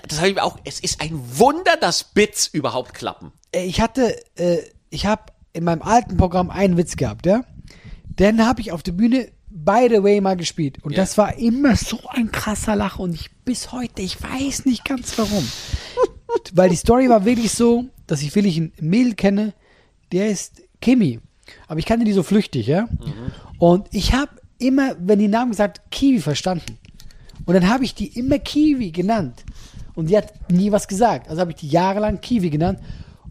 das 0.08 0.18
habe 0.20 0.30
ich 0.32 0.41
auch. 0.41 0.58
Es 0.66 0.82
ist 0.82 1.00
ein 1.00 1.14
Wunder, 1.38 1.78
dass 1.78 2.04
Bits 2.04 2.47
überhaupt 2.47 2.93
klappen. 2.93 3.32
Äh, 3.52 3.66
Ich 3.66 3.82
hatte, 3.82 4.16
äh, 4.36 4.58
ich 4.89 5.06
habe 5.06 5.24
in 5.54 5.64
meinem 5.64 5.82
alten 5.82 6.18
Programm 6.18 6.50
einen 6.50 6.78
Witz 6.78 6.95
gehabt, 6.95 7.26
ja. 7.26 7.43
Den 8.06 8.45
habe 8.45 8.62
ich 8.62 8.72
auf 8.72 8.84
der 8.84 8.91
Bühne 8.91 9.30
by 9.52 9.88
the 9.89 10.04
way 10.04 10.22
mal 10.22 10.38
gespielt. 10.38 10.84
Und 10.84 10.91
Ja. 10.93 10.97
das 10.97 11.18
war 11.18 11.38
immer 11.38 11.76
so 11.76 12.00
ein 12.10 12.32
krasser 12.32 12.76
Lacher 12.76 13.00
und 13.02 13.14
ich 13.14 13.30
bis 13.45 13.72
heute, 13.72 14.02
ich 14.02 14.22
weiß 14.22 14.66
nicht 14.66 14.86
ganz 14.86 15.18
warum. 15.18 15.47
Weil 16.54 16.70
die 16.70 16.76
Story 16.76 17.10
war 17.10 17.26
wirklich 17.26 17.52
so, 17.52 17.86
dass 18.08 18.22
ich 18.22 18.34
wirklich 18.36 18.58
ein 18.58 18.72
Mädel 18.80 19.16
kenne, 19.16 19.54
der 20.12 20.28
ist 20.30 20.62
Kimi. 20.82 21.20
Aber 21.68 21.80
ich 21.80 21.86
kannte 21.86 22.06
die 22.06 22.14
so 22.14 22.22
flüchtig, 22.24 22.68
ja. 22.68 22.88
Und 23.58 23.88
ich 23.91 24.14
habe 24.14 24.32
immer, 24.60 24.95
wenn 25.00 25.20
die 25.20 25.28
Namen 25.28 25.52
gesagt, 25.52 25.82
Kiwi 25.89 26.20
verstanden. 26.20 26.78
Und 27.45 27.54
dann 27.56 27.68
habe 27.70 27.84
ich 27.84 27.95
die 27.95 28.08
immer 28.20 28.38
Kiwi 28.38 28.91
genannt. 28.91 29.43
Und 29.95 30.10
die 30.10 30.18
hat 30.18 30.52
nie 30.52 30.72
was 30.72 30.88
gesagt. 30.88 31.28
Also 31.28 31.41
habe 31.41 31.52
ich 31.52 31.58
die 31.58 31.68
jahrelang 31.70 32.22
Kiwi 32.22 32.50
genannt. 32.52 32.80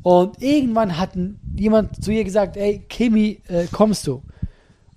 Und 0.03 0.41
irgendwann 0.41 0.97
hat 0.97 1.11
jemand 1.57 2.03
zu 2.03 2.11
ihr 2.11 2.25
gesagt, 2.25 2.57
ey, 2.57 2.85
Kimi, 2.89 3.43
äh, 3.49 3.67
kommst 3.71 4.07
du? 4.07 4.23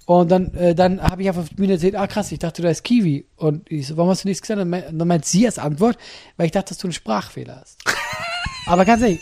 Und 0.05 0.29
dann, 0.29 0.53
äh, 0.55 0.75
dann 0.75 1.01
habe 1.01 1.21
ich 1.21 1.29
auf 1.29 1.37
der 1.37 1.55
Bühne 1.55 1.73
erzählt, 1.73 1.95
ah 1.95 2.07
krass, 2.07 2.31
ich 2.31 2.39
dachte, 2.39 2.61
du 2.61 2.67
heißt 2.67 2.83
Kiwi. 2.83 3.25
Und 3.37 3.71
ich 3.71 3.87
so, 3.87 3.97
warum 3.97 4.09
hast 4.09 4.23
du 4.23 4.27
nichts 4.27 4.41
gesagt? 4.41 4.59
Und 4.59 4.71
dann 4.71 4.97
dann 4.97 5.07
meint 5.07 5.25
sie 5.25 5.45
als 5.45 5.57
Antwort, 5.57 5.97
weil 6.37 6.47
ich 6.47 6.51
dachte, 6.51 6.69
dass 6.69 6.79
du 6.79 6.87
einen 6.87 6.93
Sprachfehler 6.93 7.61
hast. 7.61 7.77
aber 8.65 8.83
ganz 8.83 9.01
ehrlich, 9.03 9.21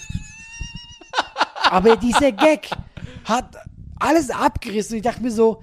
aber 1.70 1.96
dieser 1.98 2.32
Gag 2.32 2.70
hat 3.26 3.56
alles 4.00 4.30
abgerissen. 4.32 4.94
Und 4.94 4.98
ich 4.98 5.04
dachte 5.04 5.22
mir 5.22 5.32
so, 5.32 5.62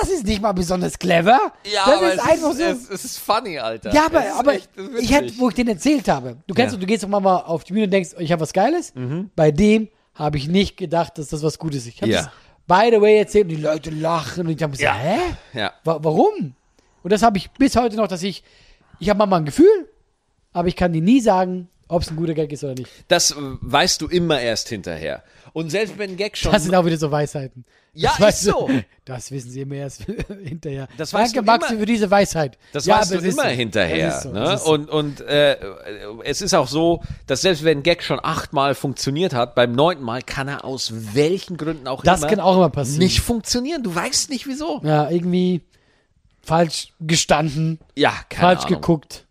das 0.00 0.10
ist 0.10 0.24
nicht 0.26 0.40
mal 0.42 0.52
besonders 0.52 0.98
clever. 0.98 1.38
das 1.64 2.14
ist 2.14 2.20
einfach 2.20 2.52
so. 2.52 2.62
es, 2.62 2.88
es 2.90 3.04
ist 3.04 3.18
funny, 3.18 3.58
Alter. 3.58 3.92
Ja, 3.92 4.06
aber, 4.06 4.20
Es 4.20 4.26
ist 4.32 4.38
aber 4.38 4.54
echt 4.54 4.70
ich 5.00 5.12
hätte, 5.12 5.32
wo 5.38 5.48
ich 5.48 5.54
den 5.54 5.68
erzählt 5.68 6.08
habe. 6.08 6.36
Du 6.46 6.54
kennst, 6.54 6.74
Ja. 6.74 6.80
du 6.80 6.86
gehst 6.86 7.02
doch 7.04 7.08
mal 7.08 7.36
auf 7.36 7.64
die 7.64 7.72
Bühne 7.72 7.84
und 7.86 7.90
denkst, 7.90 8.10
ich 8.18 8.32
habe 8.32 8.40
was 8.42 8.52
Geiles. 8.52 8.92
Bei 9.36 9.50
dem 9.50 9.88
habe 10.14 10.36
ich 10.38 10.48
nicht 10.48 10.76
gedacht, 10.76 11.16
dass 11.18 11.28
das 11.28 11.42
was 11.42 11.58
Gutes 11.58 11.86
ist. 11.86 11.94
Ich 11.94 12.02
habe 12.02 12.12
Ja. 12.12 12.22
das 12.22 12.30
by 12.66 12.90
the 12.94 13.00
way 13.00 13.18
erzählt 13.18 13.44
und 13.44 13.50
die 13.50 13.56
Leute 13.62 13.90
lachen 13.90 14.46
und 14.46 14.52
ich 14.56 14.62
habe 14.62 14.72
gesagt, 14.76 14.94
Ja. 14.96 15.00
hä? 15.00 15.18
Ja. 15.52 15.72
Wa 15.84 15.98
warum? 16.02 16.54
Und 17.02 17.12
das 17.12 17.22
habe 17.22 17.36
ich 17.38 17.50
bis 17.52 17.74
heute 17.76 17.96
noch, 17.96 18.06
dass 18.08 18.22
ich, 18.22 18.44
ich 19.00 19.08
habe 19.10 19.18
manchmal 19.18 19.40
ein 19.40 19.44
Gefühl, 19.46 19.88
aber 20.52 20.68
ich 20.68 20.76
kann 20.76 20.92
dir 20.92 21.02
nie 21.02 21.20
sagen, 21.20 21.68
ob 21.88 22.02
es 22.02 22.10
ein 22.10 22.16
guter 22.16 22.34
Gag 22.34 22.52
ist 22.52 22.62
oder 22.64 22.74
nicht. 22.74 22.90
Das 23.08 23.32
äh, 23.32 23.34
weißt 23.38 24.00
du 24.00 24.06
immer 24.06 24.40
erst 24.40 24.68
hinterher. 24.68 25.22
Und 25.52 25.70
selbst 25.70 25.98
wenn 25.98 26.10
ein 26.12 26.16
Gag 26.16 26.36
schon. 26.36 26.50
Das 26.52 26.62
sind 26.64 26.74
auch 26.74 26.84
wieder 26.86 26.96
so 26.96 27.10
Weisheiten. 27.10 27.64
Ja, 27.94 28.10
das 28.10 28.18
ist 28.18 28.24
weißt 28.24 28.46
du- 28.46 28.50
so. 28.50 28.70
Das 29.04 29.30
wissen 29.32 29.50
sie 29.50 29.62
immer 29.62 29.74
erst 29.74 30.04
hinterher. 30.44 30.86
Das 30.96 31.10
Danke, 31.10 31.32
du 31.40 31.42
Maxi, 31.42 31.72
immer- 31.72 31.80
für 31.80 31.86
diese 31.86 32.08
Weisheit. 32.10 32.56
Das 32.72 32.86
Ja, 32.86 32.98
weißt 33.00 33.10
du 33.14 33.18
immer 33.18 33.42
so. 33.42 33.48
hinterher. 33.48 34.20
So, 34.20 34.30
ne? 34.30 34.56
so. 34.58 34.72
Und, 34.72 34.88
und 34.88 35.20
äh, 35.22 35.56
es 36.24 36.40
ist 36.40 36.54
auch 36.54 36.68
so, 36.68 37.02
dass 37.26 37.42
selbst 37.42 37.64
wenn 37.64 37.78
ein 37.78 37.82
Gag 37.82 38.02
schon 38.04 38.20
achtmal 38.22 38.74
funktioniert 38.76 39.34
hat, 39.34 39.54
beim 39.56 39.72
neunten 39.72 40.04
Mal 40.04 40.22
kann 40.22 40.46
er 40.48 40.64
aus 40.64 40.92
welchen 41.14 41.56
Gründen 41.56 41.88
auch 41.88 42.02
Das 42.04 42.20
immer 42.20 42.28
kann 42.30 42.40
auch 42.40 42.56
immer 42.56 42.70
passieren. 42.70 43.00
nicht 43.00 43.20
funktionieren. 43.20 43.82
Du 43.82 43.92
weißt 43.94 44.30
nicht 44.30 44.46
wieso. 44.46 44.80
Ja, 44.84 45.10
irgendwie 45.10 45.62
falsch 46.42 46.92
gestanden, 47.00 47.78
Ja, 47.96 48.14
keine 48.28 48.40
falsch 48.56 48.64
Ahnung. 48.66 48.80
geguckt. 48.80 49.26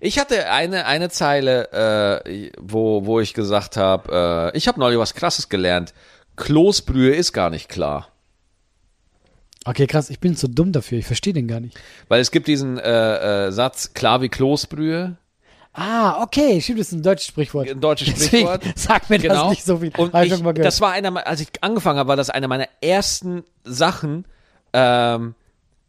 Ich 0.00 0.18
hatte 0.18 0.50
eine, 0.50 0.86
eine 0.86 1.08
Zeile, 1.08 2.22
äh, 2.24 2.50
wo, 2.58 3.06
wo 3.06 3.20
ich 3.20 3.34
gesagt 3.34 3.76
habe, 3.76 4.52
äh, 4.52 4.56
ich 4.56 4.68
habe 4.68 4.80
neulich 4.80 4.98
was 4.98 5.14
Krasses 5.14 5.48
gelernt. 5.48 5.94
Kloßbrühe 6.36 7.14
ist 7.14 7.32
gar 7.32 7.50
nicht 7.50 7.68
klar. 7.68 8.08
Okay, 9.64 9.86
krass, 9.86 10.10
ich 10.10 10.20
bin 10.20 10.36
zu 10.36 10.48
dumm 10.48 10.70
dafür, 10.70 10.98
ich 10.98 11.06
verstehe 11.06 11.32
den 11.32 11.48
gar 11.48 11.58
nicht. 11.58 11.76
Weil 12.08 12.20
es 12.20 12.30
gibt 12.30 12.46
diesen 12.46 12.78
äh, 12.78 13.46
äh, 13.46 13.52
Satz, 13.52 13.94
klar 13.94 14.22
wie 14.22 14.28
Kloßbrühe. 14.28 15.16
Ah, 15.72 16.22
okay, 16.22 16.60
stimmt, 16.60 16.78
das 16.80 16.86
ist 16.88 16.92
ein 16.92 17.02
deutsches 17.02 17.26
Sprichwort. 17.26 17.68
Ein 17.68 17.80
deutsches 17.80 18.14
Deswegen 18.14 18.46
Sprichwort. 18.46 18.78
Sagt 18.78 19.10
mir 19.10 19.18
das 19.18 19.50
nicht 19.50 19.64
so 19.64 19.78
viel. 19.78 19.92
Und 19.96 20.14
ich 20.14 20.32
ich, 20.32 20.42
das 20.62 20.80
war 20.80 20.92
einer, 20.92 21.26
als 21.26 21.40
ich 21.40 21.48
angefangen 21.60 21.98
habe, 21.98 22.08
war 22.08 22.16
das 22.16 22.30
eine 22.30 22.48
meiner 22.48 22.68
ersten 22.80 23.42
Sachen, 23.64 24.24
ähm, 24.72 25.34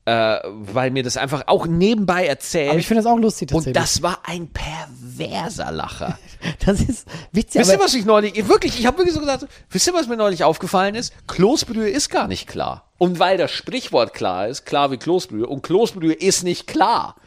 äh, 0.08 0.40
weil 0.46 0.92
mir 0.92 1.04
das 1.04 1.18
einfach 1.18 1.44
auch 1.48 1.68
nebenbei 1.68 2.28
erzählt. 2.28 2.70
aber 2.70 2.80
ich 2.80 2.88
finde 2.88 3.04
das 3.04 3.12
auch 3.12 3.18
lustig 3.18 3.52
und 3.52 3.76
das 3.76 4.02
war 4.02 4.22
ein 4.24 4.48
perverser 4.48 5.70
Lacher. 5.74 6.18
das 6.66 6.80
ist 6.80 7.06
witzig, 7.34 7.60
wisst 7.60 7.74
ihr, 7.74 7.80
was 7.80 7.94
ich 7.94 8.06
neulich, 8.06 8.48
wirklich, 8.48 8.80
ich 8.80 8.86
habe 8.86 9.00
wirklich 9.00 9.14
so 9.14 9.20
gesagt, 9.20 9.48
wisst 9.70 9.86
ihr, 9.86 9.94
was 9.94 10.08
mir 10.08 10.16
neulich 10.16 10.46
aufgefallen 10.46 10.96
ist? 10.96 11.14
Kloßbrühe 11.28 11.90
ist 11.90 12.08
gar 12.10 12.30
nicht 12.30 12.48
klar. 12.48 12.90
Und 12.98 13.20
weil 13.20 13.38
das 13.38 13.52
Sprichwort 13.52 14.14
klar 14.14 14.48
ist, 14.48 14.66
klar 14.66 14.92
wie 14.92 14.98
Kloßbrühe, 14.98 15.46
und 15.46 15.62
Kloßbrühe 15.62 16.14
ist 16.14 16.46
nicht 16.46 16.68
klar. 16.68 17.18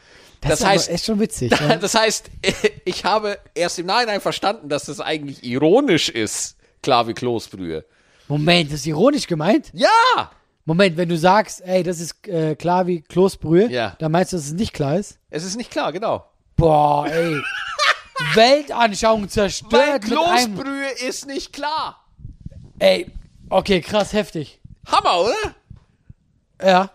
das, 0.40 0.52
Das, 0.52 0.60
ist 0.60 0.66
heißt, 0.66 0.88
echt 0.88 1.04
schon 1.04 1.20
witzig. 1.20 1.50
ja. 1.60 1.76
das 1.76 1.94
heißt, 1.94 2.30
ich 2.86 3.04
habe 3.04 3.36
erst 3.54 3.78
im 3.78 3.84
Nachhinein 3.84 4.22
verstanden, 4.22 4.70
dass 4.70 4.86
das 4.86 5.00
eigentlich 5.00 5.44
ironisch 5.44 6.08
ist, 6.08 6.56
klar 6.82 7.06
wie 7.08 7.12
Kloßbrühe. 7.12 7.84
Moment, 8.26 8.72
das 8.72 8.80
ist 8.80 8.86
ironisch 8.86 9.26
gemeint? 9.26 9.66
Ja! 9.74 10.30
Moment, 10.70 10.96
wenn 10.96 11.08
du 11.08 11.18
sagst, 11.18 11.62
ey, 11.64 11.82
das 11.82 11.98
ist 11.98 12.28
äh, 12.28 12.54
klar 12.54 12.86
wie 12.86 13.00
Kloßbrühe, 13.02 13.68
Ja. 13.70 13.96
dann 13.98 14.12
meinst 14.12 14.32
du, 14.32 14.36
dass 14.36 14.46
es 14.46 14.52
nicht 14.52 14.72
klar 14.72 14.96
ist? 14.98 15.18
Es 15.28 15.42
ist 15.44 15.56
nicht 15.56 15.70
klar, 15.72 15.90
genau. 15.92 16.24
Boah, 16.54 17.06
ey. 17.08 17.36
Weltanschauung 18.34 19.22
Weil 19.22 19.28
zerstört 19.30 20.04
mit 20.08 20.16
einem. 20.18 20.54
Kloßbrühe 20.54 20.90
ist 21.08 21.26
nicht 21.26 21.52
klar. 21.52 22.04
Ey, 22.78 23.10
okay, 23.48 23.80
krass, 23.80 24.12
heftig. 24.12 24.60
Hammer, 24.86 25.20
oder? 25.22 25.54
Ja. 26.62 26.90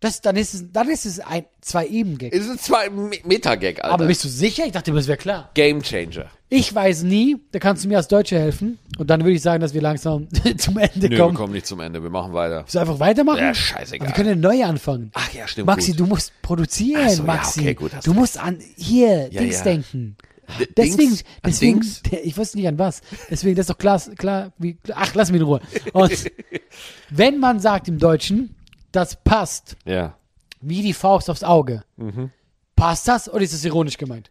Das, 0.00 0.20
dann 0.20 0.34
ist 0.36 0.52
es, 0.52 0.72
dann 0.72 0.90
ist 0.90 1.06
es 1.06 1.20
ein 1.20 1.44
Zwei-Eben-Gag. 1.60 2.32
Es 2.34 2.46
ist 2.46 2.72
ein 2.74 2.94
Me- 3.08 3.20
Metagag, 3.24 3.76
Alter. 3.82 3.94
Aber 3.94 4.06
bist 4.06 4.24
du 4.24 4.28
sicher? 4.28 4.66
Ich 4.66 4.72
dachte, 4.72 4.92
das 4.92 5.06
wäre 5.06 5.16
klar. 5.18 5.50
Game 5.54 5.82
Changer. 5.82 6.26
Ich 6.56 6.72
weiß 6.74 7.02
nie, 7.02 7.36
da 7.50 7.58
kannst 7.58 7.84
du 7.84 7.88
mir 7.88 7.96
als 7.96 8.06
Deutsche 8.08 8.38
helfen. 8.38 8.78
Und 8.98 9.10
dann 9.10 9.20
würde 9.22 9.32
ich 9.32 9.42
sagen, 9.42 9.60
dass 9.60 9.74
wir 9.74 9.82
langsam 9.82 10.28
zum 10.58 10.78
Ende 10.78 11.08
Nö, 11.08 11.10
wir 11.10 11.18
kommen. 11.18 11.34
kommen 11.34 11.52
nicht 11.52 11.66
zum 11.66 11.80
Ende, 11.80 12.02
wir 12.02 12.10
machen 12.10 12.32
weiter. 12.32 12.60
Willst 12.60 12.74
du 12.74 12.78
einfach 12.78 13.00
weitermachen? 13.00 13.38
Ja, 13.38 13.54
scheißegal. 13.54 14.06
Aber 14.08 14.16
wir 14.16 14.24
können 14.24 14.40
neu 14.40 14.64
anfangen. 14.64 15.10
Ach 15.14 15.32
ja, 15.32 15.48
stimmt. 15.48 15.66
Maxi, 15.66 15.90
gut. 15.92 16.00
du 16.00 16.06
musst 16.06 16.32
produzieren, 16.42 17.08
so, 17.10 17.22
ja, 17.22 17.26
Maxi. 17.26 17.60
okay, 17.60 17.74
gut, 17.74 17.90
du 18.04 18.14
musst 18.14 18.38
an 18.38 18.58
hier 18.76 19.28
Ja, 19.32 19.40
Dings 19.40 19.58
ja. 19.58 19.64
denken. 19.64 20.16
D- 20.60 20.66
Deswegen, 20.76 20.98
Dings? 20.98 21.24
Deswegen, 21.44 21.80
Dings? 21.80 22.02
ich 22.22 22.36
wusste 22.36 22.58
nicht 22.58 22.68
an 22.68 22.78
was. 22.78 23.00
Deswegen, 23.30 23.56
das 23.56 23.64
ist 23.64 23.70
doch 23.70 23.78
klar, 23.78 24.00
klar, 24.16 24.52
wie, 24.58 24.78
ach, 24.94 25.14
lass 25.14 25.32
mich 25.32 25.40
in 25.40 25.46
Ruhe. 25.46 25.60
Und 25.92 26.30
wenn 27.10 27.38
man 27.40 27.60
sagt 27.60 27.88
im 27.88 27.98
Deutschen, 27.98 28.54
das 28.92 29.16
passt 29.24 29.76
Ja. 29.86 30.16
wie 30.60 30.82
die 30.82 30.92
Faust 30.92 31.30
aufs 31.30 31.42
Auge, 31.42 31.82
Mhm. 31.96 32.30
passt 32.76 33.08
das 33.08 33.28
oder 33.28 33.42
ist 33.42 33.54
das 33.54 33.64
ironisch 33.64 33.96
gemeint? 33.98 34.30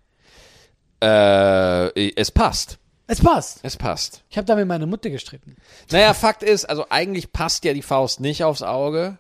Äh, 1.03 2.11
es 2.15 2.31
passt. 2.31 2.79
Es 3.07 3.21
passt. 3.21 3.59
Es 3.63 3.75
passt. 3.75 4.23
Ich 4.29 4.37
habe 4.37 4.45
da 4.45 4.55
mit 4.55 4.67
meiner 4.67 4.85
Mutter 4.85 5.09
gestritten. 5.09 5.57
Naja, 5.91 6.13
Fakt 6.13 6.41
ist, 6.41 6.65
also 6.65 6.85
eigentlich 6.89 7.33
passt 7.33 7.65
ja 7.65 7.73
die 7.73 7.81
Faust 7.81 8.21
nicht 8.21 8.43
aufs 8.43 8.63
Auge. 8.63 9.17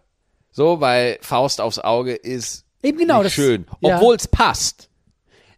So, 0.51 0.79
weil 0.79 1.17
Faust 1.21 1.59
aufs 1.59 1.79
Auge 1.79 2.13
ist 2.13 2.65
Eben 2.81 2.99
genau. 2.99 3.17
nicht 3.17 3.25
das, 3.25 3.33
schön. 3.33 3.65
Ja. 3.81 3.97
Obwohl 3.97 4.15
es 4.15 4.27
passt. 4.27 4.89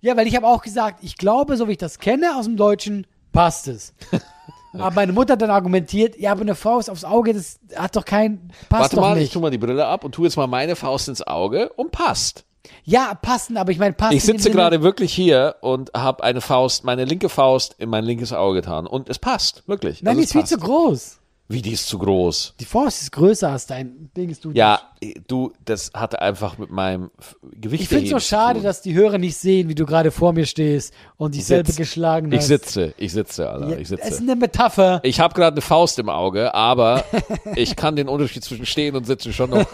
Ja, 0.02 0.16
weil 0.16 0.28
ich 0.28 0.36
habe 0.36 0.48
auch 0.48 0.62
gesagt, 0.62 1.00
ich 1.04 1.18
glaube, 1.18 1.58
so 1.58 1.68
wie 1.68 1.74
ich 1.74 1.78
das 1.78 2.00
kenne 2.00 2.36
aus 2.38 2.46
dem 2.46 2.58
Deutschen, 2.58 3.06
passt 3.32 3.68
es. 3.68 3.94
aber 4.74 4.92
meine 4.92 5.14
Mutter 5.14 5.34
hat 5.34 5.42
dann 5.42 5.50
argumentiert, 5.50 6.18
ja, 6.18 6.32
aber 6.32 6.42
eine 6.42 6.56
Faust 6.56 6.90
aufs 6.90 7.04
Auge, 7.04 7.34
das 7.34 7.60
hat 7.76 7.96
doch 7.96 8.06
kein, 8.06 8.52
passt 8.70 8.82
Warte 8.82 8.96
doch 8.96 9.02
mal, 9.02 9.18
ich 9.18 9.24
nicht. 9.24 9.34
tu 9.34 9.40
mal 9.40 9.52
die 9.52 9.58
Brille 9.58 9.86
ab 9.86 10.04
und 10.04 10.14
tu 10.14 10.24
jetzt 10.24 10.38
mal 10.38 10.48
meine 10.48 10.76
Faust 10.76 11.10
ins 11.10 11.26
Auge 11.26 11.70
und 11.74 11.92
passt. 11.92 12.46
Ja, 12.84 13.14
passen, 13.16 13.58
aber 13.58 13.72
ich 13.72 13.78
meine, 13.80 13.94
passen. 13.94 14.16
Ich 14.16 14.24
sitze 14.24 14.52
gerade 14.52 14.82
wirklich 14.82 15.14
hier 15.14 15.56
und 15.62 15.92
habe 15.96 16.24
eine 16.24 16.42
Faust, 16.42 16.84
meine 16.84 17.06
linke 17.06 17.30
Faust 17.30 17.76
in 17.78 17.90
mein 17.90 18.04
linkes 18.04 18.34
Auge 18.34 18.62
getan. 18.62 18.88
Und 18.88 19.10
es 19.10 19.20
passt, 19.20 19.64
wirklich. 19.68 20.02
Nein, 20.04 20.12
Also 20.12 20.20
die 20.20 20.24
ist 20.26 20.32
viel 20.32 20.42
passt. 20.42 20.54
zu 20.54 20.60
groß. 20.60 21.18
Wie, 21.48 21.62
die 21.62 21.74
ist 21.74 21.88
zu 21.88 22.00
groß. 22.00 22.56
Die 22.60 22.66
Faust 22.66 23.04
ist 23.04 23.12
größer 23.12 23.52
als 23.52 23.68
dein 23.68 24.10
Ding. 24.18 24.36
Du 24.42 24.50
Ja, 24.54 24.82
du, 25.28 25.54
das 25.64 25.92
hatte 25.94 26.20
einfach 26.20 26.58
mit 26.58 26.72
meinem 26.72 27.12
Gewicht 27.52 27.84
Ich 27.84 27.88
finde 27.90 28.06
es 28.06 28.10
so 28.10 28.20
schade, 28.20 28.62
dass 28.62 28.82
die 28.82 28.96
Hörer 28.96 29.20
nicht 29.20 29.38
sehen, 29.38 29.70
wie 29.70 29.76
du 29.76 29.86
gerade 29.86 30.10
vor 30.10 30.34
mir 30.34 30.48
stehst 30.48 30.92
und 31.18 31.36
dich 31.36 31.46
selber 31.46 31.72
geschlagen 31.74 32.32
Ich 32.32 32.40
hast. 32.40 32.48
sitze, 32.48 32.96
ich 32.98 33.12
sitze, 33.14 33.48
Alter, 33.48 33.70
Ja, 33.70 33.76
ich 33.78 33.84
Es 33.84 33.92
ist 33.92 34.04
sitze. 34.06 34.22
eine 34.24 34.36
Metapher. 34.36 35.02
Ich 35.04 35.20
habe 35.20 35.36
gerade 35.36 35.54
eine 35.54 35.62
Faust 35.62 36.00
im 36.00 36.10
Auge, 36.10 36.52
aber 36.56 37.04
ich 37.56 37.76
kann 37.76 37.96
den 37.96 38.10
Unterschied 38.10 38.44
zwischen 38.44 38.66
stehen 38.66 38.96
und 38.96 39.06
sitzen 39.06 39.32
schon 39.32 39.52
noch 39.52 39.68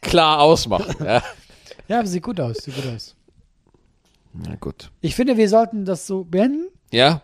klar 0.00 0.40
ausmachen. 0.40 0.96
Ja, 1.04 1.22
Ja, 1.88 2.04
sieht 2.06 2.22
gut 2.22 2.40
aus, 2.40 2.58
sieht 2.58 2.74
gut 2.76 2.86
aus. 2.94 3.14
Na 4.32 4.56
gut. 4.56 4.90
Ich 5.00 5.14
finde, 5.14 5.36
wir 5.36 5.48
sollten 5.48 5.84
das 5.84 6.06
so 6.06 6.24
beenden. 6.24 6.68
Ja, 6.90 7.22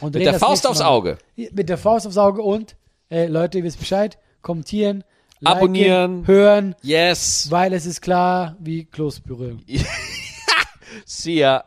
mit 0.00 0.14
der 0.16 0.34
Faust 0.38 0.66
aufs 0.66 0.80
Mal. 0.80 0.86
Auge. 0.86 1.18
Mit 1.36 1.68
der 1.68 1.78
Faust 1.78 2.06
aufs 2.06 2.16
Auge 2.18 2.42
und, 2.42 2.76
ey, 3.08 3.26
Leute, 3.26 3.58
ihr 3.58 3.64
wisst 3.64 3.78
Bescheid, 3.78 4.18
kommentieren, 4.42 5.04
liken, 5.40 5.56
Abonnieren. 5.58 6.26
hören, 6.26 6.74
Yes. 6.82 7.50
weil 7.50 7.72
es 7.72 7.86
ist 7.86 8.00
klar 8.02 8.56
wie 8.60 8.84
Kloßbrühe. 8.84 9.58
See 11.06 11.38
ya. 11.40 11.64